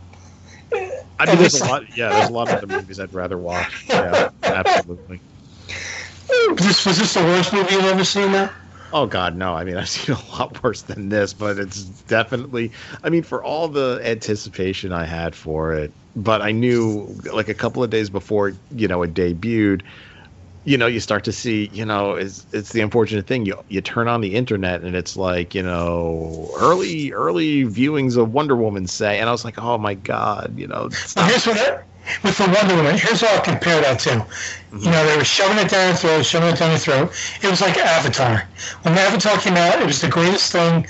I 1.19 1.25
mean, 1.27 1.37
there's 1.37 1.61
a 1.61 1.65
lot. 1.65 1.97
Yeah, 1.97 2.09
there's 2.09 2.29
a 2.29 2.33
lot 2.33 2.49
of 2.49 2.55
other 2.55 2.67
movies 2.67 2.99
I'd 2.99 3.13
rather 3.13 3.37
watch. 3.37 3.85
Yeah, 3.89 4.29
absolutely. 4.43 5.19
This 6.55 6.85
was 6.85 6.97
this 6.97 7.13
the 7.13 7.21
worst 7.21 7.53
movie 7.53 7.75
you've 7.75 7.85
ever 7.85 8.03
seen? 8.03 8.31
Now? 8.31 8.49
Oh 8.93 9.07
God, 9.07 9.35
no! 9.35 9.55
I 9.55 9.63
mean, 9.63 9.75
I've 9.79 9.89
seen 9.89 10.15
a 10.15 10.19
lot 10.37 10.63
worse 10.63 10.83
than 10.83 11.09
this, 11.09 11.33
but 11.33 11.57
it's 11.59 11.85
definitely. 12.03 12.73
I 13.03 13.09
mean, 13.09 13.23
for 13.23 13.43
all 13.43 13.67
the 13.67 13.99
anticipation 14.03 14.91
I 14.93 15.05
had 15.05 15.35
for 15.35 15.73
it, 15.73 15.95
but 16.15 16.41
I 16.41 16.51
knew 16.51 17.19
like 17.31 17.49
a 17.49 17.55
couple 17.55 17.83
of 17.83 17.89
days 17.89 18.09
before, 18.09 18.59
you 18.69 18.87
know, 18.87 19.01
it 19.03 19.13
debuted. 19.13 19.81
You 20.65 20.77
know, 20.77 20.87
you 20.87 20.99
start 21.01 21.23
to 21.25 21.33
see, 21.33 21.69
you 21.73 21.85
know, 21.85 22.15
it's 22.15 22.47
it's 22.53 22.71
the 22.73 22.81
unfortunate 22.81 23.27
thing. 23.27 23.45
You 23.47 23.61
you 23.69 23.81
turn 23.81 24.07
on 24.09 24.21
the 24.21 24.35
internet 24.35 24.83
and 24.83 24.95
it's 24.95 25.17
like, 25.17 25.55
you 25.55 25.63
know, 25.63 26.51
early 26.57 27.11
early 27.13 27.65
viewings 27.65 28.17
of 28.17 28.31
Wonder 28.31 28.55
Woman 28.57 28.87
say, 28.87 29.19
and 29.19 29.29
I 29.29 29.33
was 29.33 29.45
like, 29.45 29.59
oh 29.59 29.77
my 29.79 29.95
God, 29.95 30.55
you 30.57 30.67
know, 30.67 30.89
here's 31.19 31.47
what 31.47 31.57
I, 31.59 31.73
with 32.23 32.37
the 32.37 32.45
Wonder 32.55 32.75
Woman. 32.75 32.97
Here's 32.97 33.21
what 33.21 33.31
I'll 33.31 33.41
compare 33.41 33.81
that 33.81 33.99
to. 34.01 34.25
You 34.77 34.91
know, 34.91 35.05
they 35.05 35.17
were 35.17 35.23
shoving 35.23 35.57
it 35.57 35.69
down 35.69 35.89
your 35.89 35.97
throat, 35.97 36.25
shoving 36.25 36.49
it 36.49 36.57
down 36.57 36.71
your 36.71 36.79
throat. 36.79 37.11
It 37.41 37.49
was 37.49 37.61
like 37.61 37.77
Avatar. 37.77 38.47
When 38.81 38.97
Avatar 38.97 39.37
came 39.37 39.55
out, 39.55 39.81
it 39.81 39.85
was 39.85 40.01
the 40.01 40.09
greatest 40.09 40.51
thing. 40.51 40.83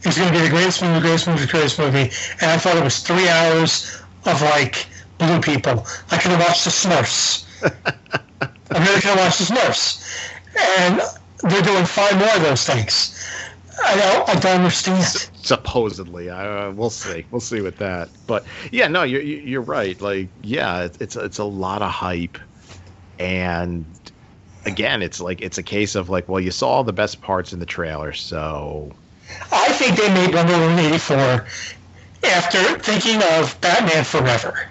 It 0.00 0.06
was 0.06 0.18
going 0.18 0.32
to 0.32 0.38
be 0.38 0.44
the 0.44 0.50
greatest 0.50 0.82
movie, 0.82 0.94
the 0.94 1.00
greatest 1.00 1.26
movie, 1.28 1.40
the 1.40 1.52
greatest 1.52 1.78
movie. 1.78 2.10
And 2.40 2.50
I 2.50 2.58
thought 2.58 2.76
it 2.76 2.84
was 2.84 3.00
three 3.00 3.28
hours 3.28 4.02
of 4.26 4.42
like 4.42 4.86
blue 5.18 5.40
people. 5.40 5.86
I 6.10 6.18
could 6.18 6.32
have 6.32 6.40
watched 6.40 6.64
the 6.64 6.70
Smurfs. 6.70 7.44
I 7.62 8.78
really 8.84 9.00
could 9.00 9.10
have 9.10 9.18
watched 9.18 9.38
the 9.38 9.54
Smurfs. 9.54 10.30
And 10.78 11.00
they're 11.50 11.62
doing 11.62 11.84
five 11.84 12.18
more 12.18 12.34
of 12.36 12.42
those 12.42 12.64
things. 12.64 13.18
I 13.84 13.96
don't, 13.96 14.28
I 14.28 14.40
don't 14.40 14.56
understand. 14.56 15.04
supposedly. 15.42 16.30
I, 16.30 16.66
uh, 16.66 16.72
we'll 16.72 16.90
see. 16.90 17.24
We'll 17.30 17.40
see 17.40 17.60
with 17.60 17.78
that. 17.78 18.08
But 18.26 18.44
yeah 18.70 18.88
no 18.88 19.02
you're 19.02 19.22
you're 19.22 19.62
right. 19.62 20.00
Like 20.00 20.28
yeah 20.42 20.88
it's 21.00 21.16
it's, 21.16 21.38
a 21.38 21.44
lot 21.44 21.82
of 21.82 21.90
hype. 21.90 22.38
And 23.18 23.84
again 24.66 25.02
it's 25.02 25.20
like 25.20 25.40
it's 25.42 25.58
a 25.58 25.62
case 25.62 25.94
of 25.94 26.08
like 26.08 26.28
well 26.28 26.40
you 26.40 26.50
saw 26.50 26.68
all 26.68 26.84
the 26.84 26.92
best 26.92 27.20
parts 27.20 27.52
in 27.52 27.58
the 27.58 27.66
trailer 27.66 28.12
so. 28.12 28.92
I 29.50 29.72
think 29.72 29.96
they 29.96 30.12
made 30.12 30.34
Wonder 30.34 30.58
Woman 30.58 30.78
84 30.78 31.46
after 32.24 32.78
thinking 32.78 33.22
of 33.32 33.58
Batman 33.60 34.04
Forever. 34.04 34.68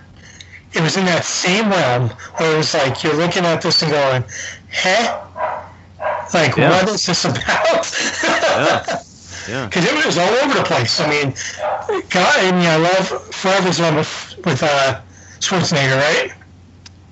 It 0.73 0.81
was 0.81 0.95
in 0.95 1.05
that 1.05 1.25
same 1.25 1.69
realm 1.69 2.09
where 2.37 2.53
it 2.53 2.57
was 2.57 2.73
like 2.73 3.03
you're 3.03 3.15
looking 3.15 3.43
at 3.43 3.61
this 3.61 3.81
and 3.81 3.91
going, 3.91 4.23
huh? 4.71 5.60
Like, 6.33 6.55
Yeah. 6.57 6.69
what 6.69 6.89
is 6.89 7.05
this 7.05 7.25
about? 7.25 7.43
yeah 8.23 8.85
yeah 9.47 9.65
Because 9.69 9.85
it 9.85 10.05
was 10.05 10.17
all 10.17 10.33
over 10.43 10.53
the 10.53 10.63
place. 10.63 10.99
I 10.99 11.09
mean, 11.09 11.33
God, 12.09 12.35
I 12.39 12.51
mean, 12.51 12.65
I 12.67 12.77
love 12.77 13.07
Forever's 13.33 13.79
one 13.79 13.95
with, 13.95 14.35
with 14.45 14.61
uh, 14.63 15.01
Schwarzenegger, 15.39 15.97
right? 15.97 16.31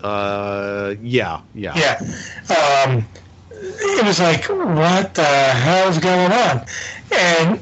uh 0.02 0.96
yeah 1.02 1.42
yeah 1.54 1.76
Yeah. 1.76 2.00
Um, 2.50 3.06
it 3.62 4.06
was 4.06 4.20
like, 4.22 4.48
what 4.48 5.14
the 5.14 5.24
hell 5.26 5.90
is 5.90 5.98
going 5.98 6.32
on? 6.32 6.66
And 7.12 7.60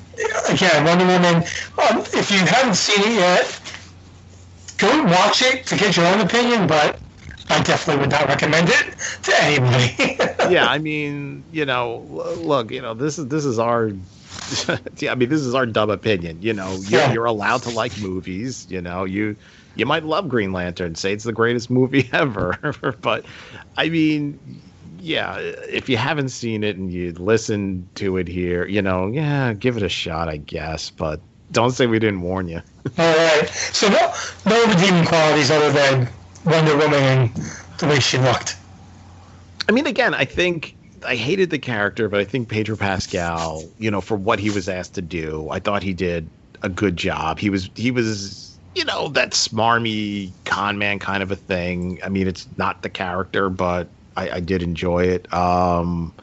again, 0.49 0.83
Wonder 0.85 1.05
Woman, 1.07 1.35
um, 1.37 1.99
if 2.13 2.29
you 2.29 2.37
haven't 2.39 2.75
seen 2.75 3.03
it 3.11 3.15
yet, 3.17 3.59
go 4.77 5.03
watch 5.05 5.41
it 5.41 5.65
to 5.67 5.75
get 5.77 5.97
your 5.97 6.05
own 6.05 6.19
opinion, 6.19 6.67
but 6.67 6.99
I 7.49 7.61
definitely 7.63 8.01
would 8.01 8.11
not 8.11 8.27
recommend 8.27 8.69
it 8.69 8.95
to 9.23 9.33
anybody. 9.43 10.17
yeah 10.53 10.67
i 10.67 10.77
mean 10.77 11.43
you 11.51 11.65
know 11.65 11.97
look 12.39 12.71
you 12.71 12.81
know 12.81 12.93
this 12.93 13.17
is 13.17 13.27
this 13.27 13.45
is 13.45 13.59
our 13.59 13.91
yeah, 14.99 15.11
I 15.11 15.15
mean, 15.15 15.29
this 15.29 15.41
is 15.41 15.53
our 15.55 15.65
dumb 15.65 15.89
opinion. 15.89 16.41
You 16.41 16.53
know, 16.53 16.71
you're, 16.87 17.01
Yeah. 17.01 17.11
you're 17.11 17.25
allowed 17.25 17.63
to 17.63 17.69
like 17.69 17.97
movies. 17.97 18.65
You 18.69 18.81
know, 18.81 19.03
you 19.03 19.35
you 19.75 19.85
might 19.85 20.03
love 20.05 20.29
Green 20.29 20.53
Lantern, 20.53 20.95
say 20.95 21.11
it's 21.11 21.23
the 21.25 21.33
greatest 21.33 21.69
movie 21.69 22.09
ever, 22.13 22.57
but 23.01 23.25
I 23.75 23.89
mean, 23.89 24.39
yeah, 24.99 25.37
if 25.37 25.89
you 25.89 25.97
haven't 25.97 26.29
seen 26.29 26.63
it 26.63 26.77
and 26.77 26.91
you 26.91 27.11
listen 27.13 27.87
to 27.95 28.17
it 28.17 28.27
here, 28.27 28.65
you 28.65 28.81
know, 28.81 29.07
yeah, 29.07 29.53
give 29.53 29.75
it 29.75 29.83
a 29.83 29.89
shot, 29.89 30.29
I 30.29 30.37
guess, 30.37 30.91
but 30.91 31.19
don't 31.51 31.71
say 31.71 31.87
we 31.87 31.99
didn't 31.99 32.21
warn 32.21 32.47
you. 32.47 32.61
All 32.97 33.15
right. 33.17 33.49
So 33.49 33.89
no, 33.89 34.13
no 34.45 34.65
redeeming 34.67 35.05
qualities 35.05 35.51
other 35.51 35.71
than 35.71 36.07
Wonder 36.47 36.77
Woman 36.77 37.03
and 37.03 37.35
the 37.77 37.87
way 37.87 37.99
she 37.99 38.17
looked. 38.17 38.57
I 39.67 39.73
mean, 39.73 39.85
again, 39.85 40.13
I 40.13 40.23
think 40.23 40.75
I 41.05 41.15
hated 41.15 41.49
the 41.49 41.59
character, 41.59 42.07
but 42.07 42.21
I 42.21 42.23
think 42.23 42.47
Pedro 42.47 42.77
Pascal, 42.77 43.63
you 43.79 43.91
know, 43.91 43.99
for 43.99 44.15
what 44.15 44.39
he 44.39 44.49
was 44.49 44.69
asked 44.69 44.93
to 44.95 45.01
do, 45.01 45.49
I 45.49 45.59
thought 45.59 45.83
he 45.83 45.93
did 45.93 46.29
a 46.63 46.69
good 46.69 46.95
job. 46.95 47.37
He 47.37 47.49
was 47.49 47.69
he 47.75 47.91
was 47.91 48.57
you 48.75 48.85
know 48.85 49.09
that 49.09 49.31
smarmy 49.31 50.31
con 50.45 50.77
man 50.77 50.99
kind 50.99 51.21
of 51.21 51.31
a 51.31 51.35
thing. 51.35 51.99
I 52.03 52.09
mean, 52.09 52.27
it's 52.27 52.47
not 52.57 52.81
the 52.81 52.89
character, 52.89 53.49
but 53.49 53.87
I, 54.15 54.29
I 54.29 54.39
did 54.39 54.63
enjoy 54.63 55.03
it. 55.03 55.31
Um, 55.33 56.13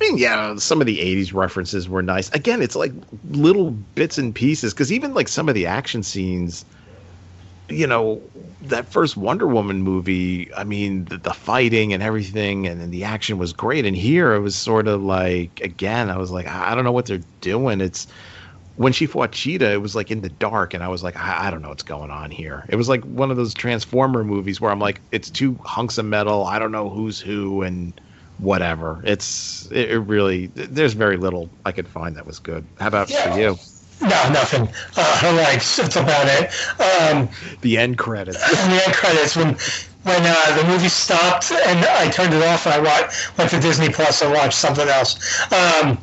I 0.00 0.04
mean, 0.04 0.18
yeah, 0.18 0.56
some 0.56 0.80
of 0.80 0.86
the 0.86 0.98
'80s 0.98 1.34
references 1.34 1.88
were 1.88 2.02
nice. 2.02 2.30
Again, 2.32 2.62
it's 2.62 2.76
like 2.76 2.92
little 3.30 3.70
bits 3.70 4.16
and 4.16 4.34
pieces 4.34 4.72
because 4.72 4.90
even 4.90 5.12
like 5.12 5.28
some 5.28 5.48
of 5.48 5.54
the 5.54 5.66
action 5.66 6.02
scenes 6.02 6.64
you 7.68 7.86
know 7.86 8.22
that 8.62 8.86
first 8.86 9.16
Wonder 9.16 9.46
Woman 9.46 9.82
movie, 9.82 10.52
I 10.54 10.64
mean, 10.64 11.04
the, 11.06 11.18
the 11.18 11.32
fighting 11.32 11.92
and 11.92 12.02
everything, 12.02 12.66
and, 12.66 12.80
and, 12.80 12.92
the 12.92 13.04
action 13.04 13.38
was 13.38 13.52
great. 13.52 13.84
And 13.84 13.96
here 13.96 14.34
it 14.34 14.40
was 14.40 14.56
sort 14.56 14.88
of 14.88 15.02
like, 15.02 15.60
again, 15.60 16.10
I 16.10 16.16
was 16.16 16.30
like, 16.30 16.46
I 16.46 16.74
don't 16.74 16.84
know 16.84 16.92
what 16.92 17.06
they're 17.06 17.20
doing. 17.40 17.80
It's 17.80 18.06
when 18.76 18.92
she 18.92 19.06
fought 19.06 19.32
Cheetah, 19.32 19.72
it 19.72 19.80
was 19.80 19.94
like 19.94 20.10
in 20.10 20.20
the 20.20 20.28
dark, 20.28 20.74
and 20.74 20.82
I 20.82 20.88
was 20.88 21.02
like, 21.02 21.16
I, 21.16 21.46
I 21.46 21.50
don't 21.50 21.62
know 21.62 21.68
what's 21.68 21.82
going 21.82 22.10
on 22.10 22.30
here. 22.30 22.64
It 22.68 22.76
was 22.76 22.88
like 22.88 23.02
one 23.04 23.30
of 23.30 23.36
those 23.36 23.54
Transformer 23.54 24.24
movies 24.24 24.60
where 24.60 24.70
I'm 24.70 24.80
like, 24.80 25.00
it's 25.12 25.30
two 25.30 25.58
hunks 25.64 25.98
of 25.98 26.04
metal. 26.04 26.44
I 26.44 26.58
don't 26.58 26.72
know 26.72 26.88
who's 26.88 27.20
who 27.20 27.62
and 27.62 27.98
whatever. 28.38 29.00
It's 29.04 29.66
it, 29.70 29.90
it 29.90 29.98
really 30.00 30.48
there's 30.48 30.92
very 30.92 31.16
little 31.16 31.48
I 31.64 31.72
could 31.72 31.88
find 31.88 32.16
that 32.16 32.26
was 32.26 32.38
good. 32.38 32.64
How 32.78 32.88
about 32.88 33.08
yeah. 33.08 33.32
for 33.32 33.40
you? 33.40 33.58
No, 34.00 34.08
nothing. 34.30 34.68
Uh, 34.96 35.20
I 35.22 35.30
like 35.32 35.62
that's 35.64 35.96
about 35.96 36.26
it. 36.28 36.52
Um, 36.80 37.28
the 37.62 37.78
end 37.78 37.98
credits. 37.98 38.38
the 38.50 38.82
end 38.84 38.94
credits 38.94 39.36
when 39.36 39.56
when 40.06 40.22
uh, 40.24 40.56
the 40.56 40.68
movie 40.68 40.88
stopped 40.88 41.50
and 41.50 41.84
I 41.84 42.08
turned 42.10 42.32
it 42.32 42.42
off 42.42 42.66
and 42.66 42.74
I 42.74 42.78
watched, 42.78 43.36
went 43.36 43.50
to 43.50 43.60
Disney 43.60 43.88
Plus 43.88 44.22
and 44.22 44.32
watched 44.32 44.56
something 44.56 44.86
else. 44.86 45.16
Um, 45.52 45.98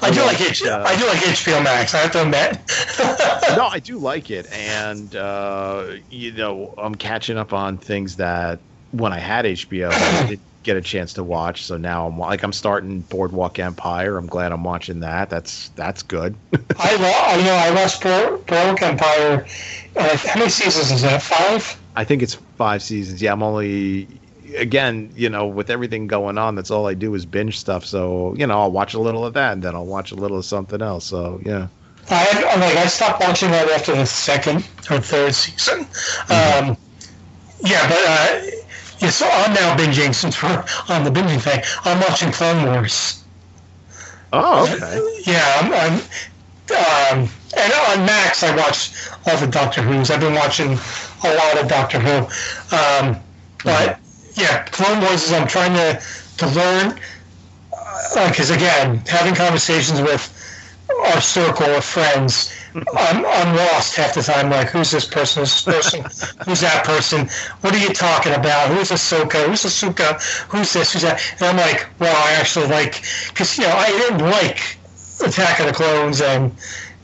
I, 0.00 0.10
do 0.10 0.22
like 0.22 0.40
H- 0.40 0.64
uh, 0.64 0.84
I 0.86 0.96
do 0.96 1.06
like 1.06 1.18
HBO 1.18 1.62
Max. 1.62 1.94
I 1.94 1.98
have 1.98 2.12
to 2.12 2.22
admit. 2.22 2.58
no, 3.56 3.66
I 3.66 3.80
do 3.80 3.98
like 3.98 4.30
it, 4.30 4.50
and 4.52 5.14
uh, 5.16 5.96
you 6.10 6.32
know, 6.32 6.74
I'm 6.78 6.94
catching 6.94 7.36
up 7.36 7.52
on 7.52 7.78
things 7.78 8.16
that 8.16 8.60
when 8.92 9.12
I 9.12 9.18
had 9.18 9.44
HBO, 9.44 9.90
I 9.92 10.38
get 10.62 10.76
a 10.76 10.80
chance 10.80 11.12
to 11.14 11.24
watch. 11.24 11.64
So 11.64 11.76
now 11.76 12.06
I'm 12.06 12.18
like 12.18 12.42
I'm 12.42 12.52
starting 12.52 13.00
Boardwalk 13.00 13.58
Empire. 13.58 14.16
I'm 14.16 14.26
glad 14.26 14.52
I'm 14.52 14.64
watching 14.64 15.00
that. 15.00 15.30
That's 15.30 15.68
that's 15.70 16.02
good. 16.02 16.34
I 16.78 17.36
you 17.36 17.44
know 17.44 17.54
I 17.54 17.70
watched 17.74 18.02
Boardwalk 18.02 18.82
Empire. 18.82 19.46
Uh, 19.96 20.16
how 20.16 20.38
many 20.38 20.50
seasons 20.50 20.90
is 20.90 21.02
that? 21.02 21.22
Five. 21.22 21.78
I 21.96 22.04
think 22.04 22.22
it's 22.22 22.34
five 22.56 22.82
seasons. 22.82 23.20
Yeah, 23.20 23.32
I'm 23.32 23.42
only 23.42 24.08
again, 24.56 25.10
you 25.14 25.28
know, 25.28 25.46
with 25.46 25.70
everything 25.70 26.06
going 26.06 26.38
on, 26.38 26.54
that's 26.54 26.70
all 26.70 26.86
I 26.86 26.94
do 26.94 27.14
is 27.14 27.26
binge 27.26 27.58
stuff. 27.58 27.84
So 27.84 28.34
you 28.36 28.46
know, 28.46 28.60
I'll 28.60 28.72
watch 28.72 28.94
a 28.94 29.00
little 29.00 29.24
of 29.24 29.34
that, 29.34 29.52
and 29.52 29.62
then 29.62 29.74
I'll 29.74 29.86
watch 29.86 30.12
a 30.12 30.16
little 30.16 30.38
of 30.38 30.44
something 30.44 30.82
else. 30.82 31.04
So 31.04 31.40
yeah. 31.44 31.68
I 32.10 32.44
I'm 32.50 32.60
like 32.60 32.76
I 32.76 32.86
stopped 32.86 33.20
watching 33.20 33.50
that 33.52 33.68
after 33.70 33.94
the 33.94 34.06
second 34.06 34.58
or 34.90 35.00
third 35.00 35.34
season. 35.34 35.84
Mm-hmm. 35.84 36.70
Um, 36.70 36.76
yeah, 37.64 37.88
but 37.88 37.98
uh, 38.06 38.61
yeah, 39.02 39.10
so 39.10 39.28
I'm 39.28 39.52
now 39.52 39.76
binging 39.76 40.14
since 40.14 40.42
we're 40.42 40.64
on 40.88 41.02
the 41.02 41.10
binging 41.10 41.40
thing. 41.40 41.62
I'm 41.84 41.98
watching 42.00 42.30
Clone 42.30 42.64
Wars. 42.66 43.24
Oh, 44.32 44.62
okay. 44.64 45.22
Yeah, 45.30 45.60
I'm, 45.60 45.72
I'm 45.72 46.00
um, 46.72 47.28
and 47.56 47.72
on 47.72 48.06
Max 48.06 48.42
I 48.42 48.56
watch 48.56 48.92
all 49.26 49.36
the 49.36 49.46
Doctor 49.46 49.82
Who's. 49.82 50.10
I've 50.10 50.20
been 50.20 50.34
watching 50.34 50.78
a 51.24 51.34
lot 51.34 51.60
of 51.60 51.68
Doctor 51.68 51.98
Who. 51.98 52.16
Um, 52.74 53.20
but 53.64 53.98
mm-hmm. 53.98 54.40
yeah, 54.40 54.62
Clone 54.64 55.00
Wars 55.00 55.24
is 55.24 55.32
I'm 55.32 55.48
trying 55.48 55.74
to 55.74 56.00
to 56.38 56.46
learn 56.54 56.98
because 58.28 58.50
uh, 58.50 58.54
again, 58.54 59.02
having 59.06 59.34
conversations 59.34 60.00
with 60.00 60.28
our 61.06 61.20
circle 61.20 61.66
of 61.66 61.84
friends 61.84 62.52
I'm, 62.74 63.24
I'm 63.26 63.56
lost 63.56 63.96
half 63.96 64.14
the 64.14 64.22
time. 64.22 64.50
Like, 64.50 64.68
who's 64.68 64.90
this 64.90 65.04
person? 65.04 65.42
Who's 65.42 65.64
this 65.64 65.90
person? 65.90 66.36
who's 66.44 66.60
that 66.60 66.84
person? 66.84 67.28
What 67.60 67.74
are 67.74 67.78
you 67.78 67.90
talking 67.90 68.32
about? 68.32 68.68
Who's 68.68 68.90
Ahsoka? 68.90 69.46
Who's 69.46 69.62
Ahsoka? 69.62 70.20
Who's 70.48 70.72
this? 70.72 70.92
Who's 70.92 71.02
that? 71.02 71.20
And 71.38 71.48
I'm 71.48 71.56
like, 71.56 71.86
well, 71.98 72.16
I 72.16 72.32
actually 72.32 72.66
like, 72.68 73.02
because, 73.28 73.58
you 73.58 73.64
know, 73.64 73.74
I 73.74 73.88
didn't 73.88 74.18
like 74.18 74.78
Attack 75.24 75.60
of 75.60 75.66
the 75.66 75.72
Clones 75.72 76.20
and, 76.20 76.52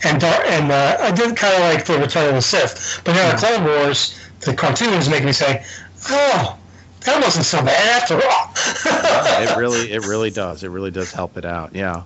and, 0.04 0.22
and 0.22 0.72
uh, 0.72 0.96
I 1.00 1.10
did 1.10 1.36
kind 1.36 1.54
of 1.54 1.60
like 1.60 1.84
the 1.84 1.98
Return 1.98 2.28
of 2.28 2.34
the 2.34 2.42
Sith. 2.42 3.02
But 3.04 3.12
now 3.12 3.32
the 3.32 3.38
Clone 3.38 3.64
Wars, 3.64 4.18
the 4.40 4.54
cartoons 4.54 5.08
make 5.08 5.24
me 5.24 5.32
say, 5.32 5.64
oh, 6.10 6.56
that 7.04 7.22
wasn't 7.22 7.44
so 7.44 7.62
bad 7.62 8.02
after 8.02 8.14
all. 8.14 9.42
it 9.42 9.56
really, 9.58 9.92
it 9.92 10.06
really 10.06 10.30
does. 10.30 10.62
It 10.64 10.70
really 10.70 10.90
does 10.90 11.12
help 11.12 11.36
it 11.36 11.44
out. 11.44 11.74
Yeah. 11.74 12.04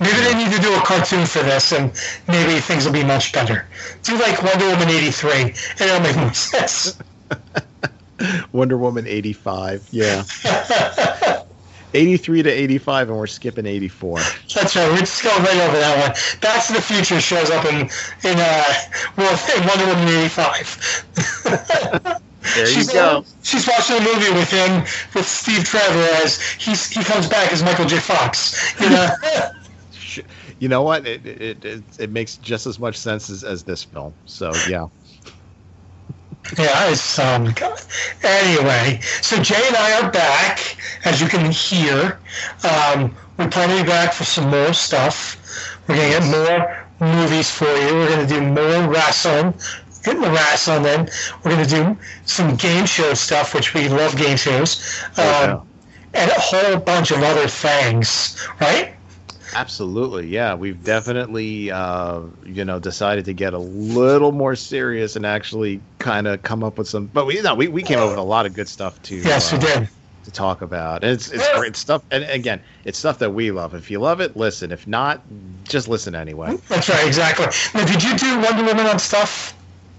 Maybe 0.00 0.16
they 0.16 0.34
need 0.34 0.50
to 0.50 0.62
do 0.62 0.74
a 0.74 0.80
cartoon 0.80 1.26
for 1.26 1.42
this, 1.42 1.72
and 1.72 1.92
maybe 2.26 2.58
things 2.60 2.86
will 2.86 2.92
be 2.92 3.04
much 3.04 3.34
better. 3.34 3.68
Do 4.02 4.16
like 4.16 4.42
Wonder 4.42 4.66
Woman 4.68 4.88
'83, 4.88 5.32
and 5.42 5.54
it'll 5.78 6.00
make 6.00 6.16
more 6.16 6.32
sense. 6.32 6.98
Wonder 8.52 8.78
Woman 8.78 9.06
'85, 9.06 9.88
yeah. 9.90 10.24
83 11.92 12.44
to 12.44 12.50
85, 12.50 13.08
and 13.08 13.18
we're 13.18 13.26
skipping 13.26 13.66
84. 13.66 14.20
That's 14.54 14.76
right. 14.76 14.88
We're 14.90 14.98
just 14.98 15.22
going 15.22 15.42
right 15.42 15.60
over 15.68 15.78
that 15.78 16.08
one. 16.08 16.16
Back 16.40 16.64
to 16.68 16.72
the 16.72 16.80
Future 16.80 17.20
shows 17.20 17.50
up 17.50 17.66
in 17.66 17.80
in 18.24 18.38
uh, 18.38 18.64
well, 19.18 19.38
in 19.56 19.66
Wonder 19.66 19.86
Woman 19.86 20.08
'85. 20.08 21.04
there 22.54 22.66
you 22.66 22.66
she's, 22.66 22.90
go. 22.90 23.24
she's 23.42 23.68
watching 23.68 23.96
a 23.96 24.00
movie 24.00 24.32
with 24.32 24.50
him 24.50 24.80
with 25.14 25.28
Steve 25.28 25.64
Trevor 25.64 26.08
as 26.24 26.40
he's 26.40 26.88
he 26.88 27.04
comes 27.04 27.28
back 27.28 27.52
as 27.52 27.62
Michael 27.62 27.84
J. 27.84 27.98
Fox. 27.98 28.74
You 28.80 28.88
know 28.88 29.08
you 30.60 30.68
know 30.68 30.82
what? 30.82 31.06
It, 31.06 31.26
it 31.26 31.64
it, 31.64 31.82
it 31.98 32.10
makes 32.10 32.36
just 32.36 32.66
as 32.66 32.78
much 32.78 32.96
sense 32.96 33.28
as, 33.30 33.42
as 33.42 33.64
this 33.64 33.82
film. 33.82 34.14
So 34.26 34.52
yeah. 34.68 34.86
Yeah, 36.58 36.90
it's 36.90 37.18
um. 37.18 37.54
Anyway, 38.24 39.00
so 39.20 39.40
Jay 39.42 39.62
and 39.66 39.76
I 39.76 40.00
are 40.00 40.10
back, 40.10 40.76
as 41.04 41.20
you 41.20 41.28
can 41.28 41.50
hear. 41.50 42.18
Um, 42.64 43.14
we're 43.36 43.48
planning 43.48 43.78
to 43.78 43.82
be 43.84 43.88
back 43.88 44.12
for 44.12 44.24
some 44.24 44.50
more 44.50 44.72
stuff. 44.72 45.36
We're 45.86 45.96
gonna 45.96 46.08
get 46.08 46.24
more 46.24 46.86
movies 46.98 47.50
for 47.50 47.66
you. 47.66 47.94
We're 47.94 48.08
gonna 48.08 48.26
do 48.26 48.40
more 48.40 48.90
wrestling. 48.90 49.54
Getting 50.02 50.22
the 50.22 50.30
wrestling 50.30 50.86
in. 50.86 51.08
We're 51.44 51.52
gonna 51.52 51.66
do 51.66 51.96
some 52.24 52.56
game 52.56 52.86
show 52.86 53.14
stuff, 53.14 53.54
which 53.54 53.74
we 53.74 53.88
love 53.88 54.16
game 54.16 54.36
shows. 54.36 55.04
Um, 55.16 55.24
oh, 55.24 55.66
yeah. 56.14 56.22
And 56.22 56.30
a 56.30 56.40
whole 56.40 56.80
bunch 56.80 57.12
of 57.12 57.22
other 57.22 57.46
things, 57.46 58.36
right? 58.60 58.94
Absolutely, 59.54 60.28
yeah. 60.28 60.54
We've 60.54 60.82
definitely, 60.82 61.70
uh, 61.70 62.22
you 62.44 62.64
know, 62.64 62.78
decided 62.78 63.24
to 63.26 63.32
get 63.32 63.52
a 63.54 63.58
little 63.58 64.32
more 64.32 64.56
serious 64.56 65.16
and 65.16 65.26
actually 65.26 65.80
kind 65.98 66.26
of 66.26 66.42
come 66.42 66.62
up 66.62 66.78
with 66.78 66.88
some. 66.88 67.06
But 67.06 67.26
we, 67.26 67.40
know, 67.40 67.54
we, 67.54 67.68
we 67.68 67.82
came 67.82 67.98
up 67.98 68.08
with 68.08 68.18
a 68.18 68.22
lot 68.22 68.46
of 68.46 68.54
good 68.54 68.68
stuff 68.68 69.00
too. 69.02 69.16
Yes, 69.16 69.52
uh, 69.52 69.56
we 69.56 69.66
did 69.66 69.88
to 70.24 70.30
talk 70.30 70.62
about. 70.62 71.02
And 71.02 71.12
it's 71.12 71.30
it's 71.30 71.48
great 71.52 71.76
stuff. 71.76 72.02
And 72.10 72.24
again, 72.24 72.60
it's 72.84 72.98
stuff 72.98 73.18
that 73.18 73.30
we 73.30 73.50
love. 73.50 73.74
If 73.74 73.90
you 73.90 73.98
love 73.98 74.20
it, 74.20 74.36
listen. 74.36 74.72
If 74.72 74.86
not, 74.86 75.22
just 75.64 75.88
listen 75.88 76.14
anyway. 76.14 76.56
That's 76.68 76.88
right, 76.88 77.06
exactly. 77.06 77.46
Now, 77.74 77.86
did 77.86 78.02
you 78.02 78.16
do 78.16 78.40
Wonder 78.40 78.64
Woman 78.64 78.86
on 78.86 78.98
stuff? 78.98 79.54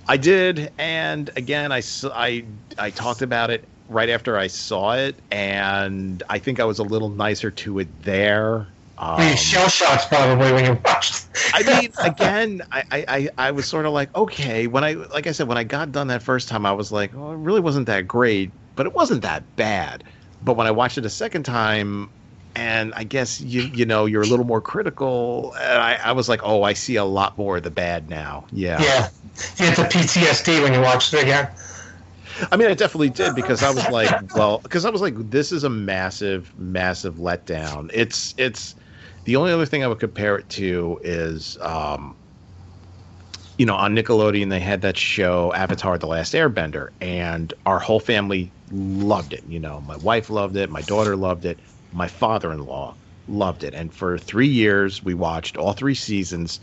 I 0.07 0.17
did, 0.17 0.71
and 0.77 1.29
again, 1.35 1.71
I 1.71 1.81
I 2.13 2.43
I 2.77 2.89
talked 2.89 3.21
about 3.21 3.49
it 3.49 3.65
right 3.87 4.09
after 4.09 4.37
I 4.37 4.47
saw 4.47 4.93
it, 4.93 5.15
and 5.31 6.23
I 6.29 6.39
think 6.39 6.59
I 6.59 6.65
was 6.65 6.79
a 6.79 6.83
little 6.83 7.09
nicer 7.09 7.51
to 7.51 7.79
it 7.79 7.87
there 8.03 8.67
um, 9.01 9.35
shell 9.35 9.67
shocked 9.67 10.09
probably 10.09 10.53
when 10.53 10.65
you 10.65 10.79
watched. 10.85 11.25
I 11.53 11.63
mean, 11.63 11.91
again, 12.03 12.61
I, 12.71 12.83
I, 12.91 13.29
I 13.37 13.51
was 13.51 13.65
sort 13.65 13.87
of 13.87 13.93
like, 13.93 14.15
okay, 14.15 14.67
when 14.67 14.83
I, 14.83 14.93
like 14.93 15.25
I 15.25 15.31
said, 15.31 15.47
when 15.47 15.57
I 15.57 15.63
got 15.63 15.91
done 15.91 16.07
that 16.07 16.21
first 16.21 16.47
time, 16.47 16.67
I 16.67 16.71
was 16.71 16.91
like, 16.91 17.11
oh, 17.15 17.31
it 17.31 17.37
really 17.37 17.61
wasn't 17.61 17.87
that 17.87 18.07
great, 18.07 18.51
but 18.75 18.85
it 18.85 18.93
wasn't 18.93 19.23
that 19.23 19.55
bad. 19.55 20.03
But 20.43 20.55
when 20.55 20.67
I 20.67 20.71
watched 20.71 20.99
it 20.99 21.05
a 21.05 21.09
second 21.09 21.43
time, 21.43 22.11
and 22.55 22.93
I 22.93 23.03
guess 23.03 23.41
you, 23.41 23.63
you 23.63 23.85
know, 23.85 24.05
you're 24.05 24.21
a 24.21 24.27
little 24.27 24.45
more 24.45 24.61
critical, 24.61 25.55
and 25.59 25.81
I, 25.81 25.99
I 26.03 26.11
was 26.11 26.29
like, 26.29 26.41
oh, 26.43 26.61
I 26.61 26.73
see 26.73 26.97
a 26.97 27.05
lot 27.05 27.37
more 27.39 27.57
of 27.57 27.63
the 27.63 27.71
bad 27.71 28.07
now. 28.07 28.45
Yeah. 28.51 28.79
Yeah. 28.81 29.09
You 29.57 29.65
get 29.65 29.77
the 29.77 29.83
PTSD 29.83 30.61
when 30.61 30.73
you 30.73 30.81
watch 30.81 31.11
it 31.11 31.23
again. 31.23 31.49
I 32.51 32.57
mean, 32.57 32.69
I 32.69 32.75
definitely 32.75 33.09
did 33.09 33.35
because 33.35 33.63
I 33.63 33.71
was 33.71 33.87
like, 33.89 34.35
well, 34.35 34.59
because 34.59 34.85
I 34.85 34.89
was 34.89 35.01
like, 35.01 35.15
this 35.31 35.51
is 35.51 35.63
a 35.63 35.69
massive, 35.69 36.51
massive 36.57 37.15
letdown. 37.15 37.89
It's, 37.93 38.35
it's, 38.37 38.75
the 39.25 39.35
only 39.35 39.51
other 39.51 39.65
thing 39.65 39.83
I 39.83 39.87
would 39.87 39.99
compare 39.99 40.37
it 40.37 40.49
to 40.49 40.99
is, 41.03 41.57
um, 41.61 42.17
you 43.57 43.65
know, 43.65 43.75
on 43.75 43.95
Nickelodeon 43.95 44.49
they 44.49 44.59
had 44.59 44.81
that 44.81 44.97
show 44.97 45.53
Avatar: 45.53 45.97
The 45.97 46.07
Last 46.07 46.33
Airbender, 46.33 46.89
and 47.01 47.53
our 47.65 47.79
whole 47.79 47.99
family 47.99 48.53
loved 48.71 49.33
it. 49.33 49.43
You 49.45 49.59
know, 49.59 49.81
my 49.81 49.97
wife 49.97 50.29
loved 50.29 50.55
it, 50.57 50.69
my 50.69 50.81
daughter 50.81 51.15
loved 51.15 51.45
it, 51.45 51.61
my 51.91 52.07
father-in-law 52.07 52.97
loved 53.27 53.63
it, 53.63 53.73
and 53.73 53.93
for 53.93 54.17
three 54.17 54.47
years 54.47 55.03
we 55.03 55.13
watched 55.13 55.57
all 55.57 55.73
three 55.73 55.95
seasons. 55.95 56.59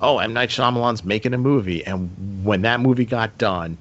Oh, 0.00 0.18
M 0.18 0.32
Night 0.32 0.50
Shyamalan's 0.50 1.04
making 1.04 1.34
a 1.34 1.38
movie, 1.38 1.84
and 1.84 2.12
when 2.44 2.62
that 2.62 2.80
movie 2.80 3.06
got 3.06 3.38
done, 3.38 3.78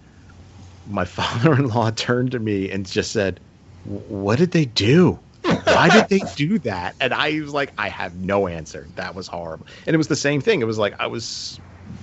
my 0.86 1.06
father-in-law 1.20 1.92
turned 1.92 2.32
to 2.32 2.40
me 2.40 2.72
and 2.72 2.86
just 2.88 3.12
said, 3.12 3.42
"What 3.84 4.40
did 4.40 4.52
they 4.52 4.66
do?" 4.66 5.22
Why 5.68 5.90
did 5.90 6.10
they 6.10 6.22
do 6.36 6.60
that? 6.60 6.96
And 7.00 7.14
I 7.14 7.40
was 7.40 7.54
like, 7.54 7.74
I 7.78 7.90
have 7.90 8.16
no 8.16 8.48
answer. 8.48 8.88
That 8.96 9.16
was 9.16 9.28
horrible. 9.28 9.68
And 9.86 9.94
it 9.94 9.98
was 9.98 10.08
the 10.08 10.16
same 10.16 10.42
thing. 10.42 10.62
It 10.62 10.66
was 10.66 10.78
like 10.78 10.96
I 11.00 11.08
was 11.08 11.60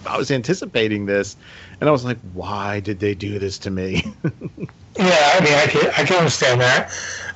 I 0.06 0.16
was 0.16 0.30
anticipating 0.30 1.06
this, 1.06 1.36
and 1.80 1.88
I 1.88 1.92
was 1.92 2.04
like, 2.04 2.18
why 2.32 2.80
did 2.80 3.00
they 3.00 3.14
do 3.14 3.38
this 3.38 3.58
to 3.60 3.70
me? 3.70 4.02
yeah, 4.96 5.30
I 5.34 5.40
mean, 5.42 5.54
I 5.54 5.66
can 5.68 5.90
I 5.96 6.04
can 6.04 6.16
understand 6.16 6.60
that. 6.60 6.86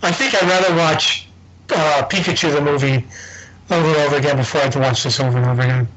I 0.03 0.13
think 0.13 0.35
I'd 0.35 0.49
rather 0.49 0.75
watch 0.77 1.29
uh, 1.71 2.07
Pikachu 2.09 2.53
the 2.53 2.61
movie 2.61 3.05
over 3.71 3.87
and 3.87 3.97
over 3.97 4.17
again 4.17 4.37
before 4.37 4.61
I 4.61 4.65
have 4.65 4.73
to 4.75 4.81
watch 4.81 5.03
this 5.05 5.21
over 5.21 5.37
and 5.37 5.47
over 5.47 5.63
again. 5.63 5.89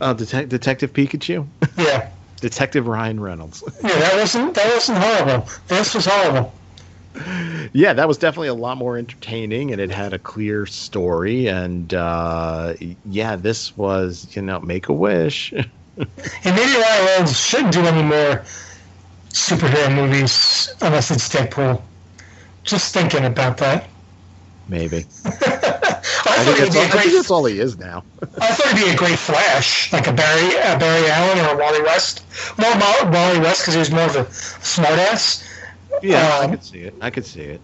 Uh, 0.00 0.14
Detec- 0.14 0.48
Detective 0.48 0.92
Pikachu. 0.92 1.46
Yeah. 1.76 2.10
Detective 2.40 2.86
Ryan 2.86 3.18
Reynolds. 3.18 3.64
yeah, 3.82 3.98
that 3.98 4.14
wasn't 4.16 4.54
that 4.54 4.72
wasn't 4.72 4.98
horrible. 4.98 5.48
This 5.66 5.94
was 5.94 6.06
horrible. 6.06 6.54
Yeah, 7.72 7.92
that 7.92 8.08
was 8.08 8.18
definitely 8.18 8.48
a 8.48 8.54
lot 8.54 8.78
more 8.78 8.96
entertaining, 8.96 9.72
and 9.72 9.80
it 9.80 9.90
had 9.90 10.12
a 10.12 10.18
clear 10.18 10.66
story. 10.66 11.48
And 11.48 11.92
uh, 11.92 12.74
yeah, 13.04 13.36
this 13.36 13.76
was 13.76 14.28
you 14.34 14.42
know 14.42 14.60
Make 14.60 14.88
a 14.88 14.92
Wish. 14.92 15.52
and 15.52 15.66
maybe 16.44 16.80
Reynolds 16.80 17.38
shouldn't 17.38 17.72
do 17.72 17.84
any 17.86 18.02
more 18.02 18.44
superhero 19.30 19.94
movies 19.94 20.74
unless 20.80 21.10
it's 21.10 21.28
Deadpool. 21.28 21.82
Just 22.64 22.94
thinking 22.94 23.24
about 23.24 23.56
that. 23.58 23.88
Maybe. 24.68 25.06
I, 25.24 25.28
I, 25.28 25.32
thought 25.32 26.44
think 26.44 26.58
he'd 26.58 26.64
that's 26.64 26.74
be 26.74 26.78
all, 26.78 26.82
think 26.84 26.92
great. 26.92 27.12
that's 27.12 27.30
all 27.30 27.44
he 27.46 27.58
is 27.58 27.78
now. 27.78 28.04
I 28.40 28.52
thought 28.52 28.76
he'd 28.76 28.84
be 28.84 28.90
a 28.90 28.96
great 28.96 29.18
Flash, 29.18 29.92
like 29.92 30.06
a 30.06 30.12
Barry 30.12 30.50
a 30.56 30.78
Barry 30.78 31.08
Allen 31.08 31.38
or 31.38 31.54
a 31.54 31.56
Wally 31.56 31.82
West. 31.82 32.24
More 32.58 32.70
Wally 33.10 33.40
West 33.40 33.62
because 33.62 33.74
he 33.74 33.80
was 33.80 33.90
more 33.90 34.02
of 34.02 34.16
a 34.16 34.24
smartass. 34.24 35.47
Yeah, 36.02 36.38
I 36.40 36.44
Um, 36.44 36.50
could 36.52 36.64
see 36.64 36.80
it. 36.80 36.94
I 37.00 37.10
could 37.10 37.26
see 37.26 37.42
it. 37.42 37.60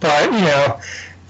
But 0.00 0.24
you 0.24 0.40
know, 0.40 0.80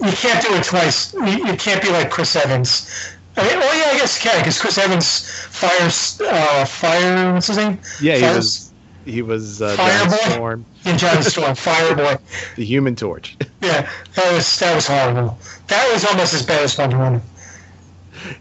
you 0.05 0.13
can't 0.13 0.45
do 0.45 0.55
it 0.55 0.65
twice. 0.65 1.15
You, 1.15 1.47
you 1.47 1.57
can't 1.57 1.81
be 1.83 1.89
like 1.91 2.11
Chris 2.11 2.35
Evans. 2.37 2.91
I 3.37 3.47
mean, 3.49 3.59
well, 3.59 3.77
yeah, 3.79 3.95
I 3.95 3.99
guess 3.99 4.17
you 4.25 4.31
can 4.31 4.39
because 4.41 4.59
Chris 4.61 4.79
Evans 4.79 5.31
fires 5.51 6.21
uh, 6.23 6.65
fire. 6.65 7.35
What's 7.35 7.49
his 7.49 7.59
name? 7.59 7.79
Yeah, 8.01 8.15
he 8.17 8.21
Fires- 8.23 8.37
was. 8.37 8.73
He 9.05 9.23
was 9.23 9.63
uh, 9.63 9.77
Fireboy? 9.77 10.33
Storm, 10.33 10.67
In 10.85 10.99
John 10.99 11.23
Storm, 11.23 11.53
Fireboy. 11.55 12.19
the 12.57 12.65
Human 12.65 12.97
Torch. 12.97 13.37
Yeah, 13.63 13.91
that 14.15 14.33
was 14.33 14.59
that 14.61 14.75
was 14.77 14.87
horrible. 14.87 15.39
That 15.69 15.91
was 15.93 16.05
almost 16.05 16.35
as 16.35 16.45
bad 16.47 16.63
as 16.63 16.77
Wonder 16.79 16.99
Woman. 16.99 17.23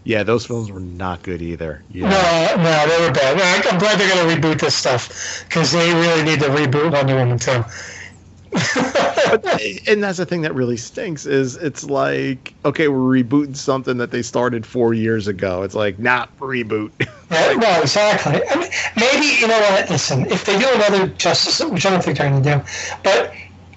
yeah, 0.04 0.22
those 0.22 0.46
films 0.46 0.70
were 0.70 0.78
not 0.80 1.22
good 1.24 1.42
either. 1.42 1.82
Yeah. 1.90 2.08
No, 2.10 2.62
no, 2.62 2.86
they 2.86 3.04
were 3.06 3.12
bad. 3.12 3.40
I- 3.40 3.68
I'm 3.68 3.78
glad 3.78 3.98
they're 3.98 4.14
going 4.14 4.28
to 4.40 4.48
reboot 4.48 4.60
this 4.60 4.74
stuff 4.74 5.44
because 5.48 5.72
they 5.72 5.92
really 5.94 6.22
need 6.22 6.38
to 6.40 6.46
reboot 6.46 6.92
Wonder 6.92 7.16
Woman 7.16 7.38
too. 7.38 7.64
But 8.74 9.60
and 9.86 10.02
that's 10.02 10.18
the 10.18 10.26
thing 10.26 10.42
that 10.42 10.54
really 10.54 10.76
stinks 10.76 11.26
is 11.26 11.56
it's 11.56 11.84
like 11.84 12.54
okay 12.64 12.88
we're 12.88 13.22
rebooting 13.22 13.56
something 13.56 13.98
that 13.98 14.10
they 14.10 14.22
started 14.22 14.64
four 14.64 14.94
years 14.94 15.28
ago 15.28 15.62
it's 15.62 15.74
like 15.74 15.98
not 15.98 16.34
reboot 16.38 16.90
Yeah, 17.30 17.54
no, 17.54 17.80
exactly. 17.82 18.40
I 18.48 18.54
mean, 18.56 18.70
maybe 18.96 19.26
you 19.40 19.48
know 19.48 19.58
what? 19.58 19.90
Listen, 19.90 20.26
if 20.26 20.44
they 20.44 20.58
do 20.58 20.66
another 20.74 21.08
Justice, 21.08 21.60
which 21.68 21.84
I 21.84 21.90
don't 21.90 22.02
think 22.02 22.18
they're 22.18 22.30
going 22.30 22.42
to 22.42 22.58
do, 22.58 22.64
but 23.02 23.32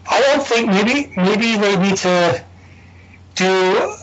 I 0.08 0.22
don't 0.22 0.46
think 0.46 0.68
maybe 0.68 1.12
maybe 1.18 1.58
they 1.58 1.76
need 1.78 1.98
to 1.98 2.44
do 3.34 3.96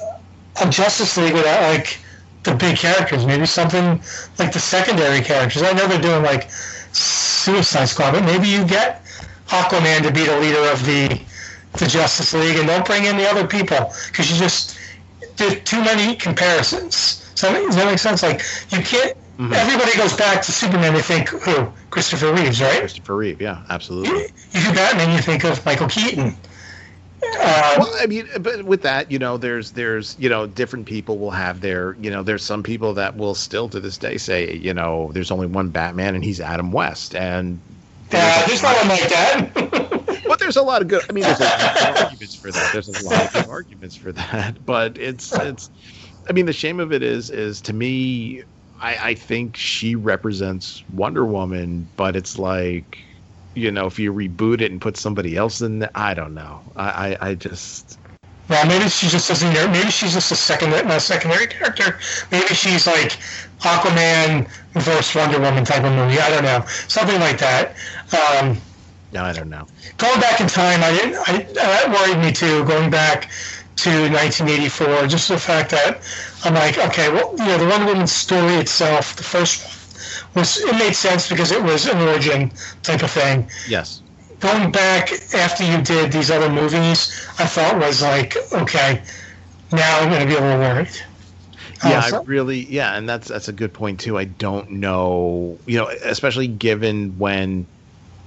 a 0.60 0.68
Justice 0.68 1.16
League 1.16 1.34
without 1.34 1.62
like 1.62 1.98
the 2.42 2.56
big 2.56 2.76
characters. 2.76 3.24
Maybe 3.24 3.46
something 3.46 4.00
like 4.38 4.52
the 4.52 4.58
secondary 4.58 5.20
characters. 5.20 5.62
I 5.62 5.72
know 5.72 5.86
they're 5.86 6.00
doing 6.00 6.24
like 6.24 6.50
Suicide 6.50 7.86
Squad, 7.86 8.12
but 8.12 8.24
maybe 8.24 8.48
you 8.48 8.66
get 8.66 9.05
Aquaman 9.48 10.02
to 10.02 10.12
be 10.12 10.24
the 10.24 10.38
leader 10.38 10.70
of 10.72 10.84
the 10.84 11.20
the 11.78 11.86
Justice 11.86 12.32
League, 12.32 12.56
and 12.56 12.66
don't 12.66 12.86
bring 12.86 13.04
in 13.04 13.16
the 13.16 13.28
other 13.28 13.46
people 13.46 13.92
because 14.06 14.30
you 14.30 14.36
just 14.38 14.78
there's 15.36 15.62
too 15.64 15.82
many 15.82 16.16
comparisons. 16.16 16.96
So 17.34 17.52
does 17.52 17.76
that 17.76 17.86
make 17.86 17.98
sense? 17.98 18.22
Like 18.22 18.42
you 18.70 18.82
can't. 18.82 19.16
Everybody 19.38 19.94
goes 19.98 20.14
back 20.14 20.40
to 20.44 20.52
Superman. 20.52 20.94
They 20.94 21.02
think 21.02 21.28
who? 21.28 21.70
Christopher 21.90 22.32
Reeves, 22.32 22.60
right? 22.62 22.80
christopher 22.80 23.16
reeve 23.16 23.40
yeah 23.40 23.58
You, 23.60 23.64
absolutely 23.68 24.20
you 24.52 24.62
do 24.62 24.72
Batman, 24.74 25.10
you 25.14 25.20
think 25.22 25.44
of 25.44 25.64
Michael 25.66 25.88
Keaton. 25.88 26.34
Uh, 27.38 27.74
well 27.78 27.94
i 28.00 28.06
mean 28.06 28.26
but 28.40 28.62
with 28.64 28.82
that 28.82 29.10
you 29.10 29.18
know 29.18 29.36
there's 29.36 29.72
there's 29.72 30.16
you 30.18 30.28
know 30.28 30.46
different 30.46 30.86
people 30.86 31.18
will 31.18 31.30
have 31.30 31.60
their 31.60 31.96
you 32.00 32.10
know 32.10 32.22
there's 32.22 32.44
some 32.44 32.62
people 32.62 32.94
that 32.94 33.16
will 33.16 33.34
still 33.34 33.68
to 33.68 33.80
this 33.80 33.96
day 33.98 34.16
say 34.16 34.54
you 34.54 34.72
know 34.72 35.10
there's 35.12 35.30
only 35.30 35.46
one 35.46 35.68
batman 35.70 36.14
and 36.14 36.22
he's 36.24 36.40
adam 36.40 36.72
west 36.72 37.14
and 37.14 37.58
uh, 38.12 38.46
there's 38.46 38.62
no 38.62 38.72
one 38.74 38.88
like 38.88 39.08
that. 39.08 40.22
but 40.26 40.38
there's 40.38 40.56
a 40.56 40.62
lot 40.62 40.82
of 40.82 40.88
good. 40.88 41.02
I 41.08 41.12
mean, 41.12 41.24
there's 41.24 41.40
a 41.40 41.44
lot 41.44 41.76
of 41.76 41.96
arguments 42.04 42.34
for 42.34 42.52
that. 42.52 42.72
There's 42.72 42.88
a 42.88 43.04
lot 43.08 43.26
of 43.26 43.32
good 43.32 43.48
arguments 43.48 43.96
for 43.96 44.12
that. 44.12 44.64
But 44.64 44.98
it's 44.98 45.32
it's. 45.32 45.70
I 46.28 46.32
mean, 46.32 46.46
the 46.46 46.52
shame 46.52 46.80
of 46.80 46.92
it 46.92 47.02
is 47.02 47.30
is 47.30 47.60
to 47.62 47.72
me, 47.72 48.42
I, 48.80 49.10
I 49.10 49.14
think 49.14 49.56
she 49.56 49.94
represents 49.94 50.82
Wonder 50.88 51.24
Woman, 51.24 51.90
but 51.96 52.16
it's 52.16 52.38
like, 52.38 52.98
you 53.54 53.70
know, 53.70 53.86
if 53.86 53.98
you 53.98 54.12
reboot 54.12 54.60
it 54.60 54.70
and 54.72 54.80
put 54.80 54.96
somebody 54.96 55.36
else 55.36 55.60
in, 55.60 55.80
there, 55.80 55.90
I 55.94 56.14
don't 56.14 56.34
know. 56.34 56.72
I 56.76 57.16
I, 57.20 57.28
I 57.30 57.34
just. 57.34 57.98
Well, 58.48 58.66
maybe 58.66 58.88
she 58.88 59.08
just 59.08 59.28
doesn't. 59.28 59.52
Maybe 59.72 59.90
she's 59.90 60.14
just 60.14 60.30
a 60.32 60.36
second, 60.36 60.70
not 60.70 61.02
secondary 61.02 61.46
character. 61.46 61.98
Maybe 62.30 62.54
she's 62.54 62.86
like 62.86 63.18
Aquaman 63.60 64.48
versus 64.72 65.14
Wonder 65.14 65.40
Woman 65.40 65.64
type 65.64 65.84
of 65.84 65.92
movie. 65.92 66.18
I 66.20 66.30
don't 66.30 66.44
know, 66.44 66.64
something 66.88 67.18
like 67.20 67.38
that. 67.38 67.74
Um, 68.12 68.56
No, 69.12 69.24
I 69.24 69.32
don't 69.32 69.48
know. 69.50 69.66
going 69.98 70.20
back 70.20 70.40
in 70.40 70.46
time, 70.46 70.82
I 70.82 70.90
didn't. 70.92 71.16
I, 71.26 71.42
that 71.54 71.90
worried 71.90 72.22
me 72.24 72.32
too. 72.32 72.64
Going 72.64 72.90
back 72.90 73.30
to 73.76 73.90
1984, 73.90 75.06
just 75.06 75.28
the 75.28 75.38
fact 75.38 75.70
that 75.70 76.00
I'm 76.44 76.54
like, 76.54 76.78
okay, 76.78 77.10
well, 77.10 77.32
you 77.32 77.44
know, 77.44 77.58
the 77.58 77.66
Wonder 77.66 77.86
Woman 77.86 78.06
story 78.06 78.54
itself, 78.54 79.16
the 79.16 79.22
first 79.22 79.64
one, 79.64 79.72
was 80.34 80.58
it 80.58 80.72
made 80.78 80.94
sense 80.94 81.28
because 81.28 81.50
it 81.52 81.62
was 81.62 81.86
an 81.86 81.98
origin 82.00 82.50
type 82.82 83.02
of 83.02 83.10
thing. 83.10 83.48
Yes. 83.68 84.02
Going 84.40 84.70
back 84.70 85.12
after 85.34 85.64
you 85.64 85.80
did 85.82 86.12
these 86.12 86.30
other 86.30 86.50
movies, 86.50 87.26
I 87.38 87.46
thought 87.46 87.78
was 87.78 88.02
like, 88.02 88.36
okay, 88.52 89.02
now 89.72 90.00
I'm 90.00 90.10
going 90.10 90.20
to 90.22 90.26
be 90.26 90.34
a 90.34 90.40
little 90.40 90.58
worried. 90.58 90.90
Yeah, 91.84 92.00
Uh, 92.00 92.02
I 92.04 92.14
really 92.24 92.64
yeah, 92.66 92.96
and 92.96 93.08
that's 93.08 93.28
that's 93.28 93.48
a 93.48 93.52
good 93.52 93.72
point 93.74 94.00
too. 94.00 94.18
I 94.18 94.24
don't 94.24 94.70
know, 94.72 95.60
you 95.66 95.76
know, 95.78 95.88
especially 96.04 96.48
given 96.48 97.16
when 97.18 97.66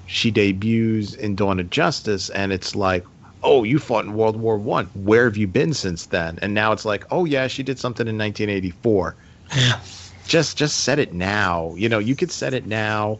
she 0.05 0.31
debuts 0.31 1.13
in 1.15 1.35
Dawn 1.35 1.59
of 1.59 1.69
Justice, 1.69 2.29
and 2.29 2.51
it's 2.51 2.75
like, 2.75 3.05
oh, 3.43 3.63
you 3.63 3.79
fought 3.79 4.05
in 4.05 4.13
World 4.13 4.35
War 4.37 4.57
One. 4.57 4.89
Where 4.93 5.25
have 5.25 5.37
you 5.37 5.47
been 5.47 5.73
since 5.73 6.07
then? 6.07 6.39
And 6.41 6.53
now 6.53 6.71
it's 6.71 6.85
like, 6.85 7.05
oh 7.11 7.25
yeah, 7.25 7.47
she 7.47 7.63
did 7.63 7.79
something 7.79 8.07
in 8.07 8.17
1984. 8.17 9.15
Yeah. 9.55 9.79
Just 10.25 10.57
just 10.57 10.79
set 10.81 10.99
it 10.99 11.13
now. 11.13 11.73
You 11.75 11.89
know, 11.89 11.99
you 11.99 12.15
could 12.15 12.31
set 12.31 12.53
it 12.53 12.65
now, 12.67 13.19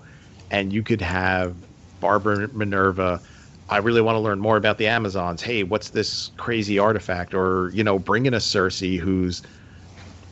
and 0.52 0.72
you 0.74 0.84
could 0.84 1.02
have 1.02 1.56
Barbara 2.00 2.50
Minerva. 2.54 3.22
I 3.70 3.78
really 3.78 4.02
want 4.02 4.16
to 4.16 4.20
learn 4.20 4.40
more 4.40 4.58
about 4.58 4.78
the 4.78 4.88
Amazons. 4.88 5.42
Hey, 5.42 5.64
what's 5.64 5.92
this 5.92 6.32
crazy 6.38 6.80
artifact? 6.80 7.34
Or 7.34 7.72
you 7.74 7.84
know, 7.84 8.00
bring 8.00 8.26
in 8.26 8.34
a 8.34 8.40
Circe 8.40 8.80
who's 8.80 9.42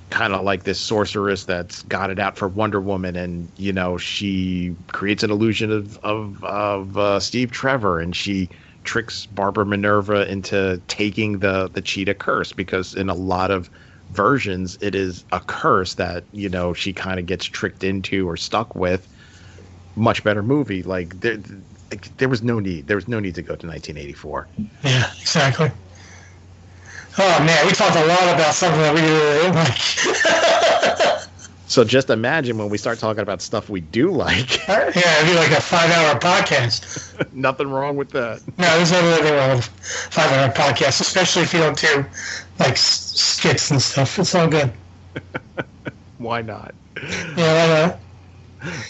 kind 0.10 0.34
of 0.34 0.44
like 0.44 0.64
this 0.64 0.80
sorceress 0.80 1.44
that's 1.46 1.84
got 1.84 2.10
it 2.10 2.20
out 2.20 2.38
for 2.38 2.48
Wonder 2.48 2.80
Woman, 2.82 3.16
and 3.16 3.52
you 3.58 3.74
know 3.74 3.98
she 3.98 4.76
creates 4.88 5.24
an 5.24 5.32
illusion 5.32 5.72
of 5.72 5.98
of, 5.98 6.44
of 6.44 6.98
uh, 6.98 7.20
Steve 7.20 7.52
Trevor, 7.52 8.00
and 8.00 8.16
she 8.16 8.50
tricks 8.84 9.26
Barbara 9.26 9.66
Minerva 9.66 10.30
into 10.32 10.82
taking 10.88 11.40
the 11.40 11.70
the 11.74 11.82
cheetah 11.82 12.16
curse 12.16 12.54
because 12.54 12.94
in 12.94 13.10
a 13.10 13.14
lot 13.14 13.52
of 13.52 13.70
versions 14.10 14.78
it 14.82 14.96
is 14.96 15.26
a 15.34 15.42
curse 15.42 15.96
that 15.96 16.24
you 16.32 16.48
know 16.50 16.74
she 16.74 16.94
kind 16.94 17.20
of 17.20 17.26
gets 17.26 17.46
tricked 17.46 17.84
into 17.84 18.28
or 18.28 18.38
stuck 18.38 18.76
with. 18.76 19.08
Much 19.98 20.24
better 20.24 20.44
movie. 20.44 20.84
Like 20.84 21.20
there, 21.20 21.38
there 22.18 22.30
was 22.30 22.42
no 22.44 22.60
need. 22.60 22.88
There 22.88 22.96
was 22.98 23.08
no 23.08 23.20
need 23.20 23.36
to 23.36 23.42
go 23.42 23.56
to 23.56 23.68
1984. 23.68 24.48
Yeah, 24.84 25.12
exactly. 25.20 25.72
Oh 27.18 27.44
man, 27.44 27.66
we 27.66 27.74
talked 27.74 27.96
a 27.96 28.06
lot 28.06 28.34
about 28.34 28.54
something 28.54 28.80
that 28.80 28.94
we 28.94 29.02
didn't 29.02 29.56
like. 29.56 31.24
So 31.70 31.84
just 31.84 32.10
imagine 32.10 32.58
when 32.58 32.70
we 32.70 32.78
start 32.78 32.98
talking 32.98 33.22
about 33.22 33.42
stuff 33.42 33.70
we 33.70 33.82
do 33.82 34.10
like. 34.10 34.66
yeah, 34.68 34.88
it'd 34.90 35.30
be 35.30 35.36
like 35.36 35.52
a 35.52 35.62
five-hour 35.62 36.18
podcast. 36.18 37.32
Nothing 37.34 37.70
wrong 37.70 37.98
with 37.98 38.10
that. 38.12 38.42
No, 38.58 38.78
there's 38.78 38.92
nothing 38.92 39.34
wrong 39.36 39.58
with 39.58 39.66
five-hour 39.66 40.54
podcasts, 40.54 41.02
especially 41.02 41.44
if 41.44 41.54
you 41.54 41.60
don't 41.60 41.78
do 41.78 42.06
like 42.58 42.78
skits 42.78 43.70
and 43.70 43.82
stuff. 43.82 44.18
It's 44.18 44.34
all 44.34 44.48
good. 44.48 44.72
Why 46.20 46.42
not? 46.42 46.74
Yeah, 47.04 47.36
why 47.36 47.88
not? 47.88 48.00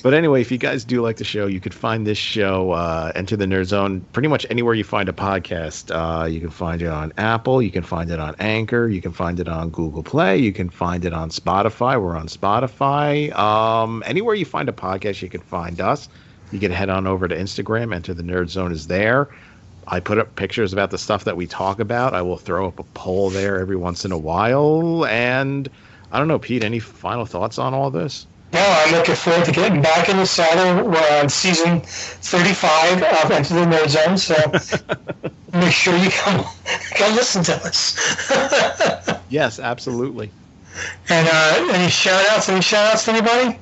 But 0.01 0.13
anyway, 0.13 0.41
if 0.41 0.51
you 0.51 0.57
guys 0.57 0.85
do 0.85 1.01
like 1.01 1.17
the 1.17 1.23
show, 1.23 1.45
you 1.45 1.59
could 1.59 1.73
find 1.73 2.07
this 2.07 2.17
show, 2.17 2.71
uh, 2.71 3.11
Enter 3.15 3.35
the 3.35 3.45
Nerd 3.45 3.65
Zone, 3.65 4.01
pretty 4.13 4.29
much 4.29 4.45
anywhere 4.49 4.73
you 4.73 4.83
find 4.83 5.09
a 5.09 5.13
podcast. 5.13 5.91
Uh, 5.91 6.25
you 6.25 6.39
can 6.39 6.49
find 6.49 6.81
it 6.81 6.87
on 6.87 7.11
Apple, 7.17 7.61
you 7.61 7.71
can 7.71 7.83
find 7.83 8.09
it 8.09 8.19
on 8.19 8.35
Anchor, 8.39 8.87
you 8.87 9.01
can 9.01 9.11
find 9.11 9.39
it 9.39 9.47
on 9.47 9.69
Google 9.69 10.03
Play, 10.03 10.37
you 10.37 10.53
can 10.53 10.69
find 10.69 11.03
it 11.05 11.13
on 11.13 11.29
Spotify. 11.29 12.01
We're 12.01 12.15
on 12.15 12.27
Spotify. 12.27 13.35
Um, 13.37 14.03
anywhere 14.05 14.35
you 14.35 14.45
find 14.45 14.69
a 14.69 14.73
podcast, 14.73 15.21
you 15.21 15.29
can 15.29 15.41
find 15.41 15.81
us. 15.81 16.07
You 16.51 16.59
can 16.59 16.71
head 16.71 16.89
on 16.89 17.05
over 17.05 17.27
to 17.27 17.35
Instagram. 17.35 17.93
Enter 17.93 18.13
the 18.13 18.23
Nerd 18.23 18.49
Zone 18.49 18.71
is 18.71 18.87
there. 18.87 19.29
I 19.87 19.99
put 19.99 20.17
up 20.17 20.35
pictures 20.35 20.73
about 20.73 20.91
the 20.91 20.97
stuff 20.97 21.23
that 21.25 21.37
we 21.37 21.47
talk 21.47 21.79
about. 21.79 22.13
I 22.13 22.21
will 22.21 22.37
throw 22.37 22.67
up 22.67 22.79
a 22.79 22.83
poll 22.83 23.29
there 23.29 23.59
every 23.59 23.75
once 23.75 24.05
in 24.05 24.11
a 24.11 24.17
while. 24.17 25.05
And 25.05 25.69
I 26.11 26.19
don't 26.19 26.27
know, 26.27 26.39
Pete, 26.39 26.63
any 26.63 26.79
final 26.79 27.25
thoughts 27.25 27.57
on 27.57 27.73
all 27.73 27.91
this? 27.91 28.27
No, 28.53 28.61
I'm 28.61 28.93
looking 28.93 29.15
forward 29.15 29.45
to 29.45 29.51
getting 29.51 29.81
back 29.81 30.09
in 30.09 30.17
the 30.17 30.25
saddle. 30.25 30.89
We're 30.89 31.19
on 31.19 31.29
season 31.29 31.81
35 31.81 33.03
of 33.03 33.31
Enter 33.31 33.53
the 33.55 33.65
Nerd 33.65 33.89
Zone, 33.89 34.17
so 34.17 34.35
make 35.59 35.73
sure 35.73 35.95
you 35.97 36.09
come, 36.09 36.45
come 36.95 37.15
listen 37.15 37.43
to 37.43 37.55
us. 37.55 39.19
yes, 39.29 39.59
absolutely. 39.59 40.31
And 41.09 41.27
uh, 41.31 41.73
any 41.73 41.89
shout 41.89 42.25
outs? 42.29 42.47
Any 42.49 42.61
shout 42.61 42.93
outs 42.93 43.05
to 43.05 43.11
anybody? 43.11 43.59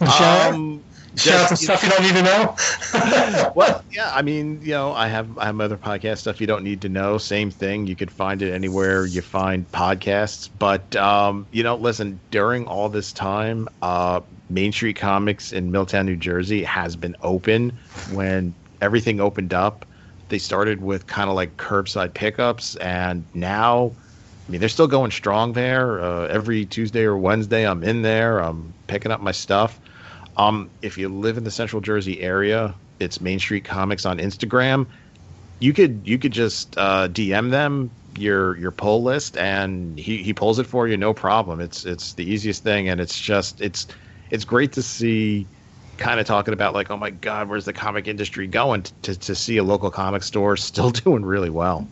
Shout 0.00 0.54
um, 0.54 0.82
Shout 1.16 1.42
out 1.42 1.48
to 1.48 1.56
stuff 1.56 1.82
you 1.82 1.90
don't 1.90 2.02
need 2.02 2.14
to 2.14 2.22
know. 2.22 3.52
well, 3.56 3.82
yeah, 3.90 4.10
I 4.14 4.22
mean, 4.22 4.60
you 4.62 4.70
know, 4.70 4.92
I 4.92 5.08
have 5.08 5.36
I 5.38 5.46
have 5.46 5.60
other 5.60 5.76
podcast 5.76 6.18
stuff 6.18 6.40
you 6.40 6.46
don't 6.46 6.62
need 6.62 6.80
to 6.82 6.88
know. 6.88 7.18
Same 7.18 7.50
thing. 7.50 7.86
You 7.86 7.96
could 7.96 8.10
find 8.10 8.40
it 8.42 8.52
anywhere 8.52 9.06
you 9.06 9.20
find 9.20 9.70
podcasts. 9.72 10.48
But 10.58 10.94
um, 10.96 11.46
you 11.50 11.62
know, 11.62 11.74
listen, 11.76 12.20
during 12.30 12.66
all 12.66 12.88
this 12.88 13.12
time, 13.12 13.68
uh, 13.82 14.20
Main 14.50 14.72
Street 14.72 14.96
Comics 14.96 15.52
in 15.52 15.72
Milltown, 15.72 16.06
New 16.06 16.16
Jersey, 16.16 16.62
has 16.62 16.94
been 16.94 17.16
open. 17.22 17.70
When 18.12 18.54
everything 18.80 19.20
opened 19.20 19.52
up, 19.52 19.84
they 20.28 20.38
started 20.38 20.80
with 20.80 21.08
kind 21.08 21.28
of 21.28 21.34
like 21.34 21.56
curbside 21.56 22.14
pickups, 22.14 22.76
and 22.76 23.24
now. 23.34 23.92
I 24.48 24.50
mean, 24.52 24.58
they're 24.58 24.68
still 24.68 24.88
going 24.88 25.12
strong 25.12 25.52
there. 25.52 26.00
Uh, 26.00 26.26
every 26.26 26.66
Tuesday 26.66 27.04
or 27.04 27.16
Wednesday, 27.16 27.64
I'm 27.64 27.84
in 27.84 28.02
there. 28.02 28.40
I'm 28.40 28.74
picking 28.88 29.12
up 29.12 29.20
my 29.20 29.30
stuff. 29.30 29.78
Um, 30.36 30.70
if 30.82 30.96
you 30.96 31.08
live 31.08 31.36
in 31.36 31.44
the 31.44 31.50
Central 31.50 31.80
Jersey 31.80 32.20
area, 32.20 32.74
it's 32.98 33.20
Main 33.20 33.38
Street 33.38 33.64
Comics 33.64 34.06
on 34.06 34.18
Instagram. 34.18 34.86
You 35.58 35.72
could 35.72 36.02
you 36.04 36.18
could 36.18 36.32
just 36.32 36.76
uh, 36.78 37.08
DM 37.08 37.50
them 37.50 37.90
your 38.16 38.56
your 38.58 38.70
pull 38.70 39.02
list, 39.02 39.36
and 39.36 39.98
he, 39.98 40.22
he 40.22 40.32
pulls 40.32 40.58
it 40.58 40.66
for 40.66 40.88
you, 40.88 40.96
no 40.96 41.12
problem. 41.12 41.60
It's 41.60 41.84
it's 41.84 42.14
the 42.14 42.24
easiest 42.24 42.62
thing, 42.62 42.88
and 42.88 43.00
it's 43.00 43.18
just 43.18 43.60
it's 43.60 43.86
it's 44.30 44.44
great 44.44 44.72
to 44.72 44.82
see. 44.82 45.46
Kind 45.96 46.18
of 46.18 46.24
talking 46.24 46.54
about 46.54 46.72
like, 46.72 46.90
oh 46.90 46.96
my 46.96 47.10
God, 47.10 47.50
where's 47.50 47.66
the 47.66 47.74
comic 47.74 48.08
industry 48.08 48.46
going? 48.46 48.84
To 49.02 49.18
to 49.18 49.34
see 49.34 49.58
a 49.58 49.62
local 49.62 49.90
comic 49.90 50.22
store 50.22 50.56
still 50.70 50.90
doing 50.90 51.24
really 51.24 51.50
well. 51.50 51.86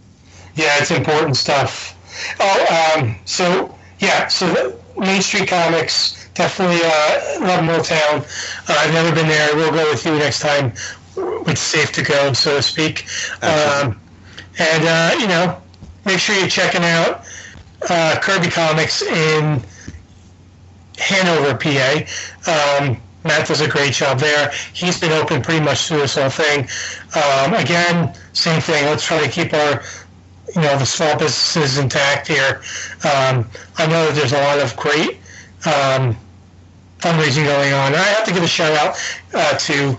Yeah, 0.54 0.78
it's 0.80 0.90
important 0.90 1.36
stuff. 1.36 1.94
Oh, 2.40 2.96
um, 2.98 3.16
so 3.26 3.76
yeah, 3.98 4.28
so 4.28 4.80
Main 4.98 5.22
Street 5.22 5.48
Comics 5.48 6.28
definitely 6.34 6.80
uh, 6.84 7.46
love 7.46 7.64
Milltown. 7.64 8.22
Uh, 8.68 8.76
I've 8.78 8.92
never 8.92 9.14
been 9.14 9.26
there. 9.26 9.54
We'll 9.56 9.72
go 9.72 9.90
with 9.90 10.04
you 10.04 10.12
next 10.12 10.40
time. 10.40 10.72
It's 11.16 11.60
safe 11.60 11.92
to 11.92 12.02
go, 12.02 12.32
so 12.32 12.56
to 12.56 12.62
speak. 12.62 13.06
Um, 13.42 14.00
and 14.58 14.84
uh, 14.84 15.16
you 15.18 15.26
know, 15.26 15.60
make 16.04 16.18
sure 16.18 16.36
you're 16.36 16.48
checking 16.48 16.84
out 16.84 17.24
uh, 17.88 18.18
Kirby 18.20 18.48
Comics 18.50 19.02
in 19.02 19.62
Hanover, 20.98 21.56
PA. 21.56 22.04
Um, 22.46 23.00
Matt 23.24 23.48
does 23.48 23.60
a 23.60 23.68
great 23.68 23.94
job 23.94 24.20
there. 24.20 24.52
He's 24.72 24.98
been 24.98 25.12
open 25.12 25.42
pretty 25.42 25.64
much 25.64 25.88
through 25.88 25.98
this 25.98 26.14
whole 26.14 26.30
thing. 26.30 26.68
Um, 27.14 27.54
again, 27.54 28.14
same 28.32 28.60
thing. 28.60 28.86
Let's 28.86 29.04
try 29.04 29.20
to 29.24 29.28
keep 29.30 29.52
our 29.52 29.82
you 30.54 30.62
know 30.62 30.78
the 30.78 30.84
small 30.86 31.16
businesses 31.18 31.78
intact 31.78 32.28
here. 32.28 32.62
Um, 33.04 33.48
I 33.76 33.86
know 33.86 34.06
that 34.06 34.14
there's 34.14 34.32
a 34.32 34.40
lot 34.40 34.58
of 34.58 34.76
great 34.76 35.18
um, 35.66 36.16
fundraising 36.98 37.44
going 37.44 37.72
on. 37.72 37.88
And 37.88 37.96
I 37.96 38.04
have 38.04 38.24
to 38.24 38.32
give 38.32 38.42
a 38.42 38.48
shout 38.48 38.72
out 38.72 38.96
uh, 39.34 39.56
to 39.58 39.96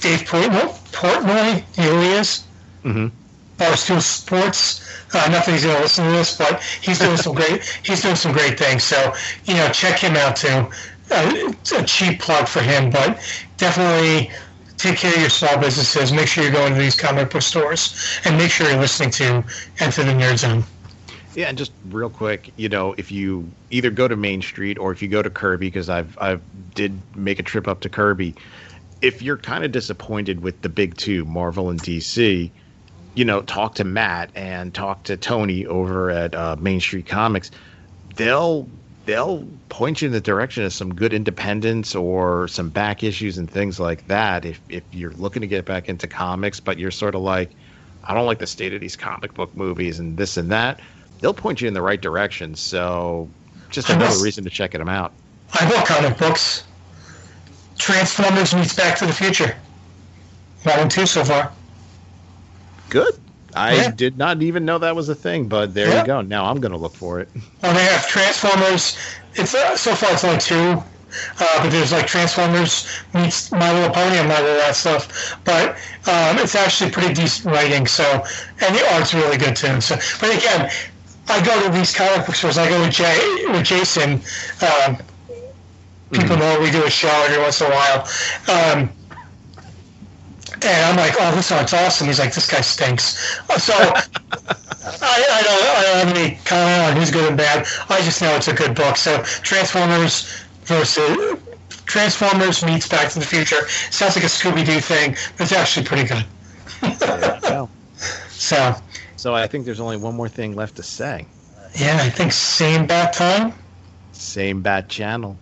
Dave 0.00 0.20
Portnoy, 0.20 0.68
Portnoy 0.92 1.64
Elias, 1.78 2.44
mm-hmm. 2.84 3.08
Barstool 3.56 4.00
Sports. 4.00 4.84
Uh, 5.14 5.26
not 5.30 5.46
that 5.46 5.52
he's 5.52 5.64
going 5.64 5.76
to 5.76 5.82
listen 5.82 6.04
to 6.04 6.10
this, 6.10 6.36
but 6.36 6.62
he's 6.62 6.98
doing 6.98 7.16
some 7.16 7.34
great. 7.34 7.62
He's 7.82 8.02
doing 8.02 8.14
some 8.14 8.32
great 8.32 8.58
things. 8.58 8.84
So 8.84 9.14
you 9.46 9.54
know, 9.54 9.68
check 9.70 9.98
him 9.98 10.16
out 10.16 10.36
too. 10.36 10.68
Uh, 11.10 11.32
it's 11.34 11.72
a 11.72 11.82
cheap 11.82 12.20
plug 12.20 12.46
for 12.46 12.60
him, 12.60 12.90
but 12.90 13.18
definitely 13.56 14.30
take 14.78 14.96
care 14.96 15.12
of 15.12 15.20
your 15.20 15.30
small 15.30 15.58
businesses. 15.58 16.12
Make 16.12 16.28
sure 16.28 16.44
you're 16.44 16.52
going 16.52 16.72
to 16.72 16.78
these 16.78 16.96
comic 16.96 17.30
book 17.30 17.42
stores, 17.42 18.20
and 18.24 18.38
make 18.38 18.50
sure 18.50 18.68
you're 18.68 18.80
listening 18.80 19.10
to 19.10 19.44
Enter 19.80 20.04
the 20.04 20.12
Nerd 20.12 20.38
Zone. 20.38 20.64
Yeah, 21.34 21.48
and 21.48 21.58
just 21.58 21.72
real 21.90 22.10
quick, 22.10 22.52
you 22.56 22.68
know, 22.68 22.94
if 22.96 23.12
you 23.12 23.48
either 23.70 23.90
go 23.90 24.08
to 24.08 24.16
Main 24.16 24.40
Street 24.42 24.78
or 24.78 24.90
if 24.92 25.02
you 25.02 25.08
go 25.08 25.22
to 25.22 25.30
Kirby, 25.30 25.66
because 25.66 25.88
I've 25.88 26.16
I've 26.20 26.40
did 26.74 26.98
make 27.14 27.38
a 27.38 27.42
trip 27.42 27.68
up 27.68 27.80
to 27.80 27.88
Kirby. 27.88 28.34
If 29.02 29.22
you're 29.22 29.36
kind 29.36 29.64
of 29.64 29.70
disappointed 29.70 30.42
with 30.42 30.60
the 30.62 30.68
big 30.68 30.96
two, 30.96 31.24
Marvel 31.24 31.70
and 31.70 31.80
DC, 31.80 32.50
you 33.14 33.24
know, 33.24 33.42
talk 33.42 33.76
to 33.76 33.84
Matt 33.84 34.30
and 34.34 34.74
talk 34.74 35.04
to 35.04 35.16
Tony 35.16 35.66
over 35.66 36.10
at 36.10 36.34
uh, 36.34 36.56
Main 36.58 36.80
Street 36.80 37.06
Comics. 37.06 37.50
They'll 38.16 38.68
they'll 39.08 39.48
point 39.70 40.02
you 40.02 40.06
in 40.06 40.12
the 40.12 40.20
direction 40.20 40.64
of 40.64 40.72
some 40.74 40.94
good 40.94 41.14
independents 41.14 41.94
or 41.94 42.46
some 42.46 42.68
back 42.68 43.02
issues 43.02 43.38
and 43.38 43.50
things 43.50 43.80
like 43.80 44.06
that. 44.08 44.44
If 44.44 44.60
if 44.68 44.82
you're 44.92 45.12
looking 45.12 45.40
to 45.40 45.46
get 45.48 45.64
back 45.64 45.88
into 45.88 46.06
comics, 46.06 46.60
but 46.60 46.78
you're 46.78 46.90
sort 46.90 47.14
of 47.14 47.22
like, 47.22 47.50
I 48.04 48.12
don't 48.12 48.26
like 48.26 48.38
the 48.38 48.46
state 48.46 48.74
of 48.74 48.82
these 48.82 48.96
comic 48.96 49.32
book 49.32 49.56
movies 49.56 49.98
and 49.98 50.18
this 50.18 50.36
and 50.36 50.52
that 50.52 50.80
they'll 51.20 51.32
point 51.32 51.62
you 51.62 51.68
in 51.68 51.72
the 51.72 51.80
right 51.80 52.00
direction. 52.00 52.54
So 52.54 53.30
just 53.70 53.88
another 53.88 54.22
reason 54.22 54.44
to 54.44 54.50
check 54.50 54.72
them 54.72 54.90
out. 54.90 55.14
I 55.58 55.66
bought 55.70 55.86
comic 55.86 56.18
books. 56.18 56.64
Transformers 57.78 58.54
meets 58.54 58.74
Back 58.74 58.98
to 58.98 59.06
the 59.06 59.12
Future. 59.14 59.56
And 60.66 60.90
two 60.90 61.06
so 61.06 61.24
far. 61.24 61.50
Good. 62.90 63.18
I 63.54 63.74
yeah. 63.74 63.90
did 63.90 64.18
not 64.18 64.42
even 64.42 64.64
know 64.64 64.78
that 64.78 64.94
was 64.94 65.08
a 65.08 65.14
thing, 65.14 65.48
but 65.48 65.74
there 65.74 65.88
yeah. 65.88 66.00
you 66.00 66.06
go. 66.06 66.20
Now 66.20 66.46
I'm 66.46 66.60
going 66.60 66.72
to 66.72 66.78
look 66.78 66.94
for 66.94 67.20
it. 67.20 67.28
Well, 67.62 67.74
they 67.74 67.84
have 67.84 68.06
Transformers. 68.06 68.96
It's 69.34 69.54
uh, 69.54 69.76
so 69.76 69.94
far 69.94 70.12
it's 70.12 70.24
only 70.24 70.40
two, 70.40 70.82
uh, 71.40 71.62
but 71.62 71.70
there's 71.70 71.92
like 71.92 72.06
Transformers 72.06 72.86
meets 73.14 73.50
My 73.50 73.72
Little 73.72 73.94
Pony 73.94 74.18
and 74.18 74.30
all 74.30 74.42
that 74.42 74.76
stuff. 74.76 75.40
But 75.44 75.70
um, 76.06 76.38
it's 76.38 76.54
actually 76.54 76.90
pretty 76.90 77.14
decent 77.14 77.54
writing. 77.54 77.86
So, 77.86 78.04
and 78.60 78.74
the 78.74 78.94
art's 78.94 79.14
really 79.14 79.38
good 79.38 79.56
too. 79.56 79.80
So, 79.80 79.96
but 80.20 80.36
again, 80.36 80.70
I 81.28 81.44
go 81.44 81.62
to 81.66 81.72
these 81.72 81.94
comic 81.94 82.26
book 82.26 82.34
stores. 82.34 82.58
I 82.58 82.68
go 82.68 82.80
with 82.80 82.92
Jay, 82.92 83.18
with 83.48 83.64
Jason. 83.64 84.20
Um, 84.60 84.96
people 86.10 86.36
mm-hmm. 86.36 86.40
know 86.40 86.60
we 86.60 86.70
do 86.70 86.84
a 86.84 86.90
show 86.90 87.08
every 87.26 87.38
once 87.42 87.60
in 87.60 87.66
a 87.66 87.70
while. 87.70 88.08
Um, 88.48 88.90
and 90.64 90.86
I'm 90.86 90.96
like, 90.96 91.14
oh, 91.20 91.34
this 91.34 91.52
art's 91.52 91.72
awesome. 91.72 92.06
He's 92.06 92.18
like, 92.18 92.34
this 92.34 92.50
guy 92.50 92.60
stinks. 92.60 93.40
So 93.58 93.74
I, 93.76 95.24
I, 95.30 95.42
don't, 95.42 95.62
I 95.62 95.82
don't 95.82 96.06
have 96.06 96.16
any 96.16 96.38
comment 96.44 96.82
on 96.82 96.96
who's 96.96 97.10
good 97.10 97.28
and 97.28 97.36
bad. 97.36 97.66
I 97.88 98.00
just 98.02 98.22
know 98.22 98.34
it's 98.36 98.48
a 98.48 98.54
good 98.54 98.74
book. 98.74 98.96
So 98.96 99.22
Transformers 99.22 100.44
versus 100.64 101.38
Transformers 101.86 102.64
meets 102.64 102.88
Back 102.88 103.10
to 103.12 103.18
the 103.18 103.24
Future. 103.24 103.68
Sounds 103.90 104.16
like 104.16 104.24
a 104.24 104.28
Scooby 104.28 104.64
Doo 104.64 104.80
thing, 104.80 105.16
but 105.36 105.44
it's 105.44 105.52
actually 105.52 105.86
pretty 105.86 106.08
good. 106.08 106.24
so 108.30 108.74
so 109.16 109.34
I 109.34 109.48
think 109.48 109.64
there's 109.64 109.80
only 109.80 109.96
one 109.96 110.14
more 110.14 110.28
thing 110.28 110.54
left 110.54 110.76
to 110.76 110.82
say. 110.82 111.26
Yeah, 111.74 111.98
I 112.00 112.08
think 112.08 112.32
same 112.32 112.86
bat 112.86 113.12
time. 113.12 113.52
Same 114.12 114.62
bat 114.62 114.88
channel. 114.88 115.36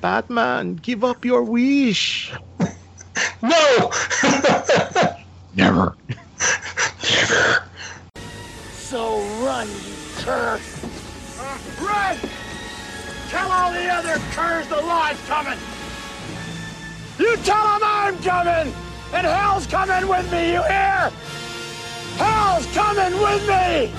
Batman, 0.00 0.76
give 0.76 1.04
up 1.04 1.24
your 1.24 1.42
wish. 1.42 2.32
No! 3.42 3.90
Never. 5.54 5.96
Never. 7.02 7.64
So 8.72 9.20
run, 9.44 9.68
you 9.68 9.94
cur! 10.18 10.60
Uh, 11.38 11.58
run! 11.80 12.18
Tell 13.28 13.50
all 13.50 13.72
the 13.72 13.86
other 13.88 14.18
curs 14.32 14.66
the 14.68 14.76
law's 14.76 15.20
coming! 15.26 15.58
You 17.18 17.36
tell 17.38 17.62
them 17.64 17.80
I'm 17.82 18.18
coming! 18.22 18.74
And 19.12 19.26
hell's 19.26 19.66
coming 19.66 20.08
with 20.08 20.30
me, 20.32 20.52
you 20.52 20.62
hear? 20.62 21.12
Hell's 22.16 22.66
coming 22.74 23.20
with 23.20 23.46
me! 23.48 23.92